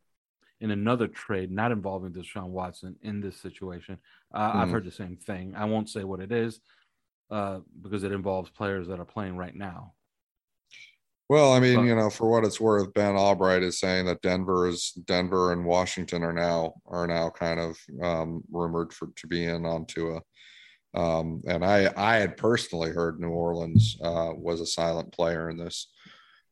in 0.59 0.69
another 0.69 1.07
trade 1.07 1.51
not 1.51 1.71
involving 1.71 2.11
Deshaun 2.11 2.49
Watson 2.49 2.95
in 3.01 3.19
this 3.19 3.35
situation. 3.35 3.97
Uh, 4.33 4.51
mm 4.51 4.55
I've 4.55 4.67
hmm. 4.67 4.73
heard 4.73 4.85
the 4.85 4.91
same 4.91 5.17
thing. 5.17 5.53
I 5.55 5.65
won't 5.65 5.89
say 5.89 6.03
what 6.03 6.19
it 6.19 6.31
is 6.31 6.61
uh, 7.31 7.59
because 7.81 8.03
it 8.03 8.11
involves 8.11 8.51
players 8.51 8.87
that 8.87 8.99
are 8.99 9.05
playing 9.05 9.37
right 9.37 9.55
now. 9.55 9.93
Well, 11.29 11.53
I 11.53 11.61
mean, 11.61 11.77
but, 11.77 11.83
you 11.83 11.95
know, 11.95 12.09
for 12.09 12.29
what 12.29 12.43
it's 12.43 12.59
worth, 12.59 12.93
Ben 12.93 13.15
Albright 13.15 13.63
is 13.63 13.79
saying 13.79 14.05
that 14.07 14.21
Denver 14.21 14.67
is 14.67 14.91
Denver 15.05 15.53
and 15.53 15.65
Washington 15.65 16.23
are 16.23 16.33
now 16.33 16.73
are 16.85 17.07
now 17.07 17.29
kind 17.29 17.57
of 17.57 17.77
um, 18.03 18.43
rumored 18.51 18.91
for 18.91 19.07
to 19.15 19.27
be 19.27 19.45
in 19.45 19.65
on 19.65 19.85
Tua. 19.85 20.19
Um, 20.93 21.41
and 21.47 21.63
I 21.63 21.91
I 21.95 22.17
had 22.17 22.37
personally 22.37 22.91
heard 22.91 23.19
New 23.19 23.29
Orleans 23.29 23.97
uh, 24.01 24.31
was 24.35 24.59
a 24.59 24.65
silent 24.65 25.11
player 25.13 25.49
in 25.49 25.57
this. 25.57 25.87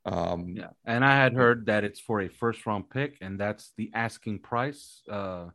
Um, 0.06 0.56
yeah, 0.56 0.70
and 0.86 1.04
I 1.04 1.16
had 1.16 1.34
heard 1.34 1.66
that 1.66 1.84
it's 1.84 2.00
for 2.00 2.22
a 2.22 2.30
first 2.30 2.66
round 2.66 2.90
pick, 2.90 3.18
and 3.22 3.40
that's 3.40 3.74
the 3.78 3.92
asking 3.94 4.40
price. 4.40 5.02
Uh, 5.12 5.48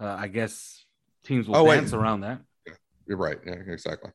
uh, 0.00 0.16
I 0.18 0.26
guess 0.26 0.84
teams 1.24 1.48
will 1.48 1.56
oh, 1.56 1.66
dance 1.66 1.92
wait. 1.92 1.98
around 1.98 2.22
that. 2.22 2.40
Yeah, 2.66 2.74
you're 3.06 3.16
right. 3.16 3.38
Yeah, 3.46 3.54
exactly. 3.68 4.10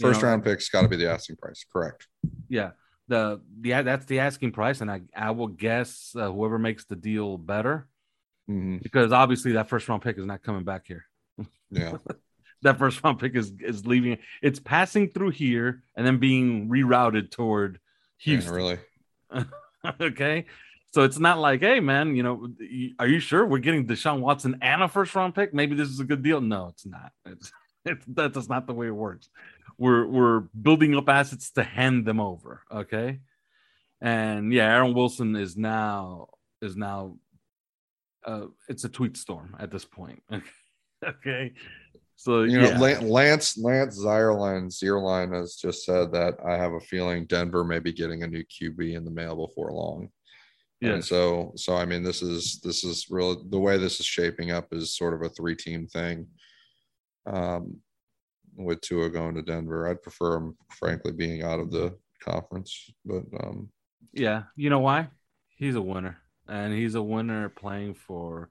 First 0.00 0.20
you 0.20 0.22
know, 0.24 0.30
round 0.30 0.44
pick's 0.44 0.68
got 0.68 0.82
to 0.82 0.88
be 0.88 0.96
the 0.96 1.10
asking 1.10 1.36
price. 1.36 1.64
Correct. 1.72 2.08
Yeah. 2.48 2.70
The 3.06 3.40
yeah, 3.62 3.82
that's 3.82 4.06
the 4.06 4.20
asking 4.20 4.52
price, 4.52 4.80
and 4.80 4.90
I 4.90 5.02
I 5.16 5.32
will 5.32 5.48
guess 5.48 6.12
uh, 6.16 6.30
whoever 6.30 6.58
makes 6.58 6.84
the 6.84 6.94
deal 6.94 7.38
better, 7.38 7.88
mm-hmm. 8.48 8.78
because 8.82 9.12
obviously 9.12 9.52
that 9.52 9.68
first 9.68 9.88
round 9.88 10.02
pick 10.02 10.16
is 10.16 10.26
not 10.26 10.42
coming 10.42 10.64
back 10.64 10.86
here. 10.86 11.04
Yeah. 11.70 11.96
that 12.62 12.78
first 12.78 13.02
round 13.02 13.18
pick 13.18 13.34
is 13.34 13.52
is 13.60 13.86
leaving. 13.86 14.18
It's 14.42 14.58
passing 14.58 15.10
through 15.10 15.30
here 15.30 15.82
and 15.96 16.06
then 16.06 16.18
being 16.18 16.68
rerouted 16.68 17.30
toward 17.30 17.80
Houston. 18.18 18.52
Really? 18.54 18.78
okay. 20.00 20.46
So 20.92 21.04
it's 21.04 21.18
not 21.18 21.38
like, 21.38 21.60
hey 21.60 21.80
man, 21.80 22.16
you 22.16 22.22
know, 22.22 22.48
are 22.98 23.06
you 23.06 23.20
sure 23.20 23.46
we're 23.46 23.58
getting 23.58 23.86
Deshaun 23.86 24.20
Watson 24.20 24.58
and 24.60 24.82
a 24.82 24.88
first 24.88 25.14
round 25.14 25.34
pick? 25.34 25.54
Maybe 25.54 25.76
this 25.76 25.88
is 25.88 26.00
a 26.00 26.04
good 26.04 26.22
deal. 26.22 26.40
No, 26.40 26.68
it's 26.68 26.86
not. 26.86 27.12
It's, 27.86 28.04
it's 28.06 28.34
that's 28.36 28.48
not 28.50 28.66
the 28.66 28.74
way 28.74 28.88
it 28.88 28.94
works. 28.94 29.30
We're 29.78 30.06
we're 30.06 30.40
building 30.40 30.94
up 30.94 31.08
assets 31.08 31.50
to 31.52 31.62
hand 31.62 32.04
them 32.04 32.20
over. 32.20 32.62
Okay. 32.70 33.20
And 34.02 34.52
yeah, 34.52 34.64
Aaron 34.64 34.92
Wilson 34.92 35.34
is 35.34 35.56
now 35.56 36.28
is 36.60 36.76
now 36.76 37.16
uh 38.26 38.46
it's 38.68 38.84
a 38.84 38.90
tweet 38.90 39.16
storm 39.16 39.56
at 39.58 39.70
this 39.70 39.86
point. 39.86 40.22
okay. 41.06 41.54
So 42.20 42.42
you 42.42 42.60
yeah. 42.60 42.76
know, 42.76 43.06
Lance 43.06 43.56
Lance 43.56 43.98
Zierlein 43.98 44.66
Zierlein 44.66 45.34
has 45.34 45.54
just 45.56 45.86
said 45.86 46.12
that 46.12 46.34
I 46.46 46.54
have 46.54 46.74
a 46.74 46.80
feeling 46.80 47.24
Denver 47.24 47.64
may 47.64 47.78
be 47.78 47.94
getting 47.94 48.22
a 48.22 48.26
new 48.26 48.44
QB 48.44 48.94
in 48.94 49.06
the 49.06 49.10
mail 49.10 49.34
before 49.34 49.72
long. 49.72 50.10
Yeah. 50.82 50.90
And 50.90 51.04
so 51.04 51.54
so 51.56 51.74
I 51.76 51.86
mean 51.86 52.02
this 52.02 52.20
is 52.20 52.60
this 52.60 52.84
is 52.84 53.06
really 53.08 53.36
the 53.48 53.58
way 53.58 53.78
this 53.78 54.00
is 54.00 54.06
shaping 54.06 54.50
up 54.50 54.66
is 54.74 54.94
sort 54.94 55.14
of 55.14 55.22
a 55.22 55.30
three 55.30 55.56
team 55.56 55.86
thing. 55.86 56.26
Um 57.24 57.78
with 58.54 58.82
Tua 58.82 59.08
going 59.08 59.36
to 59.36 59.42
Denver. 59.42 59.88
I'd 59.88 60.02
prefer 60.02 60.36
him 60.36 60.58
frankly 60.78 61.12
being 61.12 61.42
out 61.42 61.58
of 61.58 61.70
the 61.70 61.96
conference. 62.22 62.92
But 63.02 63.22
um 63.42 63.70
yeah, 64.12 64.42
you 64.56 64.68
know 64.68 64.80
why? 64.80 65.08
He's 65.56 65.74
a 65.74 65.80
winner. 65.80 66.18
And 66.46 66.74
he's 66.74 66.96
a 66.96 67.02
winner 67.02 67.48
playing 67.48 67.94
for 67.94 68.50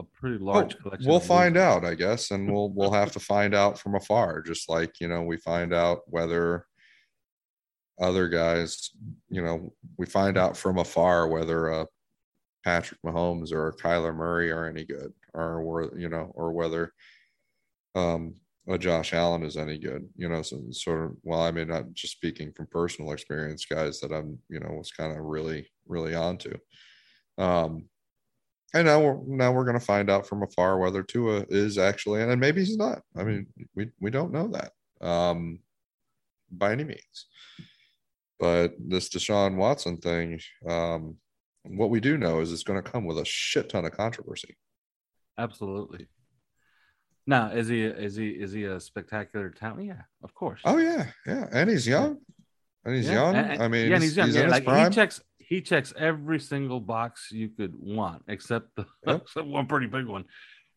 a 0.00 0.04
pretty 0.04 0.38
large 0.38 0.74
oh, 0.74 0.82
collection. 0.82 1.08
We'll 1.10 1.20
find 1.20 1.56
out, 1.56 1.84
I 1.84 1.94
guess, 1.94 2.30
and 2.30 2.52
we'll 2.52 2.70
we'll 2.74 2.92
have 2.92 3.12
to 3.12 3.20
find 3.20 3.54
out 3.54 3.78
from 3.78 3.94
afar, 3.94 4.42
just 4.42 4.68
like 4.68 5.00
you 5.00 5.08
know 5.08 5.22
we 5.22 5.36
find 5.36 5.72
out 5.72 6.00
whether 6.06 6.66
other 8.00 8.28
guys, 8.28 8.90
you 9.28 9.42
know, 9.42 9.72
we 9.96 10.06
find 10.06 10.36
out 10.38 10.56
from 10.56 10.78
afar 10.78 11.28
whether 11.28 11.72
uh, 11.72 11.84
Patrick 12.64 13.00
Mahomes 13.04 13.52
or 13.52 13.72
Kyler 13.72 14.14
Murray 14.14 14.50
are 14.50 14.66
any 14.66 14.84
good, 14.84 15.12
or 15.34 15.62
were 15.62 15.98
you 15.98 16.08
know, 16.08 16.32
or 16.34 16.52
whether 16.52 16.92
um, 17.94 18.34
a 18.68 18.78
Josh 18.78 19.12
Allen 19.12 19.42
is 19.42 19.56
any 19.56 19.78
good. 19.78 20.08
You 20.16 20.28
know, 20.28 20.42
so 20.42 20.62
sort 20.70 21.04
of. 21.04 21.16
Well, 21.22 21.42
I 21.42 21.50
mean, 21.50 21.70
I'm 21.70 21.90
just 21.94 22.14
speaking 22.14 22.52
from 22.52 22.66
personal 22.68 23.12
experience, 23.12 23.64
guys 23.64 24.00
that 24.00 24.12
I'm, 24.12 24.38
you 24.48 24.60
know, 24.60 24.70
was 24.70 24.90
kind 24.90 25.12
of 25.12 25.24
really, 25.24 25.68
really 25.86 26.14
onto. 26.14 26.56
Um, 27.38 27.88
and 28.74 28.86
now 28.86 29.00
we're 29.00 29.18
now 29.26 29.52
we're 29.52 29.64
going 29.64 29.78
to 29.78 29.84
find 29.84 30.10
out 30.10 30.26
from 30.26 30.42
afar 30.42 30.78
whether 30.78 31.02
Tua 31.02 31.44
is 31.48 31.78
actually, 31.78 32.22
and 32.22 32.40
maybe 32.40 32.60
he's 32.64 32.76
not. 32.76 33.02
I 33.16 33.24
mean, 33.24 33.46
we 33.74 33.90
we 34.00 34.10
don't 34.10 34.32
know 34.32 34.48
that 34.48 34.72
um, 35.06 35.60
by 36.50 36.72
any 36.72 36.84
means. 36.84 37.26
But 38.38 38.74
this 38.78 39.08
Deshaun 39.08 39.56
Watson 39.56 39.98
thing, 39.98 40.40
um, 40.68 41.16
what 41.64 41.90
we 41.90 42.00
do 42.00 42.16
know 42.18 42.40
is 42.40 42.52
it's 42.52 42.64
going 42.64 42.82
to 42.82 42.90
come 42.90 43.04
with 43.04 43.18
a 43.18 43.24
shit 43.24 43.68
ton 43.68 43.84
of 43.84 43.92
controversy. 43.92 44.56
Absolutely. 45.38 46.08
Now, 47.26 47.52
is 47.52 47.68
he 47.68 47.84
is 47.84 48.16
he 48.16 48.30
is 48.30 48.52
he 48.52 48.64
a 48.64 48.80
spectacular 48.80 49.50
talent? 49.50 49.86
Yeah, 49.86 50.02
of 50.24 50.34
course. 50.34 50.60
Oh 50.64 50.78
yeah, 50.78 51.06
yeah, 51.24 51.46
and 51.52 51.70
he's 51.70 51.86
young, 51.86 52.18
and 52.84 52.96
he's 52.96 53.06
yeah. 53.06 53.12
young. 53.12 53.36
And, 53.36 53.62
I 53.62 53.68
mean, 53.68 53.90
yeah, 53.90 54.00
he's 54.00 54.16
young. 54.16 54.26
He's 54.26 54.36
yeah, 54.36 54.48
like 54.48 54.64
he 54.64 54.94
checks 54.94 55.20
he 55.52 55.60
checks 55.60 55.92
every 55.98 56.40
single 56.40 56.80
box 56.80 57.30
you 57.30 57.50
could 57.50 57.74
want, 57.78 58.22
except 58.26 58.74
the 58.74 58.86
yep. 59.06 59.20
except 59.20 59.46
one 59.46 59.66
pretty 59.66 59.86
big 59.86 60.06
one, 60.06 60.24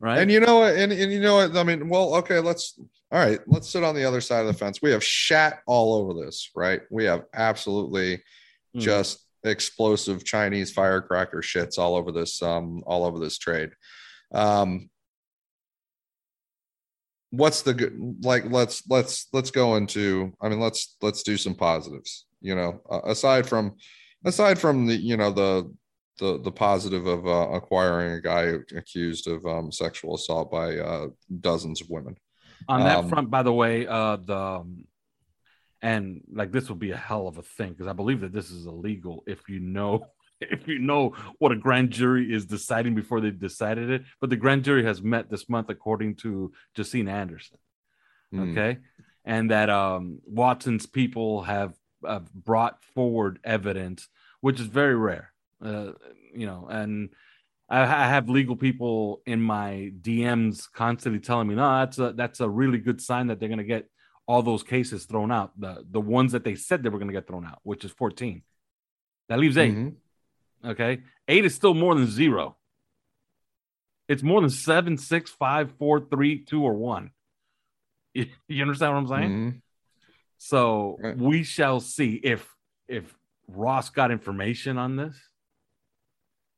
right? 0.01 0.19
And 0.19 0.29
you 0.29 0.41
know 0.41 0.59
what? 0.59 0.75
And, 0.75 0.91
and 0.91 1.13
you 1.13 1.21
know 1.21 1.35
what? 1.35 1.55
I 1.55 1.63
mean, 1.63 1.87
well, 1.87 2.15
okay, 2.15 2.39
let's 2.39 2.77
all 3.09 3.19
right. 3.19 3.39
Let's 3.47 3.69
sit 3.69 3.85
on 3.85 3.95
the 3.95 4.03
other 4.03 4.19
side 4.19 4.41
of 4.41 4.47
the 4.47 4.53
fence. 4.53 4.81
We 4.81 4.91
have 4.91 5.01
shat 5.01 5.59
all 5.65 5.93
over 5.93 6.25
this, 6.25 6.51
right? 6.57 6.81
We 6.91 7.05
have 7.05 7.23
absolutely 7.33 8.17
mm. 8.75 8.81
just 8.81 9.25
explosive 9.45 10.25
Chinese 10.25 10.73
firecracker 10.73 11.41
shits 11.41 11.79
all 11.79 11.95
over 11.95 12.11
this, 12.11 12.41
um, 12.41 12.83
all 12.85 13.05
over 13.05 13.17
this 13.17 13.37
trade. 13.37 13.69
Um, 14.33 14.89
what's 17.29 17.61
the 17.61 17.73
good 17.73 18.17
like 18.23 18.43
let's 18.49 18.83
let's 18.89 19.27
let's 19.33 19.51
go 19.51 19.75
into 19.75 20.31
i 20.41 20.47
mean 20.47 20.59
let's 20.59 20.95
let's 21.01 21.21
do 21.21 21.35
some 21.35 21.53
positives 21.53 22.27
you 22.39 22.55
know 22.55 22.79
uh, 22.89 23.01
aside 23.05 23.45
from 23.45 23.75
aside 24.25 24.59
from 24.59 24.87
the 24.87 24.95
you 24.95 25.15
know 25.15 25.31
the 25.31 25.71
the 26.19 26.39
the 26.41 26.51
positive 26.51 27.05
of 27.05 27.25
uh, 27.27 27.49
acquiring 27.51 28.13
a 28.13 28.21
guy 28.21 28.53
accused 28.75 29.27
of 29.27 29.45
um, 29.45 29.71
sexual 29.71 30.15
assault 30.15 30.51
by 30.51 30.77
uh, 30.77 31.07
dozens 31.39 31.81
of 31.81 31.89
women. 31.89 32.17
On 32.67 32.81
that 32.81 32.99
um, 32.99 33.09
front, 33.09 33.29
by 33.29 33.43
the 33.43 33.53
way, 33.53 33.85
uh, 33.85 34.17
the 34.17 34.37
um, 34.37 34.85
and 35.81 36.21
like 36.31 36.51
this 36.51 36.67
will 36.67 36.75
be 36.75 36.91
a 36.91 36.97
hell 36.97 37.27
of 37.27 37.37
a 37.37 37.43
thing 37.43 37.71
because 37.71 37.87
I 37.87 37.93
believe 37.93 38.21
that 38.21 38.33
this 38.33 38.49
is 38.49 38.65
illegal 38.65 39.23
if 39.27 39.47
you 39.47 39.59
know 39.59 40.07
if 40.41 40.67
you 40.67 40.79
know 40.79 41.13
what 41.39 41.51
a 41.51 41.55
grand 41.55 41.91
jury 41.91 42.33
is 42.33 42.45
deciding 42.45 42.95
before 42.95 43.21
they 43.21 43.31
decided 43.31 43.89
it. 43.89 44.03
But 44.19 44.29
the 44.29 44.35
grand 44.35 44.63
jury 44.63 44.83
has 44.83 45.01
met 45.01 45.29
this 45.29 45.47
month, 45.47 45.69
according 45.69 46.15
to 46.17 46.51
Josina 46.75 47.11
Anderson. 47.11 47.57
Hmm. 48.31 48.51
okay, 48.51 48.79
and 49.23 49.51
that 49.51 49.69
um, 49.69 50.19
Watson's 50.25 50.85
people 50.85 51.43
have, 51.43 51.73
have 52.05 52.33
brought 52.33 52.83
forward 52.83 53.39
evidence, 53.43 54.09
which 54.41 54.59
is 54.59 54.67
very 54.67 54.95
rare. 54.95 55.31
Uh, 55.61 55.91
you 56.33 56.45
know, 56.45 56.67
and 56.69 57.09
I, 57.69 57.81
I 57.81 58.07
have 58.07 58.29
legal 58.29 58.55
people 58.55 59.21
in 59.25 59.41
my 59.41 59.91
DMs 60.01 60.71
constantly 60.71 61.19
telling 61.19 61.47
me, 61.47 61.55
no, 61.55 61.79
that's 61.79 61.97
a 61.99 62.13
that's 62.13 62.39
a 62.39 62.49
really 62.49 62.77
good 62.77 63.01
sign 63.01 63.27
that 63.27 63.39
they're 63.39 63.49
gonna 63.49 63.63
get 63.63 63.89
all 64.27 64.41
those 64.41 64.63
cases 64.63 65.05
thrown 65.05 65.31
out. 65.31 65.59
The 65.59 65.85
the 65.89 66.01
ones 66.01 66.31
that 66.33 66.43
they 66.43 66.55
said 66.55 66.83
they 66.83 66.89
were 66.89 66.99
gonna 66.99 67.13
get 67.13 67.27
thrown 67.27 67.45
out, 67.45 67.59
which 67.63 67.85
is 67.85 67.91
14. 67.91 68.43
That 69.29 69.39
leaves 69.39 69.57
8 69.57 69.73
Mhm. 69.73 69.95
Okay. 70.63 71.01
Eight 71.27 71.45
is 71.45 71.55
still 71.55 71.73
more 71.73 71.95
than 71.95 72.07
zero. 72.07 72.57
It's 74.07 74.21
more 74.23 74.41
than 74.41 74.49
seven, 74.51 74.97
six, 74.97 75.31
five, 75.31 75.71
four, 75.79 75.99
three, 75.99 76.43
two, 76.43 76.63
or 76.63 76.73
one. 76.75 77.11
You, 78.13 78.27
you 78.47 78.61
understand 78.61 78.93
what 78.93 78.99
I'm 78.99 79.07
saying? 79.07 79.31
Mhm. 79.31 79.61
So 80.37 80.97
Right. 80.99 81.17
we 81.17 81.43
shall 81.43 81.79
see 81.79 82.15
if 82.15 82.47
if 82.87 83.15
Ross 83.47 83.89
got 83.89 84.11
information 84.11 84.77
on 84.77 84.95
this. 84.95 85.15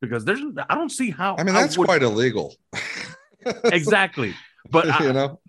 Because 0.01 0.25
there's 0.25 0.41
I 0.69 0.75
don't 0.75 0.91
see 0.91 1.09
how 1.09 1.35
I 1.37 1.43
mean, 1.43 1.53
that's 1.55 1.77
would- 1.77 1.87
quite 1.87 2.03
illegal. 2.03 2.55
exactly. 3.65 4.33
But 4.69 4.89
I- 5.01 5.03
you 5.05 5.13
know, 5.13 5.39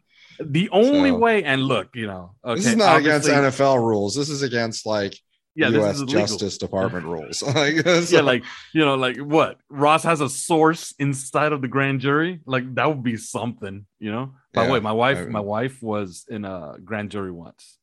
the 0.41 0.69
only 0.71 1.11
So- 1.11 1.19
way, 1.19 1.45
and 1.45 1.63
look, 1.63 1.89
you 1.95 2.07
know, 2.07 2.35
okay, 2.45 2.57
this 2.61 2.67
is 2.67 2.77
not 2.77 3.01
against 3.01 3.29
NFL 3.29 3.79
rules. 3.85 4.15
This 4.15 4.29
is 4.29 4.43
against 4.43 4.87
like 4.87 5.15
yeah, 5.55 5.71
U.S. 5.71 6.01
Justice 6.03 6.57
Department 6.57 7.05
rules. 7.05 7.43
like, 7.55 7.85
yeah, 8.11 8.21
like 8.21 8.45
you 8.73 8.85
know, 8.85 8.95
like 8.95 9.17
what 9.17 9.59
Ross 9.69 10.05
has 10.05 10.21
a 10.21 10.29
source 10.29 10.95
inside 11.01 11.51
of 11.53 11.61
the 11.63 11.69
grand 11.69 12.01
jury. 12.01 12.41
Like 12.47 12.73
that 12.77 12.89
would 12.89 13.03
be 13.03 13.17
something, 13.17 13.85
you 13.99 14.13
know. 14.13 14.35
By 14.55 14.63
the 14.63 14.69
Yeah, 14.69 14.73
way, 14.75 14.81
my 14.81 14.93
wife, 14.93 15.19
I- 15.19 15.25
my 15.27 15.41
wife 15.41 15.83
was 15.83 16.25
in 16.29 16.45
a 16.45 16.77
grand 16.85 17.11
jury 17.11 17.33
once, 17.33 17.77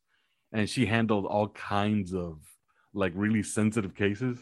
and 0.51 0.69
she 0.69 0.85
handled 0.85 1.25
all 1.25 1.49
kinds 1.49 2.13
of 2.13 2.39
like 2.93 3.11
really 3.15 3.43
sensitive 3.43 3.93
cases, 3.95 4.37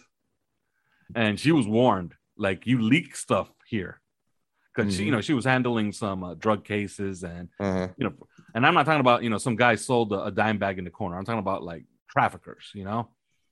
and 1.15 1.39
she 1.39 1.51
was 1.51 1.67
warned, 1.67 2.13
like 2.37 2.65
you 2.67 2.81
leak 2.81 3.15
stuff 3.15 3.49
here, 3.67 4.01
because 4.75 4.95
she, 4.95 5.01
Mhm. 5.03 5.05
you 5.05 5.11
know, 5.11 5.21
she 5.21 5.33
was 5.33 5.45
handling 5.45 5.91
some 5.91 6.23
uh, 6.23 6.33
drug 6.35 6.63
cases 6.63 7.23
and 7.23 7.49
uh-huh. 7.59 7.87
you 7.97 8.05
know, 8.05 8.13
and 8.55 8.65
I'm 8.65 8.73
not 8.73 8.85
talking 8.85 8.99
about 9.01 9.23
you 9.23 9.29
know 9.29 9.37
some 9.37 9.55
guy 9.55 9.75
sold 9.75 10.11
a, 10.13 10.25
a 10.25 10.31
dime 10.31 10.57
bag 10.57 10.77
in 10.77 10.85
the 10.85 10.91
corner. 10.91 11.17
I'm 11.17 11.25
talking 11.25 11.39
about 11.39 11.63
like 11.63 11.85
traffickers, 12.09 12.71
you 12.73 12.83
know 12.83 13.09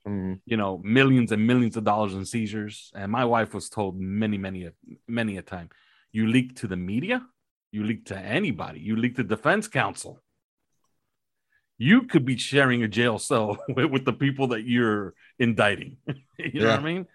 Mhm. 0.08 0.39
you 0.45 0.58
know 0.58 0.80
millions 0.84 1.32
and 1.32 1.45
millions 1.45 1.78
of 1.78 1.84
dollars 1.84 2.14
in 2.16 2.26
seizures 2.26 2.91
and 2.95 3.12
my 3.12 3.24
wife 3.26 3.54
was 3.54 3.70
told 3.70 3.99
many 3.99 4.38
many 4.38 4.66
a 4.66 4.74
many 5.08 5.38
a 5.38 5.43
time 5.43 5.70
you 6.12 6.26
leak 6.28 6.56
to 6.56 6.68
the 6.68 6.76
media 6.76 7.24
you 7.72 7.84
leak 7.84 8.06
to 8.06 8.18
anybody 8.18 8.80
you 8.80 8.95
leak 8.95 9.16
to 9.18 9.24
defense 9.24 9.68
counsel 9.68 10.20
you 11.89 12.03
could 12.03 12.25
be 12.25 12.38
sharing 12.38 12.84
a 12.84 12.88
jail 12.88 13.17
cell 13.17 13.57
with, 13.75 13.88
with 13.93 14.05
the 14.05 14.13
people 14.13 14.47
that 14.53 14.63
you're 14.65 15.13
indicting 15.39 15.97
you 16.38 16.59
know 16.61 16.69
what 16.71 16.79
i 16.79 16.84
mean 16.84 17.07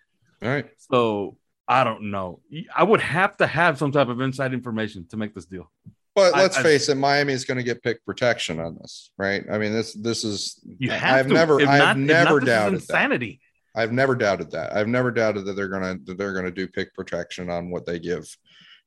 All 0.42 0.48
right. 0.48 0.66
so 0.90 1.36
i 1.68 1.84
don't 1.84 2.10
know 2.10 2.40
i 2.74 2.82
would 2.82 3.00
have 3.00 3.36
to 3.38 3.46
have 3.46 3.78
some 3.78 3.92
type 3.92 4.08
of 4.08 4.20
inside 4.20 4.52
information 4.52 5.06
to 5.10 5.16
make 5.16 5.34
this 5.34 5.46
deal 5.46 5.70
But 6.16 6.32
let's 6.34 6.56
I- 6.58 6.62
face 6.62 6.88
it, 6.88 6.96
Miami 6.96 7.32
is 7.34 7.44
going 7.44 7.58
to 7.58 7.62
get 7.70 7.82
pick 7.82 7.98
protection 8.06 8.58
on 8.58 8.72
this, 8.80 9.12
right? 9.18 9.44
I 9.52 9.58
mean, 9.58 9.72
this 9.78 9.92
this 10.08 10.24
is 10.24 10.38
you 10.82 10.88
have 10.90 11.16
I've 11.18 11.26
to. 11.28 11.34
never 11.40 11.60
If 11.60 11.68
I've 11.68 11.78
not- 11.78 11.98
not, 11.98 12.06
never 12.24 12.38
is 12.40 12.46
doubted 12.46 12.72
that. 12.80 12.82
insanity 12.82 13.40
I've 13.80 13.92
never 13.92 14.14
doubted 14.16 14.48
that. 14.52 14.68
I've 14.74 14.88
never 14.88 15.10
doubted 15.10 15.44
that 15.44 15.54
they're 15.56 15.68
gonna 15.68 15.94
that 16.06 16.16
they're 16.16 16.32
gonna 16.32 16.50
do 16.60 16.66
pick 16.66 16.88
protection 16.94 17.50
on 17.50 17.70
what 17.70 17.84
they 17.84 17.98
give 17.98 18.24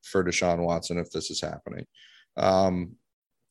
for 0.09 0.23
Deshaun 0.23 0.57
Watson 0.65 0.97
if 0.97 1.11
this 1.11 1.29
is 1.29 1.39
happening. 1.39 1.85
Um, 2.35 2.95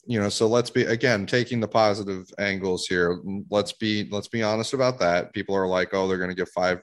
you 0.09 0.19
know, 0.19 0.31
so 0.31 0.47
let's 0.47 0.71
be 0.71 0.85
again 0.85 1.27
taking 1.27 1.61
the 1.61 1.69
positive 1.69 2.25
angles 2.39 2.87
here. 2.87 3.21
Let's 3.51 3.73
be 3.73 4.09
let's 4.11 4.29
be 4.29 4.43
honest 4.43 4.73
about 4.73 4.99
that. 5.01 5.35
People 5.35 5.55
are 5.55 5.67
like, 5.67 5.91
oh, 5.93 6.09
they're 6.09 6.17
gonna 6.17 6.35
give 6.35 6.49
five 6.49 6.83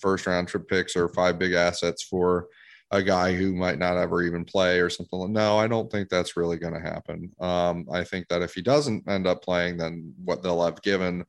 first 0.00 0.26
round 0.26 0.48
trip 0.48 0.68
picks 0.68 0.96
or 0.96 1.08
five 1.08 1.38
big 1.38 1.52
assets 1.52 2.02
for 2.02 2.48
a 2.90 3.00
guy 3.00 3.32
who 3.32 3.54
might 3.54 3.78
not 3.78 3.96
ever 3.96 4.22
even 4.22 4.44
play 4.44 4.80
or 4.80 4.90
something. 4.90 5.18
like 5.18 5.30
No, 5.30 5.56
I 5.56 5.68
don't 5.68 5.90
think 5.90 6.08
that's 6.08 6.36
really 6.36 6.58
going 6.58 6.74
to 6.74 6.80
happen. 6.80 7.32
Um, 7.40 7.86
I 7.90 8.04
think 8.04 8.28
that 8.28 8.42
if 8.42 8.52
he 8.52 8.60
doesn't 8.60 9.08
end 9.08 9.26
up 9.26 9.42
playing, 9.42 9.78
then 9.78 10.12
what 10.22 10.42
they'll 10.42 10.62
have 10.62 10.82
given 10.82 11.24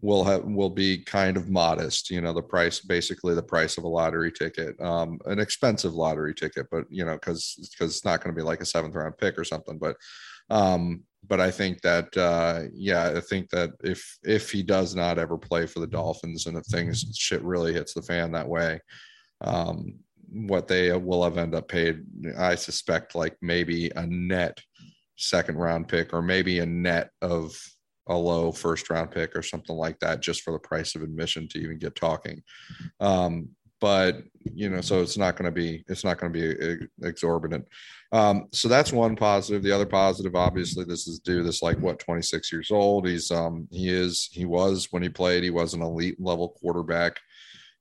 will 0.00 0.22
have 0.22 0.44
will 0.44 0.70
be 0.70 0.98
kind 0.98 1.36
of 1.36 1.48
modest. 1.48 2.10
You 2.10 2.20
know, 2.20 2.32
the 2.32 2.42
price 2.42 2.78
basically 2.80 3.34
the 3.34 3.42
price 3.42 3.78
of 3.78 3.84
a 3.84 3.88
lottery 3.88 4.30
ticket, 4.30 4.80
um, 4.80 5.18
an 5.26 5.40
expensive 5.40 5.94
lottery 5.94 6.34
ticket, 6.34 6.66
but 6.70 6.84
you 6.90 7.04
know, 7.04 7.14
because 7.14 7.56
because 7.72 7.96
it's 7.96 8.04
not 8.04 8.22
going 8.22 8.34
to 8.34 8.38
be 8.38 8.44
like 8.44 8.60
a 8.60 8.66
seventh 8.66 8.94
round 8.94 9.16
pick 9.18 9.38
or 9.38 9.44
something. 9.44 9.78
But 9.78 9.96
um, 10.52 11.02
but 11.26 11.40
I 11.40 11.50
think 11.50 11.80
that 11.80 12.14
uh, 12.14 12.64
yeah, 12.74 13.12
I 13.16 13.20
think 13.20 13.48
that 13.50 13.70
if 13.82 14.18
if 14.22 14.50
he 14.50 14.62
does 14.62 14.94
not 14.94 15.18
ever 15.18 15.38
play 15.38 15.66
for 15.66 15.80
the 15.80 15.86
Dolphins 15.86 16.46
and 16.46 16.58
if 16.58 16.64
things 16.66 17.06
shit 17.16 17.42
really 17.42 17.72
hits 17.72 17.94
the 17.94 18.02
fan 18.02 18.32
that 18.32 18.48
way, 18.48 18.78
um, 19.40 19.94
what 20.30 20.68
they 20.68 20.94
will 20.94 21.24
have 21.24 21.38
end 21.38 21.54
up 21.54 21.68
paid, 21.68 22.02
I 22.38 22.54
suspect 22.54 23.14
like 23.14 23.36
maybe 23.40 23.90
a 23.96 24.06
net 24.06 24.58
second 25.16 25.56
round 25.56 25.88
pick 25.88 26.12
or 26.12 26.20
maybe 26.20 26.58
a 26.58 26.66
net 26.66 27.10
of 27.22 27.58
a 28.08 28.14
low 28.14 28.52
first 28.52 28.90
round 28.90 29.10
pick 29.10 29.34
or 29.34 29.42
something 29.42 29.76
like 29.76 29.98
that 30.00 30.20
just 30.20 30.42
for 30.42 30.52
the 30.52 30.58
price 30.58 30.94
of 30.94 31.02
admission 31.02 31.48
to 31.48 31.58
even 31.58 31.78
get 31.78 31.94
talking. 31.94 32.42
Um 33.00 33.48
but 33.82 34.22
you 34.44 34.70
know 34.70 34.80
so 34.80 35.02
it's 35.02 35.18
not 35.18 35.36
going 35.36 35.44
to 35.44 35.50
be 35.50 35.84
it's 35.88 36.04
not 36.04 36.16
going 36.16 36.32
to 36.32 36.38
be 36.38 36.84
e- 36.84 36.88
exorbitant. 37.02 37.66
Um 38.12 38.46
so 38.52 38.68
that's 38.68 38.92
one 38.92 39.16
positive. 39.16 39.62
The 39.64 39.72
other 39.72 39.86
positive 39.86 40.36
obviously 40.36 40.84
this 40.84 41.08
is 41.08 41.18
due 41.18 41.42
this 41.42 41.62
like 41.62 41.78
what 41.80 41.98
26 41.98 42.52
years 42.52 42.70
old. 42.70 43.08
He's 43.08 43.30
um 43.32 43.66
he 43.72 43.88
is 43.88 44.28
he 44.32 44.44
was 44.44 44.88
when 44.92 45.02
he 45.02 45.08
played 45.08 45.42
he 45.42 45.50
was 45.50 45.74
an 45.74 45.82
elite 45.82 46.20
level 46.20 46.50
quarterback. 46.60 47.18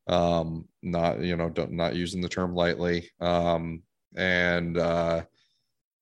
Um 0.08 0.68
not 0.82 1.22
you 1.22 1.38
know 1.38 1.54
not 1.70 1.96
using 1.96 2.20
the 2.20 2.30
term 2.30 2.56
lightly. 2.56 3.08
Um 3.22 3.84
and 4.16 4.80
uh 4.80 5.22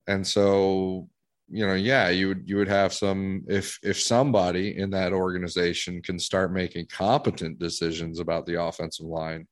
and 0.08 0.26
so 0.26 1.08
you 1.50 1.66
know 1.66 1.74
yeah 1.74 2.08
you 2.08 2.28
would 2.28 2.48
you 2.48 2.56
would 2.56 2.68
have 2.68 2.94
some 2.94 3.44
if 3.48 3.78
if 3.82 4.00
somebody 4.00 4.78
in 4.78 4.88
that 4.90 5.12
organization 5.12 6.00
can 6.00 6.18
start 6.18 6.54
making 6.54 6.86
competent 6.86 7.58
decisions 7.58 8.18
about 8.18 8.46
the 8.46 8.62
offensive 8.62 9.04
line 9.04 9.46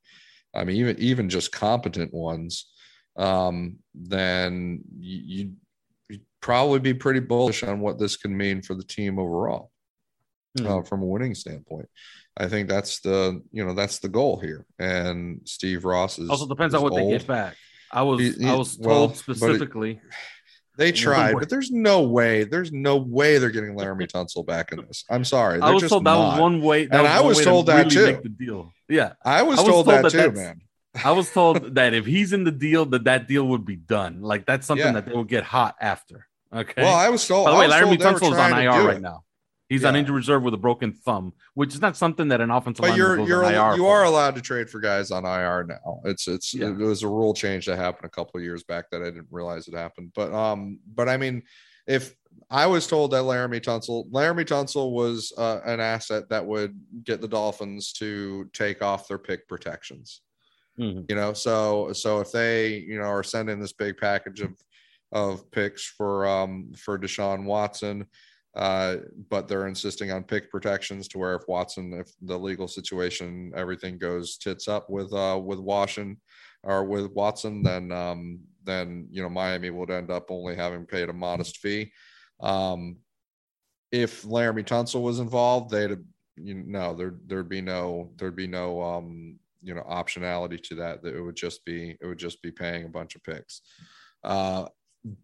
i 0.55 0.65
mean 0.65 0.77
even 0.77 0.99
even 0.99 1.29
just 1.29 1.53
competent 1.53 2.13
ones 2.13 2.67
um 3.17 3.77
then 3.95 4.81
you, 4.99 5.19
you'd, 5.27 5.57
you'd 6.09 6.21
probably 6.41 6.79
be 6.79 6.95
pretty 6.95 7.21
bullish 7.21 7.63
on 7.63 7.81
what 7.81 7.99
this 7.99 8.17
can 8.17 8.37
mean 8.37 8.63
for 8.63 8.75
the 8.75 8.85
team 8.85 9.19
overall 9.19 9.71
uh, 10.65 10.83
from 10.83 11.03
a 11.03 11.07
winning 11.07 11.35
standpoint. 11.35 11.89
I 12.37 12.49
think 12.49 12.69
that's 12.69 13.01
the 13.01 13.43
you 13.53 13.65
know 13.65 13.75
that's 13.75 13.99
the 13.99 14.09
goal 14.09 14.41
here. 14.41 14.65
And 14.79 15.41
steve 15.45 15.85
ross 15.85 16.19
is 16.19 16.31
also 16.31 16.47
depends 16.49 16.75
is 16.75 16.79
on 16.79 16.83
what 16.85 16.95
they 16.95 17.09
get 17.09 17.27
back. 17.27 17.57
I 17.93 18.03
was 18.03 18.21
He- 18.21 18.45
he- 18.45 18.51
i 18.51 18.55
was 18.57 18.77
told 18.77 18.87
well, 18.87 19.07
but 19.09 19.15
it- 19.15 19.19
specifically 19.19 20.01
They 20.79 20.93
tried, 20.93 21.35
but 21.35 21.51
there's 21.51 21.73
no 21.73 22.03
way. 22.03 22.45
There's 22.45 22.71
no 22.71 22.97
way 22.99 23.39
they're 23.39 23.51
getting 23.51 23.77
Laremy 23.77 24.07
Tunsil 24.13 24.47
back 24.47 24.71
in 24.71 24.87
this. 24.87 25.05
I'm 25.11 25.25
sorry. 25.25 25.61
I 25.61 25.73
was 25.73 25.89
told 25.89 26.05
that 26.05 26.17
was 26.17 26.39
one 26.39 26.63
way. 26.63 26.87
that 26.87 26.95
And 27.01 27.07
I 27.07 27.21
was 27.21 27.39
way 27.39 27.43
to 27.43 27.51
told 27.51 27.67
that 27.67 27.79
really 27.79 27.91
too. 27.91 28.07
Make 28.07 28.23
the 28.23 28.29
deal. 28.29 28.73
Yeah, 28.89 29.15
I 29.25 29.43
was, 29.43 29.59
I 29.59 29.63
was 29.63 29.71
told, 29.73 29.87
told 29.87 30.05
that, 30.05 30.13
that 30.13 30.31
too, 30.31 30.33
man. 30.33 30.61
I 31.05 31.11
was 31.11 31.31
told 31.33 31.75
that 31.75 31.95
if 31.95 32.07
he's 32.07 32.33
in 32.33 32.45
the 32.45 32.53
deal, 32.53 32.87
that 32.87 33.05
that 33.05 33.27
deal 33.27 33.45
would 33.49 33.65
be 33.65 33.75
done. 33.75 34.23
Like 34.23 34.47
that's 34.47 34.69
something 34.69 34.87
Yeah. 34.87 34.93
that 34.93 35.07
they 35.07 35.13
will 35.13 35.25
get 35.25 35.43
hot 35.43 35.75
after. 35.81 36.29
Okay. 36.55 36.81
Well, 36.83 36.95
I 36.95 37.09
was 37.09 37.27
told. 37.27 37.47
By 37.47 37.53
the 37.53 37.59
way, 37.59 37.67
Laremy 37.69 38.01
told 38.01 38.17
Tunsil 38.17 38.33
is 38.33 38.39
on 38.39 38.53
IR 38.57 38.87
right 38.87 39.01
now. 39.01 39.25
He's 39.69 39.85
on 39.85 39.95
Yeah. 39.95 40.01
injured 40.01 40.15
reserve 40.17 40.43
with 40.43 40.55
a 40.55 40.59
broken 40.59 40.93
thumb, 40.93 41.35
which 41.55 41.75
is 41.75 41.81
not 41.81 41.97
something 41.97 42.29
that 42.29 42.41
an 42.41 42.51
offensive 42.51 42.83
But 42.83 42.91
lineman 42.99 43.27
you're 43.27 43.29
you're 43.29 43.45
on 43.45 43.53
IR 43.55 43.77
you 43.77 43.87
are 43.87 44.05
allowed 44.05 44.35
to 44.37 44.41
trade 44.41 44.71
for 44.71 44.81
guys 44.81 45.11
on 45.11 45.25
IR 45.27 45.65
now. 45.65 46.01
It's 46.05 46.27
it's 46.27 46.55
Yeah. 46.55 46.69
it 46.69 46.77
was 46.79 47.03
a 47.03 47.09
rule 47.09 47.35
change 47.35 47.67
that 47.67 47.77
happened 47.77 48.07
a 48.07 48.09
couple 48.11 48.39
of 48.39 48.45
years 48.45 48.63
back 48.65 48.91
that 48.91 49.03
I 49.03 49.07
didn't 49.07 49.29
realize 49.31 49.69
it 49.69 49.75
happened. 49.75 50.13
But 50.15 50.33
um, 50.33 50.79
but 50.95 51.09
I 51.09 51.17
mean, 51.19 51.43
if 51.87 52.15
I 52.51 52.67
was 52.67 52.87
told 52.87 53.11
that 53.11 53.25
Laremy 53.25 53.61
Tunsil, 53.61 54.11
Laremy 54.11 54.45
Tunsil 54.47 54.93
was 54.93 55.33
uh, 55.37 55.61
an 55.67 55.81
asset 55.81 56.29
that 56.31 56.47
would 56.47 56.79
get 57.05 57.21
the 57.21 57.29
Dolphins 57.29 57.93
to 57.95 58.49
take 58.55 58.81
off 58.83 59.07
their 59.09 59.19
pick 59.19 59.47
protections. 59.49 60.23
Mhm. 60.81 61.07
you 61.11 61.17
know 61.17 61.33
so 61.33 61.93
so 61.93 62.21
if 62.21 62.31
they 62.31 62.77
you 62.77 62.99
know 62.99 63.09
are 63.09 63.25
sending 63.25 63.59
this 63.59 63.73
big 63.73 63.97
package 63.97 64.41
of 64.43 64.53
of 65.11 65.51
picks 65.51 65.85
for 65.85 66.25
um 66.25 66.71
for 66.77 66.97
deshaun 66.97 67.43
watson 67.47 68.07
uh 68.59 68.97
but 69.31 69.47
they're 69.47 69.69
insisting 69.69 70.11
on 70.11 70.23
pick 70.23 70.51
protections 70.51 71.07
to 71.07 71.19
where 71.19 71.37
if 71.37 71.43
watson 71.47 71.93
if 71.93 72.11
the 72.23 72.37
legal 72.37 72.67
situation 72.67 73.53
everything 73.55 73.97
goes 73.97 74.37
tits 74.37 74.67
up 74.69 74.91
with 74.91 75.13
uh 75.13 75.41
with 75.43 75.61
washington 75.61 76.21
or 76.65 76.85
with 76.85 77.11
watson 77.13 77.63
then 77.63 77.93
um 77.93 78.41
then 78.65 79.07
you 79.11 79.23
know 79.23 79.29
miami 79.29 79.71
would 79.71 79.91
end 79.91 80.11
up 80.11 80.27
only 80.31 80.55
having 80.55 80.85
paid 80.85 81.09
a 81.09 81.13
modest 81.13 81.59
fee. 81.59 81.91
Um 82.41 82.97
if 83.93 84.23
laremy 84.25 84.65
tunsil 84.65 85.03
was 85.03 85.21
involved 85.21 85.71
they'd 85.71 85.97
you 86.37 86.55
know 86.55 86.95
there 86.95 87.15
there'd 87.27 87.49
be 87.49 87.61
no 87.61 88.11
there'd 88.17 88.37
be 88.37 88.47
no 88.47 88.83
um 88.83 89.39
you 89.63 89.75
know 89.75 89.83
optionality 89.83 90.61
to 90.63 90.75
that 90.75 91.03
that 91.03 91.15
it 91.15 91.23
would 91.23 91.37
just 91.37 91.65
be 91.65 91.97
it 92.01 92.07
would 92.07 92.19
just 92.19 92.43
be 92.43 92.51
paying 92.51 92.85
a 92.85 92.89
bunch 92.89 93.15
of 93.15 93.23
picks. 93.23 93.63
Uh 94.25 94.67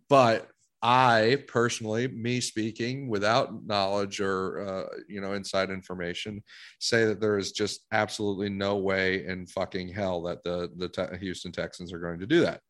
but 0.09 0.49
I 0.87 1.43
personally, 1.49 2.09
me 2.09 2.43
speaking 2.43 3.09
without 3.09 3.65
knowledge 3.65 4.21
or 4.21 4.61
uh, 4.61 4.99
you 5.09 5.23
know 5.23 5.33
inside 5.33 5.71
information, 5.71 6.43
say 6.79 7.07
that 7.07 7.23
there 7.23 7.39
is 7.39 7.53
just 7.53 7.87
absolutely 7.91 8.51
no 8.51 8.77
way 8.77 9.25
in 9.25 9.47
fucking 9.47 9.89
hell 9.89 10.23
that 10.25 10.45
the 10.45 10.71
the 10.77 10.91
te- 10.91 11.17
Houston 11.21 11.53
Texans 11.53 11.91
are 11.91 11.99
going 11.99 12.21
to 12.21 12.27
do 12.27 12.43
that. 12.43 12.61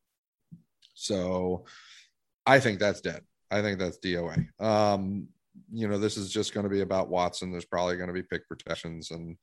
So, 0.94 1.64
I 2.46 2.60
think 2.60 2.78
that's 2.78 3.00
dead. 3.00 3.22
I 3.50 3.62
think 3.62 3.80
that's 3.80 3.98
DOA. 3.98 4.46
Um, 4.60 5.26
you 5.72 5.88
know, 5.88 5.98
this 5.98 6.16
is 6.16 6.32
just 6.32 6.54
going 6.54 6.64
to 6.64 6.70
be 6.70 6.82
about 6.82 7.08
Watson. 7.08 7.50
There's 7.50 7.64
probably 7.64 7.96
going 7.96 8.06
to 8.06 8.14
be 8.14 8.22
pick 8.22 8.46
protections 8.48 9.10
and 9.10 9.36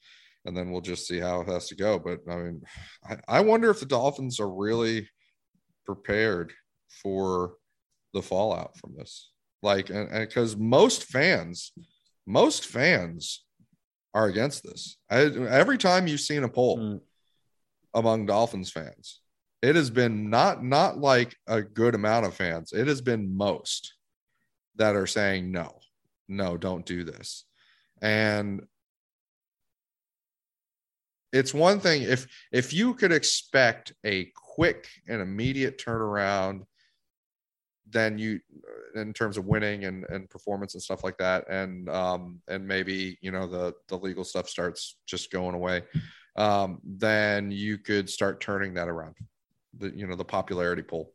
and 0.46 0.56
then 0.56 0.72
we'll 0.72 0.82
just 0.82 1.08
see 1.08 1.20
how 1.20 1.42
it 1.42 1.48
has 1.50 1.68
to 1.68 1.76
go. 1.76 2.00
But 2.00 2.22
I 2.30 2.36
mean, 2.38 2.62
I, 3.08 3.18
I 3.28 3.42
wonder 3.42 3.70
if 3.70 3.82
the 3.82 3.86
Dolphins 3.86 4.40
are 4.40 4.50
really 4.50 5.10
prepared 5.86 6.54
for 7.04 7.56
the 8.14 8.22
fallout 8.22 8.78
from 8.78 8.94
this. 8.98 9.32
Like, 9.62 9.90
and 9.90 10.10
because 10.12 10.58
most 10.58 11.06
fans, 11.06 11.72
most 12.26 12.66
fans 12.66 13.44
are 14.14 14.28
against 14.28 14.64
this. 14.64 14.98
I, 15.10 15.22
every 15.22 15.78
time 15.78 16.08
you've 16.08 16.20
seen 16.20 16.44
a 16.44 16.50
poll 16.50 16.78
mm. 16.78 17.00
among 17.94 18.26
Dolphins 18.26 18.72
fans, 18.72 19.22
it 19.62 19.76
has 19.76 19.90
been 19.90 20.30
not 20.30 20.64
not 20.64 20.98
like 20.98 21.36
a 21.48 21.62
good 21.62 21.94
amount 21.94 22.26
of 22.26 22.34
fans. 22.34 22.74
It 22.74 22.88
has 22.88 23.02
been 23.02 23.36
most 23.36 23.94
that 24.76 24.96
are 24.96 25.08
saying 25.08 25.52
no, 25.52 25.80
no, 26.28 26.58
don't 26.58 26.86
do 26.86 27.04
this. 27.04 27.46
And 28.02 28.64
it's 31.32 31.54
one 31.54 31.80
thing 31.80 32.02
if 32.02 32.28
if 32.52 32.74
you 32.74 32.94
could 32.96 33.12
expect 33.12 33.94
a 34.04 34.32
quick 34.36 34.88
and 35.08 35.22
immediate 35.22 35.78
turnaround 35.78 36.64
then 37.92 38.18
you 38.18 38.40
in 38.96 39.14
terms 39.14 39.38
of 39.38 39.46
winning 39.46 39.86
and, 39.86 40.06
and 40.10 40.30
performance 40.30 40.74
and 40.74 40.84
stuff 40.84 41.04
like 41.04 41.18
that. 41.18 41.50
And 41.50 41.90
um 41.90 42.42
and 42.48 42.68
maybe 42.68 43.18
you 43.22 43.32
know 43.32 43.48
the 43.48 43.74
the 43.88 43.98
legal 43.98 44.24
stuff 44.24 44.50
starts 44.50 44.98
just 45.06 45.32
going 45.32 45.56
away. 45.56 45.84
Um 46.36 46.80
then 46.84 47.52
you 47.52 47.78
could 47.78 48.10
start 48.10 48.42
turning 48.42 48.74
that 48.76 48.88
around 48.88 49.16
the 49.78 49.96
you 49.96 50.08
know 50.08 50.16
the 50.16 50.26
popularity 50.26 50.84
poll 50.84 51.14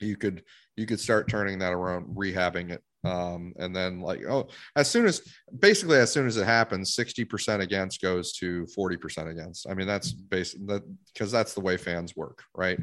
you 0.00 0.16
could 0.16 0.42
you 0.76 0.86
could 0.86 1.00
start 1.00 1.28
turning 1.28 1.58
that 1.58 1.72
around 1.72 2.06
rehabbing 2.14 2.70
it 2.70 2.82
um, 3.06 3.52
and 3.58 3.74
then 3.74 4.00
like 4.00 4.20
oh 4.28 4.48
as 4.76 4.90
soon 4.90 5.06
as 5.06 5.22
basically 5.58 5.98
as 5.98 6.12
soon 6.12 6.26
as 6.26 6.36
it 6.36 6.44
happens 6.44 6.96
60% 6.96 7.60
against 7.60 8.02
goes 8.02 8.32
to 8.34 8.66
40% 8.76 9.30
against. 9.30 9.68
I 9.68 9.74
mean 9.74 9.86
that's 9.86 10.12
basically 10.12 10.66
that 10.66 10.82
because 11.12 11.30
that's 11.30 11.54
the 11.54 11.60
way 11.60 11.76
fans 11.76 12.16
work 12.16 12.42
right? 12.54 12.78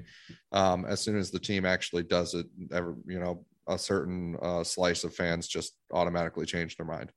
Um, 0.52 0.86
as 0.86 1.02
soon 1.02 1.18
as 1.18 1.32
the 1.32 1.40
team 1.40 1.66
actually 1.66 2.04
does 2.04 2.34
it 2.34 2.48
ever 2.72 2.96
you 3.06 3.20
know 3.20 3.46
a 3.68 3.78
certain 3.78 4.38
uh, 4.42 4.64
slice 4.64 5.04
of 5.04 5.16
fans 5.16 5.48
just 5.48 5.78
automatically 5.92 6.46
change 6.46 6.76
their 6.78 6.86
mind. 6.86 7.12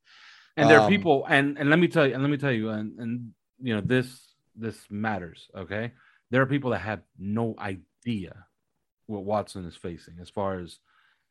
And 0.57 0.71
there 0.71 0.79
are 0.79 0.87
um, 0.87 0.91
people 0.91 1.27
and 1.29 1.59
and 1.59 1.69
let 1.69 1.79
me 1.79 1.89
tell 1.89 2.07
you 2.07 2.15
and 2.15 2.23
let 2.23 2.31
me 2.31 2.39
tell 2.39 2.53
you 2.53 2.71
and 2.71 2.99
and 2.99 3.31
you 3.61 3.75
know 3.75 3.81
this 3.81 4.35
this 4.55 4.79
matters 4.91 5.49
okay? 5.57 5.93
There 6.31 6.43
are 6.43 6.47
people 6.47 6.71
that 6.71 6.81
have 6.81 7.03
no 7.19 7.55
idea 7.59 8.47
what 9.07 9.25
watson 9.25 9.65
is 9.65 9.77
facing 9.77 10.17
as 10.21 10.31
far 10.31 10.59
as 10.59 10.79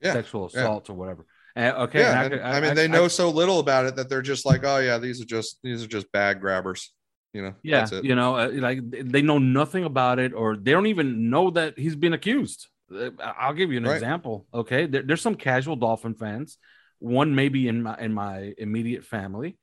yeah, 0.02 0.14
sexual 0.14 0.46
assault 0.46 0.88
yeah. 0.88 0.94
or 0.94 0.98
whatever 0.98 1.26
uh, 1.56 1.84
okay. 1.84 2.02
Yeah, 2.02 2.30
I, 2.44 2.52
I, 2.52 2.58
I, 2.58 2.62
mean, 2.62 2.76
they 2.76 2.88
know 2.88 3.08
so 3.08 3.30
little 3.30 3.60
about 3.60 3.86
it 3.86 3.96
that 3.96 4.10
they're 4.10 4.22
just 4.22 4.46
like, 4.46 4.66
oh 4.66 4.78
yeah, 4.78 4.98
these 4.98 5.22
are 5.22 5.26
just 5.26 5.60
these 5.64 5.84
are 5.84 5.88
just 5.88 6.12
bag 6.12 6.42
grabbers. 6.42 6.92
You 7.34 7.44
know. 7.44 7.56
Yeah. 7.64 7.88
You 8.02 8.16
know, 8.16 8.36
uh, 8.38 8.50
like 8.54 8.80
they 8.90 9.22
know 9.22 9.38
nothing 9.38 9.84
about 9.84 10.20
it, 10.20 10.34
or 10.34 10.56
they 10.56 10.72
don't 10.72 10.88
even 10.88 11.30
know 11.30 11.52
that 11.52 11.78
he's 11.78 11.96
been 11.96 12.14
accused. 12.14 12.68
Uh, 12.94 13.10
I'll 13.20 13.54
give 13.54 13.72
you 13.72 13.78
an 13.78 13.86
right. 13.86 13.96
example. 13.96 14.46
Okay, 14.54 14.86
there, 14.86 15.02
there's 15.02 15.22
some 15.22 15.36
casual 15.36 15.76
Dolphin 15.76 16.14
fans. 16.14 16.58
One 17.00 17.36
maybe 17.36 17.68
in 17.68 17.84
my 17.84 17.98
in 18.00 18.14
my 18.14 18.54
immediate 18.58 19.06
family, 19.06 19.58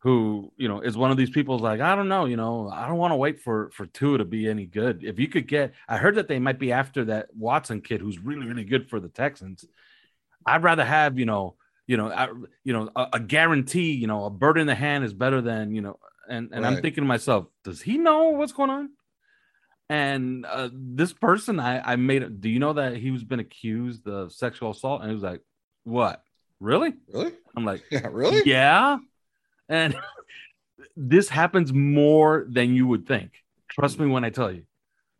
who 0.00 0.52
you 0.56 0.68
know 0.68 0.80
is 0.80 0.96
one 0.96 1.10
of 1.10 1.16
these 1.16 1.30
people 1.30 1.58
like 1.58 1.80
I 1.80 1.94
don't 1.94 2.08
know, 2.08 2.24
you 2.24 2.36
know, 2.36 2.70
I 2.70 2.88
don't 2.88 2.98
want 2.98 3.12
to 3.12 3.16
wait 3.16 3.40
for 3.40 3.70
for 3.70 3.86
Tua 3.86 4.18
to 4.18 4.24
be 4.24 4.48
any 4.48 4.66
good. 4.66 5.04
If 5.04 5.18
you 5.18 5.28
could 5.28 5.46
get, 5.46 5.74
I 5.88 5.98
heard 5.98 6.16
that 6.16 6.28
they 6.28 6.38
might 6.38 6.58
be 6.58 6.72
after 6.72 7.04
that 7.06 7.28
Watson 7.34 7.80
kid 7.80 8.00
who's 8.00 8.18
really 8.18 8.46
really 8.46 8.64
good 8.64 8.88
for 8.90 8.98
the 8.98 9.08
Texans. 9.08 9.64
I'd 10.46 10.62
rather 10.62 10.84
have 10.84 11.18
you 11.18 11.26
know 11.26 11.56
you 11.86 11.96
know 11.96 12.10
I, 12.10 12.28
you 12.64 12.72
know 12.72 12.90
a, 12.94 13.08
a, 13.14 13.20
guarantee 13.20 13.92
you 13.92 14.06
know 14.06 14.24
a 14.24 14.30
bird 14.30 14.58
in 14.58 14.66
the 14.66 14.74
hand 14.74 15.04
is 15.04 15.12
better 15.12 15.40
than 15.40 15.74
you 15.74 15.80
know 15.82 15.98
and 16.28 16.50
and 16.52 16.64
right. 16.64 16.72
I'm 16.72 16.82
thinking 16.82 17.02
to 17.02 17.08
myself 17.08 17.46
does 17.64 17.80
he 17.82 17.98
know 17.98 18.30
what's 18.30 18.52
going 18.52 18.70
on? 18.70 18.90
And 19.88 20.46
uh, 20.46 20.70
this 20.72 21.12
person 21.12 21.60
I 21.60 21.92
I 21.92 21.96
made 21.96 22.40
do 22.40 22.48
you 22.48 22.58
know 22.58 22.74
that 22.74 22.96
he 22.96 23.10
was 23.10 23.24
been 23.24 23.40
accused 23.40 24.06
of 24.06 24.32
sexual 24.32 24.70
assault? 24.70 25.02
And 25.02 25.10
he 25.10 25.14
was 25.14 25.24
like 25.24 25.42
what? 25.84 26.22
Really? 26.60 26.94
Really? 27.08 27.32
I'm 27.56 27.64
like 27.64 27.82
yeah 27.90 28.08
really? 28.10 28.42
Yeah. 28.44 28.98
And 29.68 29.96
this 30.96 31.28
happens 31.28 31.72
more 31.72 32.46
than 32.48 32.74
you 32.74 32.86
would 32.86 33.06
think. 33.06 33.32
Trust 33.68 33.98
me 33.98 34.06
when 34.06 34.24
I 34.24 34.30
tell 34.30 34.52
you 34.52 34.64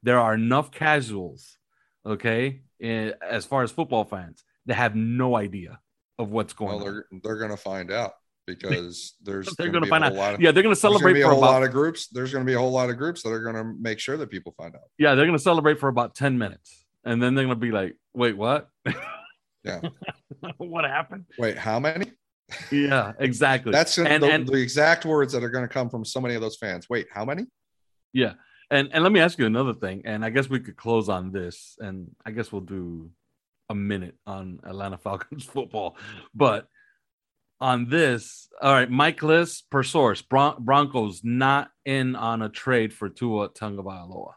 there 0.03 0.19
are 0.19 0.35
enough 0.35 0.71
casuals 0.71 1.59
okay 2.05 2.61
in, 2.81 3.15
as 3.29 3.45
far 3.45 3.63
as 3.63 3.71
football 3.71 4.05
fans 4.05 4.45
that 4.67 4.75
have 4.75 4.95
no 4.95 5.37
idea 5.37 5.81
of 6.19 6.31
what's 6.31 6.53
going 6.53 6.77
well, 6.77 6.85
they're, 6.85 7.07
on. 7.13 7.21
They're 7.23 7.39
going 7.39 7.51
to 7.51 7.57
find 7.57 7.91
out 7.91 8.13
because 8.47 9.15
there's 9.23 9.55
they're 9.57 9.71
going 9.71 9.85
to 9.85 9.91
find 9.91 10.05
out. 10.05 10.35
Of, 10.35 10.41
yeah, 10.41 10.53
they're 10.53 10.63
going 10.63 10.75
to 10.75 10.81
celebrate 10.81 11.15
for 11.15 11.31
a 11.31 11.37
about, 11.37 11.41
lot 11.41 11.63
of 11.63 11.71
groups. 11.71 12.09
There's 12.09 12.33
going 12.33 12.45
to 12.45 12.51
be 12.51 12.55
a 12.55 12.59
whole 12.59 12.71
lot 12.71 12.91
of 12.91 12.97
groups 12.97 13.23
that 13.23 13.31
are 13.31 13.43
going 13.43 13.57
to 13.57 13.65
make 13.81 13.99
sure 13.99 14.17
that 14.17 14.31
people 14.31 14.55
find 14.57 14.75
out. 14.75 14.83
Yeah, 14.99 15.15
they're 15.15 15.27
going 15.27 15.39
to 15.39 15.43
celebrate 15.43 15.79
for 15.81 15.89
about 15.89 16.15
ten 16.15 16.39
minutes, 16.39 16.85
and 17.05 17.23
then 17.23 17.35
they're 17.35 17.45
going 17.45 17.57
to 17.57 17.61
be 17.61 17.73
like, 17.73 17.97
"Wait, 18.15 18.37
what? 18.37 18.69
Yeah, 19.65 19.81
what 20.57 20.85
happened? 20.85 21.25
Wait, 21.39 21.57
how 21.57 21.79
many?" 21.79 22.11
Yeah, 22.73 23.13
exactly. 23.21 23.71
That's 23.71 23.97
and, 23.97 24.21
the, 24.21 24.27
and, 24.29 24.45
the 24.45 24.61
exact 24.61 25.05
words 25.05 25.33
that 25.35 25.45
are 25.45 25.51
going 25.51 25.63
to 25.63 25.73
come 25.73 25.89
from 25.89 26.05
so 26.05 26.21
many 26.21 26.35
of 26.35 26.41
those 26.41 26.57
fans. 26.57 26.91
Wait, 26.91 27.07
how 27.13 27.25
many? 27.25 27.47
Yeah, 28.13 28.33
and 28.73 28.89
and 28.93 29.05
let 29.05 29.13
me 29.13 29.21
ask 29.21 29.39
you 29.39 29.47
another 29.47 29.73
thing, 29.73 30.03
and 30.05 30.25
I 30.25 30.31
guess 30.31 30.51
we 30.51 30.59
could 30.59 30.77
close 30.77 31.09
on 31.09 31.31
this, 31.31 31.77
and 31.79 32.11
I 32.27 32.33
guess 32.33 32.51
we'll 32.51 32.63
do 32.63 33.13
a 33.73 33.75
minute 33.75 34.15
on 34.27 34.61
Atlanta 34.65 34.99
Falcons 34.99 35.45
football, 35.55 35.97
but 36.35 36.69
on 37.61 37.89
this, 37.89 38.49
all 38.61 38.73
right, 38.73 38.91
Mike 38.91 39.19
Klis 39.19 39.63
per 39.71 39.83
source, 39.83 40.21
Bron- 40.21 40.57
Broncos 40.61 41.23
not 41.25 41.71
in 41.85 42.17
on 42.17 42.43
a 42.43 42.49
trade 42.49 42.93
for 42.93 43.09
Tua 43.09 43.49
Tagovailoa, 43.49 44.35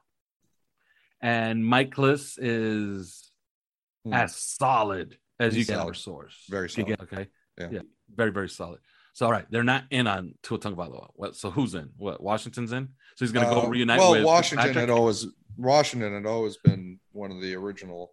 and 1.21 1.65
Mike 1.65 1.91
Klis 1.91 2.37
is 2.39 3.31
mm. 4.07 4.15
as 4.15 4.35
solid 4.35 5.17
as 5.39 5.53
He's 5.53 5.67
you 5.67 5.73
get 5.73 5.81
solid. 5.81 5.95
source. 5.95 6.43
Very 6.49 6.69
solid. 6.69 6.87
Get, 6.87 7.01
okay, 7.01 7.27
yeah. 7.59 7.69
yeah. 7.71 7.81
very 8.15 8.31
very 8.31 8.49
solid. 8.49 8.79
So 9.13 9.25
all 9.25 9.31
right, 9.31 9.45
they're 9.49 9.63
not 9.63 9.85
in 9.89 10.07
on 10.07 10.35
Tua 10.43 10.59
Tagovailoa. 10.59 11.09
What? 11.15 11.35
So 11.35 11.49
who's 11.49 11.73
in? 11.73 11.89
What? 11.97 12.21
Washington's 12.21 12.71
in. 12.71 12.89
So 13.15 13.25
he's 13.25 13.31
going 13.31 13.47
to 13.47 13.53
go 13.53 13.63
uh, 13.63 13.67
reunite. 13.67 13.99
Well, 13.99 14.11
with 14.11 14.23
Washington 14.23 14.67
Patrick? 14.67 14.81
had 14.81 14.89
always 14.89 15.25
Washington 15.57 16.13
had 16.13 16.25
always 16.25 16.57
been 16.57 16.99
one 17.11 17.31
of 17.31 17.41
the 17.41 17.55
original 17.55 18.11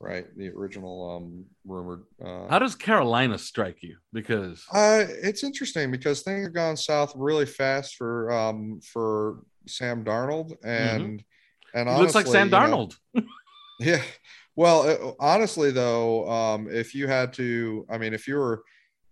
right? 0.00 0.26
The 0.36 0.48
original 0.48 1.16
um 1.16 1.44
rumored. 1.64 2.04
Uh, 2.24 2.48
How 2.48 2.58
does 2.58 2.74
Carolina 2.74 3.38
strike 3.38 3.82
you? 3.82 3.96
Because 4.12 4.64
uh, 4.72 5.04
it's 5.08 5.44
interesting 5.44 5.90
because 5.90 6.22
things 6.22 6.44
have 6.44 6.54
gone 6.54 6.76
south 6.76 7.12
really 7.14 7.46
fast 7.46 7.96
for 7.96 8.32
um 8.32 8.80
for 8.80 9.40
Sam 9.66 10.04
Darnold 10.04 10.56
and 10.64 11.20
mm-hmm. 11.20 11.78
and 11.78 11.88
honestly, 11.88 12.02
looks 12.02 12.14
like 12.14 12.26
Sam 12.26 12.50
Darnold. 12.50 12.96
Know, 13.14 13.22
yeah. 13.80 14.02
Well, 14.56 14.84
it, 14.84 15.00
uh, 15.00 15.12
honestly 15.20 15.70
though, 15.70 16.28
um, 16.28 16.68
if 16.70 16.94
you 16.94 17.06
had 17.06 17.32
to, 17.34 17.86
I 17.88 17.98
mean, 17.98 18.14
if 18.14 18.26
you 18.26 18.36
were 18.36 18.64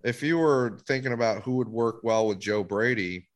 if 0.04 0.22
you 0.22 0.38
were 0.38 0.78
thinking 0.86 1.12
about 1.12 1.42
who 1.42 1.56
would 1.56 1.68
work 1.68 2.00
well 2.02 2.26
with 2.26 2.38
Joe 2.38 2.64
Brady, 2.64 3.28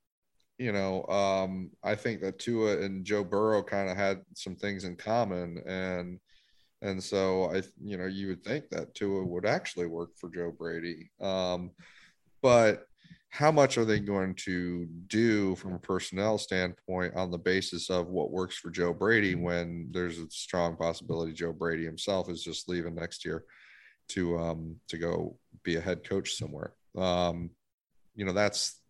you 0.58 0.72
know, 0.72 1.04
um, 1.06 1.70
I 1.82 1.94
think 1.94 2.20
that 2.20 2.38
Tua 2.38 2.78
and 2.78 3.04
Joe 3.04 3.24
Burrow 3.24 3.62
kind 3.62 3.90
of 3.90 3.96
had 3.96 4.22
some 4.34 4.56
things 4.56 4.84
in 4.84 4.96
common, 4.96 5.62
and 5.66 6.20
and 6.82 7.02
so 7.02 7.44
I, 7.54 7.62
you 7.82 7.96
know, 7.96 8.06
you 8.06 8.28
would 8.28 8.44
think 8.44 8.68
that 8.70 8.94
Tua 8.94 9.24
would 9.24 9.46
actually 9.46 9.86
work 9.86 10.10
for 10.16 10.28
Joe 10.28 10.50
Brady. 10.50 11.10
Um, 11.20 11.70
but 12.42 12.86
how 13.30 13.50
much 13.50 13.78
are 13.78 13.84
they 13.86 13.98
going 13.98 14.34
to 14.34 14.86
do 15.06 15.54
from 15.56 15.72
a 15.72 15.78
personnel 15.78 16.36
standpoint 16.36 17.14
on 17.16 17.30
the 17.30 17.38
basis 17.38 17.88
of 17.88 18.08
what 18.08 18.30
works 18.30 18.56
for 18.56 18.70
Joe 18.70 18.92
Brady 18.92 19.34
when 19.34 19.88
there's 19.90 20.18
a 20.18 20.28
strong 20.28 20.76
possibility 20.76 21.32
Joe 21.32 21.52
Brady 21.52 21.84
himself 21.84 22.28
is 22.28 22.42
just 22.42 22.68
leaving 22.68 22.94
next 22.94 23.24
year 23.24 23.44
to 24.08 24.38
um, 24.38 24.76
to 24.88 24.98
go 24.98 25.38
be 25.62 25.76
a 25.76 25.80
head 25.80 26.06
coach 26.06 26.34
somewhere. 26.34 26.74
Um, 26.96 27.50
you 28.14 28.26
know, 28.26 28.32
that's 28.32 28.80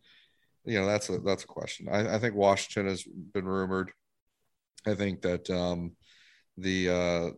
you 0.64 0.80
know 0.80 0.86
that's 0.86 1.09
a 1.09 1.18
that's 1.18 1.45
a 1.45 1.49
question. 1.49 1.88
I, 1.88 2.16
I 2.16 2.18
think 2.18 2.34
Washington 2.34 2.90
has 2.90 3.05
been 3.05 3.45
rumored. 3.45 3.93
I 4.86 4.95
think 4.95 5.22
that 5.22 5.49
um, 5.51 5.93
the 6.57 6.88
uh, 6.88 7.30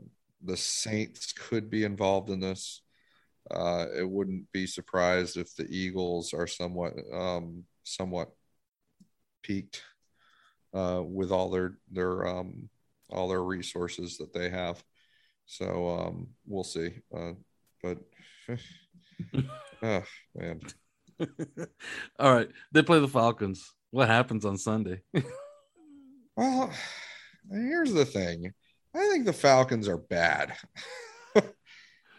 the 0.45 0.57
Saints 0.57 1.33
could 1.33 1.71
be 1.71 1.85
involved 1.85 2.31
in 2.31 2.41
this. 2.41 2.83
Uh, 3.51 3.87
it 3.97 4.09
wouldn't 4.09 4.51
be 4.53 4.67
surprised 4.67 5.37
if 5.37 5.55
the 5.55 5.67
Eagles 5.69 6.33
are 6.33 6.47
somewhat 6.47 6.95
um, 7.13 7.65
somewhat 7.83 8.31
piqued 9.43 9.83
uh, 10.73 11.03
with 11.05 11.31
all 11.31 11.51
their 11.51 11.79
their 11.91 12.27
um, 12.27 12.69
all 13.11 13.29
their 13.29 13.43
resources 13.43 14.19
that 14.19 14.33
they 14.33 14.49
have. 14.49 14.83
So 15.47 15.89
um, 15.99 16.29
we'll 16.47 16.65
see. 16.65 17.01
Uh, 17.15 17.33
but 17.83 17.99
oh 19.83 20.03
man. 20.35 20.61
All 22.19 22.35
right, 22.35 22.49
they 22.73 22.83
play 22.83 22.99
the 22.99 23.09
Falcons. 23.09 23.73
What 23.91 24.09
happens 24.09 24.45
on 24.45 24.59
Sunday? 24.59 25.03
well, 26.37 26.73
here's 27.51 27.93
the 27.93 28.05
thing. 28.05 28.53
I 28.95 29.09
think 29.09 29.25
the 29.25 29.33
Falcons 29.33 29.89
are 29.89 29.99
bad. 29.99 30.55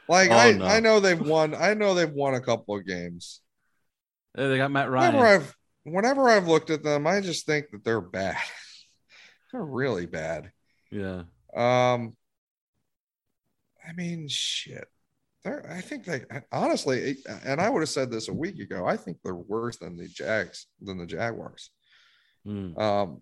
like 0.08 0.30
oh, 0.32 0.36
I, 0.36 0.52
no. 0.52 0.66
I 0.66 0.80
know 0.80 1.00
they've 1.00 1.20
won. 1.20 1.56
I 1.56 1.74
know 1.74 1.94
they've 1.94 2.12
won 2.12 2.34
a 2.34 2.42
couple 2.42 2.76
of 2.76 2.86
games. 2.86 3.42
Yeah, 4.38 4.48
they 4.48 4.58
got 4.58 4.72
Matt 4.72 4.90
Ryan. 4.90 5.14
Whenever 5.14 5.28
I've 5.28 5.56
whenever 5.84 6.30
I've 6.30 6.48
looked 6.48 6.70
at 6.70 6.84
them, 6.84 7.08
I 7.08 7.22
just 7.22 7.46
think 7.46 7.70
that 7.72 7.84
they're 7.84 8.02
bad. 8.02 8.38
they're 9.52 9.64
really 9.64 10.06
bad. 10.06 10.52
Yeah. 10.92 11.24
Um. 11.56 12.16
I 13.88 13.94
mean, 13.94 14.28
shit. 14.28 14.88
They're, 15.44 15.72
I 15.72 15.80
think 15.80 16.06
they 16.06 16.24
honestly, 16.52 17.18
and 17.46 17.62
I 17.62 17.70
would 17.70 17.82
have 17.82 17.90
said 17.90 18.12
this 18.12 18.30
a 18.30 18.34
week 18.34 18.60
ago. 18.60 18.86
I 18.86 18.98
think 18.98 19.18
they're 19.24 19.36
worse 19.36 19.78
than 19.78 19.96
the 19.96 20.08
Jags 20.08 20.66
than 20.82 20.98
the 20.98 21.06
Jaguars. 21.06 21.70
Mm. 22.46 22.78
Um, 22.80 23.22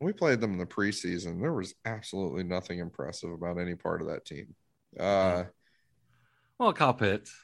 we 0.00 0.12
played 0.12 0.40
them 0.40 0.52
in 0.52 0.58
the 0.58 0.66
preseason. 0.66 1.40
There 1.40 1.52
was 1.52 1.74
absolutely 1.84 2.44
nothing 2.44 2.78
impressive 2.78 3.30
about 3.30 3.58
any 3.58 3.74
part 3.74 4.00
of 4.00 4.08
that 4.08 4.24
team. 4.24 4.54
Uh, 4.98 5.44
well, 6.58 6.72
Pitts. 6.72 7.34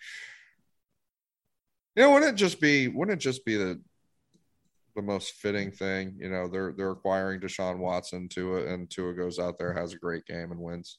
You 1.97 2.03
know, 2.03 2.13
wouldn't 2.13 2.33
it 2.33 2.37
just 2.37 2.61
be 2.61 2.89
wouldn't 2.89 3.19
it 3.19 3.23
just 3.23 3.45
be 3.45 3.57
the 3.57 3.81
the 4.97 5.03
most 5.03 5.35
fitting 5.35 5.71
thing? 5.71 6.17
You 6.19 6.31
know, 6.31 6.49
they're 6.49 6.75
they're 6.77 6.91
acquiring 6.91 7.41
Deshaun 7.41 7.79
Watson 7.79 8.29
to 8.31 8.57
it, 8.57 8.69
and 8.69 8.91
Tua 8.91 9.15
goes 9.15 9.39
out 9.39 9.59
there, 9.59 9.73
has 9.73 9.93
a 9.93 9.99
great 9.99 10.25
game, 10.27 10.51
and 10.51 10.61
wins. 10.61 10.99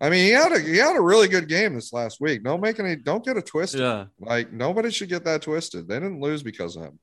I 0.00 0.10
mean, 0.10 0.24
he 0.24 0.30
had 0.30 0.52
a 0.52 0.58
he 0.58 0.78
had 0.78 0.96
a 0.96 1.00
really 1.00 1.28
good 1.28 1.48
game 1.48 1.74
this 1.74 1.92
last 1.92 2.20
week. 2.20 2.42
Don't 2.42 2.60
make 2.60 2.80
any 2.80 2.96
don't 2.96 3.24
get 3.24 3.36
it 3.36 3.46
twisted. 3.46 3.80
Yeah. 3.80 4.06
Like 4.18 4.52
nobody 4.52 4.90
should 4.90 5.08
get 5.08 5.24
that 5.24 5.42
twisted. 5.42 5.86
They 5.86 5.94
didn't 5.94 6.20
lose 6.20 6.42
because 6.42 6.76
of 6.76 6.84
him. 6.84 6.98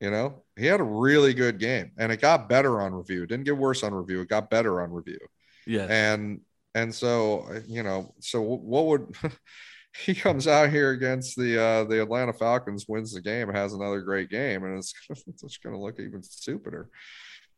You 0.00 0.10
know, 0.10 0.42
he 0.56 0.66
had 0.66 0.80
a 0.80 0.84
really 0.84 1.34
good 1.34 1.58
game 1.58 1.92
and 1.98 2.10
it 2.10 2.20
got 2.20 2.48
better 2.48 2.80
on 2.80 2.94
review. 2.94 3.22
It 3.22 3.28
didn't 3.28 3.44
get 3.44 3.56
worse 3.56 3.82
on 3.82 3.92
review. 3.92 4.22
It 4.22 4.28
got 4.28 4.48
better 4.48 4.80
on 4.80 4.90
review. 4.90 5.18
Yeah. 5.66 5.86
And 5.90 6.40
and 6.74 6.94
so 6.94 7.46
you 7.66 7.82
know, 7.82 8.14
so 8.20 8.40
what 8.40 8.86
would 8.86 9.14
he 10.04 10.14
comes 10.14 10.46
out 10.46 10.70
here 10.70 10.90
against 10.90 11.36
the 11.36 11.60
uh 11.60 11.84
the 11.84 12.00
Atlanta 12.00 12.32
Falcons, 12.32 12.86
wins 12.88 13.12
the 13.12 13.20
game, 13.20 13.48
has 13.52 13.74
another 13.74 14.00
great 14.00 14.30
game, 14.30 14.64
and 14.64 14.78
it's 14.78 14.94
it's 15.10 15.58
going 15.58 15.74
to 15.74 15.80
look 15.80 16.00
even 16.00 16.22
stupider. 16.22 16.88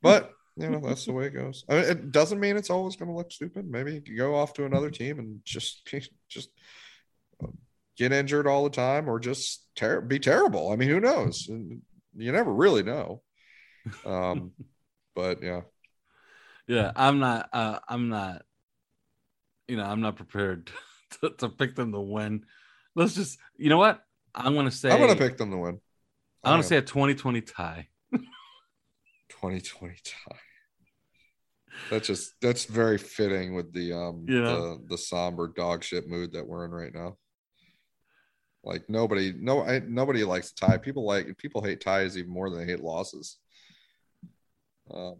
But 0.00 0.32
you 0.56 0.68
know 0.68 0.80
that's 0.80 1.06
the 1.06 1.12
way 1.12 1.26
it 1.26 1.34
goes. 1.34 1.64
I 1.68 1.74
mean, 1.74 1.84
it 1.84 2.12
doesn't 2.12 2.40
mean 2.40 2.56
it's 2.56 2.70
always 2.70 2.96
going 2.96 3.10
to 3.10 3.16
look 3.16 3.32
stupid. 3.32 3.70
Maybe 3.70 3.94
you 3.94 4.00
can 4.00 4.16
go 4.16 4.34
off 4.34 4.52
to 4.54 4.66
another 4.66 4.90
team 4.90 5.18
and 5.18 5.40
just 5.44 5.88
just 6.28 6.50
get 7.96 8.12
injured 8.12 8.46
all 8.46 8.64
the 8.64 8.70
time, 8.70 9.08
or 9.08 9.20
just 9.20 9.66
ter- 9.76 10.00
be 10.00 10.18
terrible. 10.18 10.72
I 10.72 10.76
mean, 10.76 10.88
who 10.88 11.00
knows? 11.00 11.48
You 12.16 12.32
never 12.32 12.52
really 12.52 12.82
know. 12.82 13.22
Um, 14.04 14.52
but 15.14 15.42
yeah, 15.42 15.62
yeah, 16.66 16.92
I'm 16.94 17.18
not. 17.18 17.48
Uh, 17.52 17.78
I'm 17.88 18.08
not. 18.08 18.42
You 19.68 19.76
know, 19.76 19.84
I'm 19.84 20.00
not 20.00 20.16
prepared 20.16 20.70
to, 21.20 21.30
to 21.38 21.48
pick 21.48 21.74
them 21.74 21.92
to 21.92 22.00
win. 22.00 22.44
Let's 22.94 23.14
just. 23.14 23.38
You 23.56 23.68
know 23.68 23.78
what? 23.78 24.00
I'm 24.34 24.54
gonna 24.54 24.70
say. 24.70 24.90
I'm 24.90 25.00
gonna 25.00 25.16
pick 25.16 25.36
them 25.36 25.50
to 25.50 25.58
win. 25.58 25.80
I'm 26.44 26.54
gonna 26.54 26.62
say 26.62 26.76
a 26.78 26.82
2020 26.82 27.40
tie. 27.42 27.88
2020 29.30 29.94
tie. 30.04 30.36
That's 31.90 32.06
just 32.06 32.34
that's 32.40 32.64
very 32.64 32.98
fitting 32.98 33.54
with 33.54 33.72
the 33.72 33.92
um 33.92 34.26
yeah. 34.28 34.42
the 34.42 34.84
the 34.88 34.98
somber 34.98 35.48
dog 35.48 35.82
shit 35.82 36.08
mood 36.08 36.32
that 36.32 36.46
we're 36.46 36.64
in 36.64 36.70
right 36.70 36.94
now. 36.94 37.16
Like 38.64 38.88
nobody, 38.88 39.32
no, 39.36 39.62
I, 39.62 39.80
nobody 39.80 40.24
likes 40.24 40.52
a 40.52 40.54
tie. 40.54 40.78
People 40.78 41.04
like 41.04 41.36
people 41.36 41.62
hate 41.62 41.80
ties 41.80 42.16
even 42.16 42.30
more 42.30 42.48
than 42.48 42.60
they 42.60 42.72
hate 42.72 42.82
losses. 42.82 43.38
Um, 44.90 45.16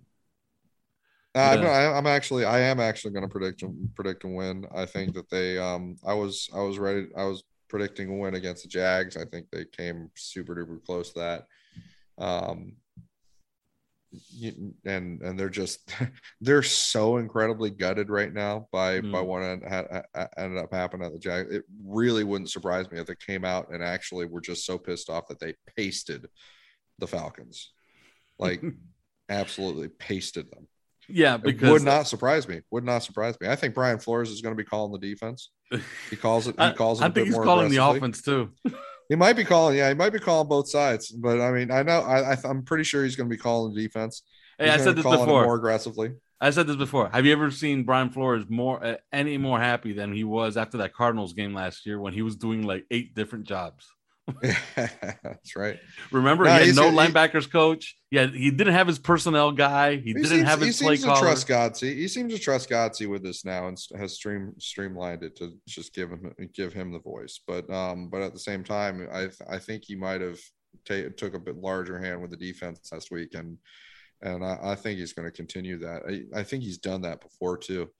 yeah. 1.34 1.90
I'm, 1.90 1.97
I'm 1.97 2.07
actually, 2.07 2.45
I 2.45 2.61
am 2.61 2.78
actually 2.78 3.12
going 3.12 3.24
to 3.24 3.28
predict 3.28 3.64
predict 3.95 4.24
a 4.24 4.28
win. 4.28 4.66
I 4.74 4.86
think 4.86 5.14
that 5.14 5.30
they, 5.30 5.59
um, 5.59 5.97
I 6.05 6.14
was, 6.14 6.49
I 6.55 6.61
was 6.61 6.78
ready. 6.78 7.09
I 7.16 7.24
was 7.24 7.43
predicting 7.68 8.11
a 8.11 8.16
win 8.16 8.34
against 8.34 8.62
the 8.62 8.68
Jags. 8.68 9.16
I 9.16 9.24
think 9.24 9.47
they 9.51 9.64
came 9.64 10.11
super 10.14 10.55
duper 10.55 10.84
close 10.84 11.12
to 11.14 11.18
that. 11.20 11.47
Um, 12.18 12.76
and 14.84 15.22
and 15.22 15.38
they're 15.38 15.48
just 15.48 15.92
they're 16.40 16.62
so 16.62 17.16
incredibly 17.16 17.70
gutted 17.70 18.10
right 18.10 18.32
now 18.32 18.68
by 18.72 19.00
mm. 19.00 19.12
by 19.12 19.20
what 19.20 19.42
ended, 19.42 20.04
ended 20.36 20.62
up 20.62 20.72
happening 20.72 21.06
at 21.06 21.12
the 21.12 21.18
Jack. 21.18 21.46
It 21.50 21.64
really 21.84 22.24
wouldn't 22.24 22.50
surprise 22.50 22.90
me 22.90 22.98
if 22.98 23.06
they 23.06 23.14
came 23.26 23.44
out 23.44 23.70
and 23.70 23.82
actually 23.82 24.26
were 24.26 24.40
just 24.40 24.66
so 24.66 24.78
pissed 24.78 25.10
off 25.10 25.28
that 25.28 25.40
they 25.40 25.54
pasted 25.76 26.26
the 26.98 27.06
Falcons, 27.06 27.72
like 28.38 28.62
absolutely 29.28 29.88
pasted 29.88 30.50
them. 30.50 30.68
Yeah, 31.08 31.36
because 31.36 31.68
it 31.68 31.72
would 31.72 31.82
not 31.82 32.06
surprise 32.06 32.46
me. 32.46 32.60
Would 32.70 32.84
not 32.84 33.02
surprise 33.02 33.36
me. 33.40 33.48
I 33.48 33.56
think 33.56 33.74
Brian 33.74 33.98
Flores 33.98 34.30
is 34.30 34.40
going 34.40 34.54
to 34.54 34.62
be 34.62 34.66
calling 34.66 34.92
the 34.92 34.98
defense. 34.98 35.50
He 36.10 36.16
calls 36.16 36.46
it. 36.46 36.54
He 36.60 36.72
calls 36.72 37.00
it. 37.00 37.04
I 37.04 37.10
think 37.10 37.26
he's 37.26 37.36
calling 37.36 37.70
the 37.70 37.84
offense 37.84 38.22
too. 38.22 38.50
He 39.09 39.16
might 39.16 39.34
be 39.34 39.44
calling, 39.44 39.76
yeah, 39.76 39.88
he 39.88 39.94
might 39.94 40.12
be 40.12 40.18
calling 40.18 40.48
both 40.48 40.68
sides. 40.68 41.11
But 41.11 41.40
I 41.40 41.50
mean, 41.50 41.70
I 41.70 41.82
know, 41.82 42.00
I, 42.00 42.32
I 42.32 42.36
am 42.44 42.62
pretty 42.62 42.84
sure 42.84 43.05
he's 43.05 43.16
going 43.16 43.28
to 43.28 43.34
be 43.34 43.40
calling 43.40 43.74
defense. 43.74 44.22
Hey, 44.59 44.70
I 44.70 44.76
said 44.76 44.96
this 44.96 45.05
before. 45.05 45.44
More 45.44 45.57
aggressively. 45.57 46.12
I 46.40 46.50
said 46.50 46.66
this 46.66 46.76
before. 46.76 47.09
Have 47.11 47.24
you 47.24 47.32
ever 47.32 47.50
seen 47.50 47.84
Brian 47.84 48.11
Flores 48.11 48.44
more 48.48 48.84
uh, 48.84 48.96
any 49.12 49.38
more 49.38 49.61
happy 49.61 49.92
than 49.92 50.12
he 50.12 50.24
was 50.24 50.57
after 50.57 50.78
that 50.78 50.92
Cardinals 50.92 51.34
game 51.34 51.55
last 51.55 51.86
year 51.86 52.00
when 52.00 52.12
he 52.12 52.22
was 52.22 52.36
doing 52.36 52.66
like 52.66 52.84
eight 52.90 53.14
different 53.14 53.46
jobs? 53.46 53.86
That's 54.76 55.56
right. 55.56 55.78
Remember, 56.12 56.44
no, 56.44 56.56
he 56.58 56.68
had 56.68 56.76
no 56.76 56.90
he, 56.90 56.96
linebackers 56.96 57.50
coach. 57.50 57.96
Yeah, 58.10 58.26
he 58.26 58.50
didn't 58.50 58.74
have 58.74 58.86
his 58.86 58.98
personnel 58.98 59.50
guy. 59.50 59.96
He, 59.96 60.02
he 60.02 60.12
didn't 60.14 60.28
seems, 60.28 60.48
have 60.48 60.60
his 60.60 60.78
he 60.78 60.84
play 60.84 60.96
seems 60.96 61.12
to 61.14 61.20
trust 61.20 61.48
Godsey. 61.48 61.94
He 61.94 62.06
seems 62.06 62.32
to 62.32 62.38
trust 62.38 62.70
Godsey 62.70 63.08
with 63.08 63.22
this 63.22 63.44
now 63.44 63.66
and 63.66 63.76
has 63.96 64.14
stream 64.14 64.54
streamlined 64.58 65.24
it 65.24 65.36
to 65.36 65.58
just 65.66 65.92
give 65.92 66.10
him 66.10 66.32
give 66.54 66.72
him 66.72 66.92
the 66.92 67.00
voice. 67.00 67.40
But 67.46 67.68
um, 67.70 68.08
but 68.08 68.22
at 68.22 68.32
the 68.32 68.38
same 68.38 68.62
time, 68.62 69.08
I 69.12 69.28
I 69.50 69.58
think 69.58 69.84
he 69.84 69.96
might 69.96 70.20
have 70.20 70.38
t- 70.86 71.10
took 71.16 71.34
a 71.34 71.40
bit 71.40 71.56
larger 71.56 71.98
hand 71.98 72.22
with 72.22 72.30
the 72.30 72.36
defense 72.36 72.90
last 72.92 73.10
week, 73.10 73.34
and 73.34 73.58
and 74.22 74.44
I, 74.44 74.58
I 74.62 74.74
think 74.76 75.00
he's 75.00 75.14
going 75.14 75.26
to 75.26 75.36
continue 75.36 75.78
that. 75.78 76.02
I, 76.08 76.40
I 76.40 76.42
think 76.44 76.62
he's 76.62 76.78
done 76.78 77.02
that 77.02 77.20
before 77.20 77.58
too, 77.58 77.90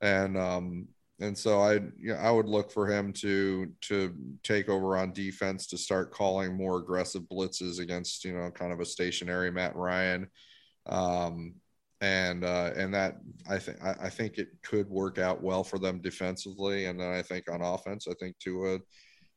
and 0.00 0.38
um, 0.38 0.88
and 1.20 1.36
so 1.36 1.60
I 1.60 1.74
you 1.74 2.12
know, 2.12 2.16
I 2.16 2.30
would 2.30 2.46
look 2.46 2.70
for 2.70 2.86
him 2.86 3.12
to 3.14 3.72
to 3.82 4.14
take 4.42 4.68
over 4.68 4.96
on 4.96 5.12
defense 5.12 5.66
to 5.68 5.78
start 5.78 6.12
calling 6.12 6.56
more 6.56 6.78
aggressive 6.78 7.22
blitzes 7.22 7.80
against 7.80 8.24
you 8.24 8.36
know 8.36 8.50
kind 8.50 8.72
of 8.72 8.80
a 8.80 8.84
stationary 8.84 9.50
Matt 9.50 9.76
Ryan, 9.76 10.28
um, 10.86 11.54
and 12.00 12.44
uh, 12.44 12.72
and 12.76 12.92
that 12.94 13.16
I 13.48 13.58
think 13.58 13.78
I 13.82 14.10
think 14.10 14.38
it 14.38 14.48
could 14.62 14.88
work 14.90 15.18
out 15.18 15.42
well 15.42 15.64
for 15.64 15.78
them 15.78 16.00
defensively, 16.00 16.86
and 16.86 17.00
then 17.00 17.12
I 17.12 17.22
think 17.22 17.50
on 17.50 17.62
offense 17.62 18.06
I 18.08 18.14
think 18.20 18.38
Tua 18.38 18.78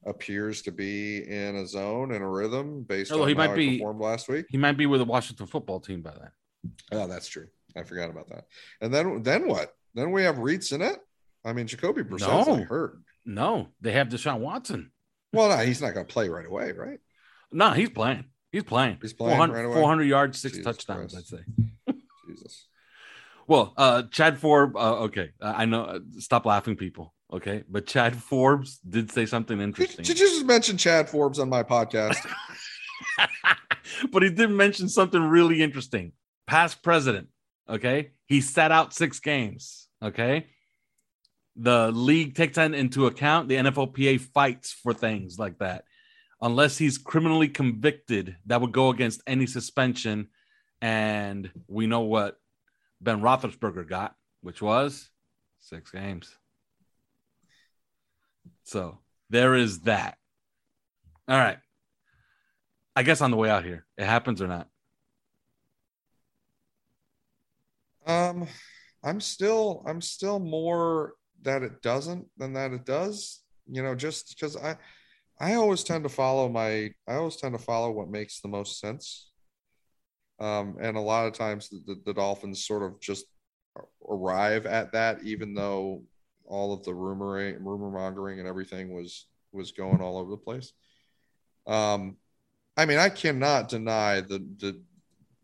appears 0.06 0.62
to 0.64 0.72
be 0.72 1.18
in 1.28 1.56
a 1.58 1.68
zone 1.68 2.14
and 2.14 2.24
a 2.24 2.28
rhythm 2.28 2.84
based 2.84 3.12
oh, 3.12 3.22
on 3.22 3.28
he 3.28 3.34
how 3.34 3.48
might 3.48 3.56
be, 3.56 3.78
performed 3.78 4.02
last 4.02 4.28
week. 4.28 4.46
He 4.50 4.58
might 4.58 4.78
be 4.78 4.86
with 4.86 5.00
the 5.00 5.06
Washington 5.06 5.48
football 5.48 5.80
team 5.80 6.02
by 6.02 6.12
then. 6.12 6.32
Oh, 6.92 7.08
that's 7.08 7.28
true. 7.28 7.48
I 7.76 7.84
forgot 7.84 8.10
about 8.10 8.28
that. 8.30 8.46
And 8.82 8.94
then 8.94 9.24
then 9.24 9.48
what? 9.48 9.74
Then 9.96 10.12
we 10.12 10.24
have 10.24 10.40
Reed 10.40 10.64
Sinnett 10.64 11.00
I 11.46 11.54
mean, 11.54 11.68
Jacoby 11.68 12.04
Brissett's 12.04 12.48
no. 12.48 12.64
hurt. 12.64 13.00
No, 13.26 13.70
they 13.82 13.92
have 13.94 14.10
Deshaun 14.10 14.40
Watson. 14.40 14.92
Well, 15.32 15.50
no, 15.50 15.64
he's 15.64 15.82
not 15.82 15.94
going 15.94 16.06
to 16.06 16.12
play 16.12 16.30
right 16.30 16.46
away, 16.46 16.72
right? 16.72 17.00
No, 17.52 17.72
he's 17.72 17.90
playing. 17.90 18.26
He's 18.52 18.64
playing. 18.64 18.98
He's 19.02 19.14
playing 19.14 19.38
400, 19.38 19.54
right 19.54 19.66
away. 19.66 19.76
400 19.76 20.04
yards, 20.04 20.40
six 20.40 20.58
Jesus 20.58 20.66
touchdowns, 20.66 21.14
Christ. 21.14 21.34
I'd 21.34 21.40
say. 21.88 21.96
Jesus. 22.28 22.68
Well, 23.48 23.74
uh, 23.78 24.04
Chad 24.12 24.38
Forbes. 24.38 24.76
Uh, 24.76 25.00
okay, 25.02 25.32
I 25.42 25.66
know. 25.66 25.84
Uh, 25.84 26.00
stop 26.20 26.46
laughing, 26.46 26.76
people. 26.76 27.14
Okay, 27.32 27.64
but 27.70 27.86
Chad 27.86 28.16
Forbes 28.16 28.80
did 28.80 29.12
say 29.12 29.26
something 29.26 29.60
interesting. 29.60 30.04
Did, 30.04 30.14
did 30.14 30.20
you 30.20 30.28
just 30.28 30.46
mention 30.46 30.78
Chad 30.78 31.10
Forbes 31.10 31.40
on 31.40 31.50
my 31.50 31.64
podcast? 31.64 32.18
but 34.12 34.24
he 34.24 34.30
did 34.30 34.50
mention 34.50 34.90
something 34.90 35.22
really 35.22 35.62
interesting. 35.62 36.14
Past 36.48 36.82
president. 36.82 37.28
Okay, 37.68 38.12
he 38.26 38.42
sat 38.42 38.72
out 38.72 38.94
six 38.94 39.20
games. 39.20 39.88
Okay, 40.02 40.48
the 41.62 41.92
league 41.92 42.36
takes 42.36 42.56
that 42.56 42.74
into 42.74 43.06
account. 43.06 43.50
The 43.50 43.56
NFLPA 43.56 44.22
fights 44.22 44.72
for 44.72 44.94
things 44.94 45.38
like 45.38 45.60
that. 45.60 45.84
Unless 46.42 46.78
he's 46.78 46.98
criminally 46.98 47.50
convicted, 47.50 48.38
that 48.46 48.62
would 48.62 48.72
go 48.72 48.90
against 48.90 49.22
any 49.28 49.46
suspension. 49.46 50.30
And 50.82 51.52
we 51.68 51.86
know 51.86 52.02
what 52.02 52.40
Ben 53.02 53.20
Roethlisberger 53.20 53.88
got, 53.88 54.16
which 54.40 54.62
was 54.62 55.10
six 55.60 55.92
games. 55.92 56.34
So 58.64 59.00
there 59.30 59.56
is 59.56 59.82
that. 59.82 60.18
All 61.28 61.38
right. 61.38 61.58
I 62.96 63.04
guess 63.04 63.20
on 63.20 63.32
the 63.32 63.38
way 63.38 63.50
out 63.50 63.66
here, 63.66 63.86
it 63.98 64.06
happens 64.06 64.42
or 64.42 64.48
not? 64.48 64.68
Um, 68.06 68.48
I'm 69.04 69.20
still 69.20 69.84
I'm 69.86 70.02
still 70.02 70.40
more 70.40 71.14
that 71.44 71.64
it 71.64 71.82
doesn't 71.82 72.28
than 72.38 72.54
that 72.54 72.72
it 72.72 72.86
does. 72.86 73.42
You 73.68 73.84
know, 73.84 73.96
just 73.96 74.30
because 74.30 74.58
I 74.58 74.78
I 75.40 75.54
always 75.56 75.84
tend 75.84 76.04
to 76.04 76.10
follow 76.10 76.50
my 76.50 76.92
I 77.08 77.16
always 77.16 77.38
tend 77.38 77.58
to 77.58 77.64
follow 77.64 77.92
what 77.92 78.10
makes 78.10 78.42
the 78.42 78.48
most 78.48 78.80
sense. 78.80 79.30
Um, 80.40 80.78
and 80.80 80.96
a 80.96 81.02
lot 81.02 81.28
of 81.28 81.34
times 81.34 81.70
the, 81.70 81.82
the, 81.86 82.02
the 82.06 82.14
Dolphins 82.14 82.66
sort 82.66 82.84
of 82.84 83.02
just 83.02 83.26
arrive 84.08 84.66
at 84.66 84.94
that, 84.94 85.22
even 85.24 85.54
though 85.54 86.04
all 86.46 86.74
of 86.74 86.84
the 86.84 86.94
rumor 86.94 87.58
rumor 87.60 87.92
mongering 87.92 88.40
and 88.40 88.48
everything 88.48 88.94
was 88.94 89.28
was 89.52 89.72
going 89.72 90.02
all 90.02 90.18
over 90.18 90.32
the 90.32 90.38
place. 90.38 90.74
Um, 91.68 92.18
I 92.78 92.86
mean, 92.86 92.98
I 92.98 93.10
cannot 93.10 93.70
deny 93.70 94.22
the 94.22 94.40
the 94.58 94.82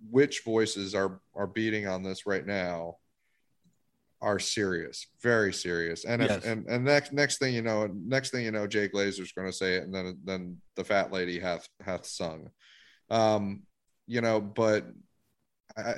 which 0.09 0.43
voices 0.43 0.95
are 0.95 1.19
are 1.35 1.47
beating 1.47 1.87
on 1.87 2.03
this 2.03 2.25
right 2.25 2.45
now 2.45 2.97
are 4.21 4.39
serious, 4.39 5.07
very 5.21 5.53
serious. 5.53 6.05
And 6.05 6.21
if, 6.21 6.29
yes. 6.29 6.45
and 6.45 6.65
and 6.67 6.83
next 6.85 7.13
next 7.13 7.37
thing 7.37 7.53
you 7.53 7.61
know, 7.61 7.87
next 7.93 8.31
thing 8.31 8.43
you 8.45 8.51
know, 8.51 8.67
Jay 8.67 8.87
Glazer's 8.87 9.31
going 9.33 9.47
to 9.47 9.53
say 9.53 9.75
it, 9.75 9.83
and 9.83 9.93
then 9.93 10.17
then 10.23 10.57
the 10.75 10.83
fat 10.83 11.11
lady 11.11 11.39
hath 11.39 11.67
hath 11.81 12.05
sung. 12.05 12.49
Um, 13.09 13.63
you 14.07 14.21
know, 14.21 14.41
but 14.41 14.85
I 15.77 15.95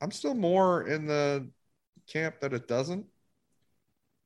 I'm 0.00 0.10
still 0.10 0.34
more 0.34 0.86
in 0.86 1.06
the 1.06 1.48
camp 2.12 2.40
that 2.40 2.52
it 2.52 2.68
doesn't. 2.68 3.06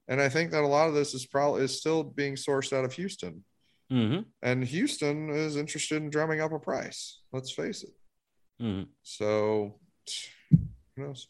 And 0.09 0.21
I 0.21 0.29
think 0.29 0.51
that 0.51 0.65
a 0.65 0.67
lot 0.67 0.89
of 0.89 0.95
this 0.95 1.15
is 1.15 1.27
probably 1.27 1.63
is 1.63 1.79
still 1.79 2.03
being 2.03 2.35
sourced 2.35 2.73
out 2.73 2.85
of 2.85 2.95
Houston. 2.95 3.45
Mm-hmm. 3.93 4.23
And 4.43 4.65
Houston 4.65 5.31
is 5.31 5.57
interested 5.57 6.03
in 6.03 6.11
drumming 6.11 6.41
up 6.41 6.53
a 6.53 6.59
price. 6.59 7.21
Let's 7.33 7.51
face 7.51 7.83
it. 7.83 7.91
Mm-hmm. 8.63 8.85
So, 9.03 9.79
who 10.51 11.03
knows? 11.03 11.29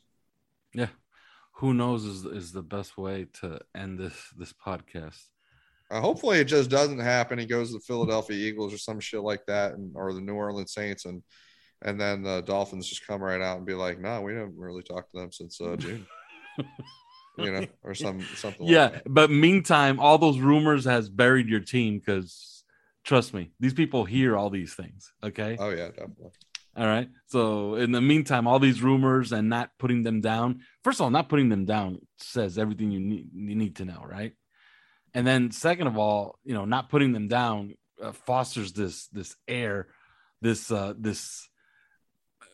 Yeah, 0.74 0.88
who 1.58 1.74
knows 1.74 2.04
is 2.04 2.24
is 2.24 2.52
the 2.52 2.62
best 2.62 2.96
way 2.96 3.26
to 3.40 3.60
end 3.76 3.98
this 3.98 4.14
this 4.36 4.52
podcast. 4.52 5.20
Uh, 5.90 6.00
hopefully, 6.00 6.38
it 6.38 6.44
just 6.44 6.70
doesn't 6.70 6.98
happen. 6.98 7.38
He 7.38 7.46
goes 7.46 7.68
to 7.68 7.74
the 7.74 7.80
Philadelphia 7.80 8.36
Eagles 8.36 8.74
or 8.74 8.78
some 8.78 9.00
shit 9.00 9.22
like 9.22 9.44
that, 9.46 9.72
and 9.72 9.92
or 9.94 10.12
the 10.12 10.20
New 10.20 10.34
Orleans 10.34 10.72
Saints, 10.72 11.04
and 11.04 11.22
and 11.82 12.00
then 12.00 12.22
the 12.22 12.42
Dolphins 12.42 12.88
just 12.88 13.06
come 13.06 13.22
right 13.22 13.40
out 13.40 13.56
and 13.56 13.66
be 13.66 13.74
like, 13.74 13.98
"No, 13.98 14.20
we 14.20 14.32
didn't 14.32 14.56
really 14.56 14.82
talk 14.82 15.10
to 15.10 15.20
them 15.20 15.32
since 15.32 15.60
uh, 15.60 15.76
June." 15.78 16.06
you 17.38 17.52
know, 17.52 17.66
or 17.82 17.94
some 17.94 18.20
something. 18.36 18.66
Yeah, 18.66 18.86
like 18.86 19.02
but 19.06 19.30
meantime, 19.30 19.98
all 19.98 20.18
those 20.18 20.38
rumors 20.38 20.84
has 20.84 21.08
buried 21.08 21.48
your 21.48 21.60
team 21.60 21.98
because 21.98 22.64
trust 23.04 23.32
me, 23.34 23.50
these 23.58 23.74
people 23.74 24.04
hear 24.04 24.36
all 24.36 24.50
these 24.50 24.74
things. 24.74 25.12
Okay. 25.24 25.56
Oh 25.58 25.70
yeah, 25.70 25.88
definitely. 25.88 26.30
All 26.78 26.86
right. 26.86 27.08
So 27.26 27.74
in 27.74 27.90
the 27.90 28.00
meantime, 28.00 28.46
all 28.46 28.60
these 28.60 28.82
rumors 28.82 29.32
and 29.32 29.48
not 29.48 29.70
putting 29.80 30.04
them 30.04 30.20
down. 30.20 30.60
First 30.84 31.00
of 31.00 31.04
all, 31.04 31.10
not 31.10 31.28
putting 31.28 31.48
them 31.48 31.64
down 31.64 31.98
says 32.18 32.56
everything 32.56 32.92
you 32.92 33.00
need 33.00 33.30
you 33.34 33.56
need 33.56 33.76
to 33.76 33.84
know, 33.84 34.04
right? 34.06 34.32
And 35.12 35.26
then 35.26 35.50
second 35.50 35.88
of 35.88 35.98
all, 35.98 36.38
you 36.44 36.54
know, 36.54 36.64
not 36.66 36.88
putting 36.88 37.12
them 37.12 37.26
down 37.26 37.74
uh, 38.00 38.12
fosters 38.12 38.72
this 38.72 39.08
this 39.08 39.34
air, 39.48 39.88
this 40.40 40.70
uh, 40.70 40.94
this 40.96 41.48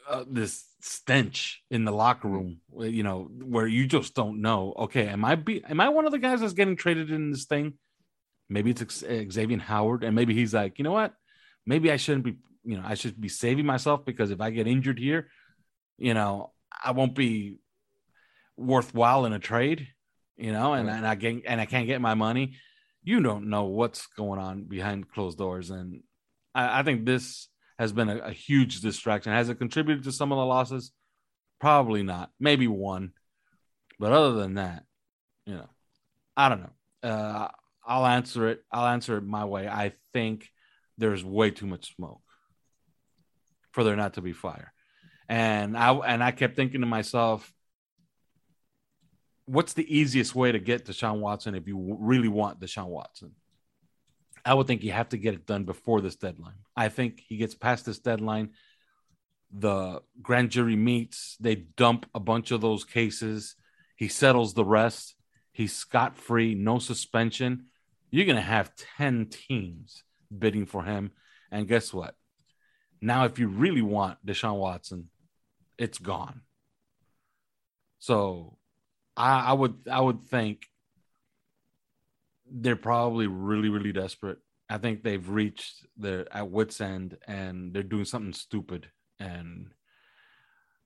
uh, 0.08 0.24
this 0.26 0.64
stench 0.80 1.62
in 1.70 1.84
the 1.84 1.92
locker 1.92 2.28
room, 2.28 2.60
you 2.78 3.02
know, 3.02 3.28
where 3.42 3.66
you 3.66 3.86
just 3.86 4.14
don't 4.14 4.40
know. 4.40 4.72
Okay, 4.78 5.06
am 5.06 5.22
I 5.22 5.34
be 5.34 5.62
am 5.64 5.80
I 5.80 5.90
one 5.90 6.06
of 6.06 6.12
the 6.12 6.18
guys 6.18 6.40
that's 6.40 6.54
getting 6.54 6.76
traded 6.76 7.10
in 7.10 7.30
this 7.30 7.44
thing? 7.44 7.74
Maybe 8.48 8.70
it's 8.70 9.04
Xavier 9.32 9.58
Howard, 9.58 10.02
and 10.02 10.14
maybe 10.14 10.34
he's 10.34 10.54
like, 10.54 10.78
you 10.78 10.84
know 10.84 10.92
what? 10.92 11.12
Maybe 11.66 11.90
I 11.90 11.96
shouldn't 11.96 12.24
be, 12.24 12.36
you 12.64 12.76
know, 12.76 12.84
I 12.84 12.94
should 12.94 13.20
be 13.20 13.28
saving 13.28 13.66
myself 13.66 14.04
because 14.04 14.30
if 14.30 14.40
I 14.40 14.50
get 14.50 14.66
injured 14.66 14.98
here, 14.98 15.28
you 15.98 16.14
know, 16.14 16.52
I 16.82 16.92
won't 16.92 17.14
be 17.14 17.58
worthwhile 18.56 19.26
in 19.26 19.32
a 19.32 19.38
trade, 19.38 19.88
you 20.36 20.52
know, 20.52 20.74
and, 20.74 20.88
right. 20.88 20.96
and 20.96 21.06
I 21.06 21.14
get 21.14 21.42
and 21.46 21.60
I 21.60 21.66
can't 21.66 21.86
get 21.86 22.00
my 22.00 22.14
money. 22.14 22.56
You 23.02 23.20
don't 23.20 23.50
know 23.50 23.64
what's 23.64 24.06
going 24.06 24.40
on 24.40 24.64
behind 24.64 25.10
closed 25.10 25.38
doors, 25.38 25.70
and 25.70 26.02
I, 26.54 26.80
I 26.80 26.82
think 26.82 27.04
this 27.04 27.48
has 27.78 27.92
been 27.92 28.08
a, 28.08 28.18
a, 28.18 28.30
huge 28.32 28.80
distraction. 28.80 29.32
Has 29.32 29.48
it 29.48 29.58
contributed 29.58 30.04
to 30.04 30.12
some 30.12 30.32
of 30.32 30.38
the 30.38 30.44
losses? 30.44 30.92
Probably 31.60 32.02
not. 32.02 32.30
Maybe 32.38 32.68
one. 32.68 33.12
But 33.98 34.12
other 34.12 34.34
than 34.34 34.54
that, 34.54 34.84
you 35.44 35.54
know, 35.54 35.68
I 36.36 36.48
don't 36.48 36.60
know. 36.60 37.08
Uh, 37.08 37.48
I'll 37.84 38.06
answer 38.06 38.48
it. 38.48 38.62
I'll 38.72 38.86
answer 38.86 39.18
it 39.18 39.24
my 39.24 39.44
way. 39.44 39.68
I 39.68 39.92
think 40.12 40.48
there's 40.98 41.24
way 41.24 41.50
too 41.50 41.66
much 41.66 41.94
smoke 41.96 42.20
for 43.74 43.82
there 43.82 43.96
not 43.96 44.14
to 44.14 44.22
be 44.22 44.32
fire. 44.32 44.72
And 45.28 45.76
I 45.76 45.92
and 45.92 46.22
I 46.22 46.30
kept 46.30 46.54
thinking 46.54 46.80
to 46.80 46.86
myself, 46.86 47.52
what's 49.46 49.72
the 49.72 49.98
easiest 49.98 50.34
way 50.34 50.52
to 50.52 50.60
get 50.60 50.86
Deshaun 50.86 51.18
Watson 51.18 51.56
if 51.56 51.66
you 51.66 51.96
really 52.00 52.28
want 52.28 52.60
Deshaun 52.60 52.86
Watson? 52.86 53.32
I 54.44 54.54
would 54.54 54.66
think 54.66 54.84
you 54.84 54.92
have 54.92 55.08
to 55.08 55.16
get 55.16 55.34
it 55.34 55.46
done 55.46 55.64
before 55.64 56.00
this 56.00 56.16
deadline. 56.16 56.60
I 56.76 56.88
think 56.88 57.20
he 57.26 57.36
gets 57.36 57.54
past 57.54 57.84
this 57.84 57.98
deadline. 57.98 58.50
The 59.50 60.02
grand 60.22 60.50
jury 60.50 60.76
meets, 60.76 61.36
they 61.40 61.54
dump 61.54 62.06
a 62.14 62.20
bunch 62.20 62.50
of 62.50 62.60
those 62.60 62.84
cases. 62.84 63.56
He 63.96 64.08
settles 64.08 64.54
the 64.54 64.64
rest. 64.64 65.16
He's 65.52 65.72
scot 65.72 66.16
free, 66.16 66.54
no 66.54 66.78
suspension. 66.78 67.66
You're 68.10 68.26
going 68.26 68.36
to 68.36 68.42
have 68.42 68.76
10 68.98 69.26
teams 69.30 70.04
bidding 70.36 70.66
for 70.66 70.84
him. 70.84 71.12
And 71.50 71.66
guess 71.66 71.94
what? 71.94 72.14
Now, 73.04 73.26
if 73.26 73.38
you 73.38 73.48
really 73.48 73.82
want 73.82 74.24
Deshaun 74.24 74.56
Watson, 74.56 75.10
it's 75.76 75.98
gone. 75.98 76.40
So 77.98 78.56
I, 79.14 79.40
I 79.40 79.52
would 79.52 79.74
I 79.90 80.00
would 80.00 80.24
think 80.24 80.62
they're 82.50 82.76
probably 82.76 83.26
really, 83.26 83.68
really 83.68 83.92
desperate. 83.92 84.38
I 84.70 84.78
think 84.78 85.02
they've 85.02 85.28
reached 85.28 85.84
their 85.98 86.26
at 86.34 86.50
wits 86.50 86.80
end 86.80 87.18
and 87.26 87.74
they're 87.74 87.82
doing 87.82 88.06
something 88.06 88.32
stupid 88.32 88.88
and 89.20 89.74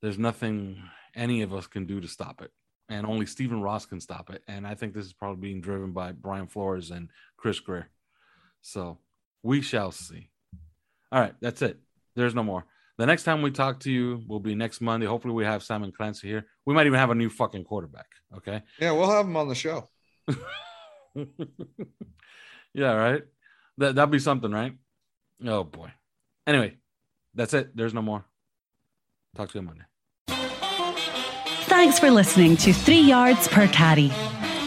there's 0.03 0.19
nothing 0.19 0.83
any 1.15 1.43
of 1.43 1.55
us 1.55 1.69
can 1.69 1.87
do 1.87 2.01
to 2.01 2.09
stop 2.09 2.43
it. 2.43 2.51
And 2.89 3.07
only 3.07 3.27
Stephen 3.27 3.63
Ross 3.63 3.87
can 3.87 4.01
stop 4.01 4.29
it. 4.31 4.43
And 4.49 4.67
I 4.67 4.75
think 4.75 4.93
this 4.93 5.07
is 5.07 5.13
probably 5.13 5.41
being 5.41 5.61
driven 5.61 5.93
by 5.93 6.11
Brian 6.11 6.49
Flores 6.49 6.91
and 6.91 7.11
Chris 7.37 7.61
Grier. 7.61 7.91
So 8.61 8.99
we 9.45 9.61
shall 9.63 9.93
see. 9.93 10.31
All 11.13 11.21
right, 11.21 11.35
that's 11.41 11.63
it. 11.63 11.79
There's 12.19 12.35
no 12.35 12.43
more. 12.43 12.65
The 12.97 13.07
next 13.07 13.23
time 13.23 13.43
we 13.43 13.53
talk 13.53 13.79
to 13.81 13.93
you 13.93 14.25
will 14.27 14.41
be 14.41 14.57
next 14.57 14.81
Monday. 14.81 15.07
Hopefully, 15.07 15.33
we 15.33 15.45
have 15.45 15.63
Simon 15.63 15.93
Clancy 15.93 16.27
here. 16.27 16.47
We 16.67 16.75
might 16.75 16.87
even 16.87 16.99
have 16.99 17.11
a 17.11 17.15
new 17.15 17.31
fucking 17.31 17.63
quarterback. 17.63 18.07
Okay. 18.37 18.63
Yeah, 18.81 18.91
we'll 18.91 19.09
have 19.09 19.25
him 19.25 19.37
on 19.37 19.49
the 19.49 19.55
show. 19.55 19.89
yeah, 22.75 22.93
right. 22.93 23.23
That 23.79 23.95
that'd 23.95 24.11
be 24.11 24.19
something, 24.19 24.51
right? 24.51 24.73
Oh 25.47 25.63
boy. 25.63 25.93
Anyway, 26.45 26.79
that's 27.35 27.55
it. 27.55 27.77
There's 27.77 27.95
no 27.95 28.03
more. 28.03 28.25
Talk 29.37 29.53
to 29.53 29.59
you 29.59 29.63
Monday. 29.63 29.85
Thanks 31.69 32.01
for 32.01 32.11
listening 32.11 32.57
to 32.57 32.73
Three 32.73 33.01
Yards 33.01 33.47
Per 33.47 33.69
Carry. 33.69 34.11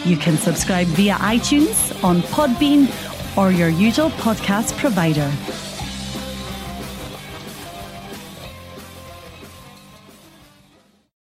You 0.06 0.16
can 0.16 0.38
subscribe 0.38 0.86
via 0.86 1.16
iTunes, 1.16 2.02
on 2.02 2.22
Podbean, 2.22 2.88
or 3.36 3.52
your 3.52 3.68
usual 3.68 4.08
podcast 4.10 4.74
provider. 4.78 5.30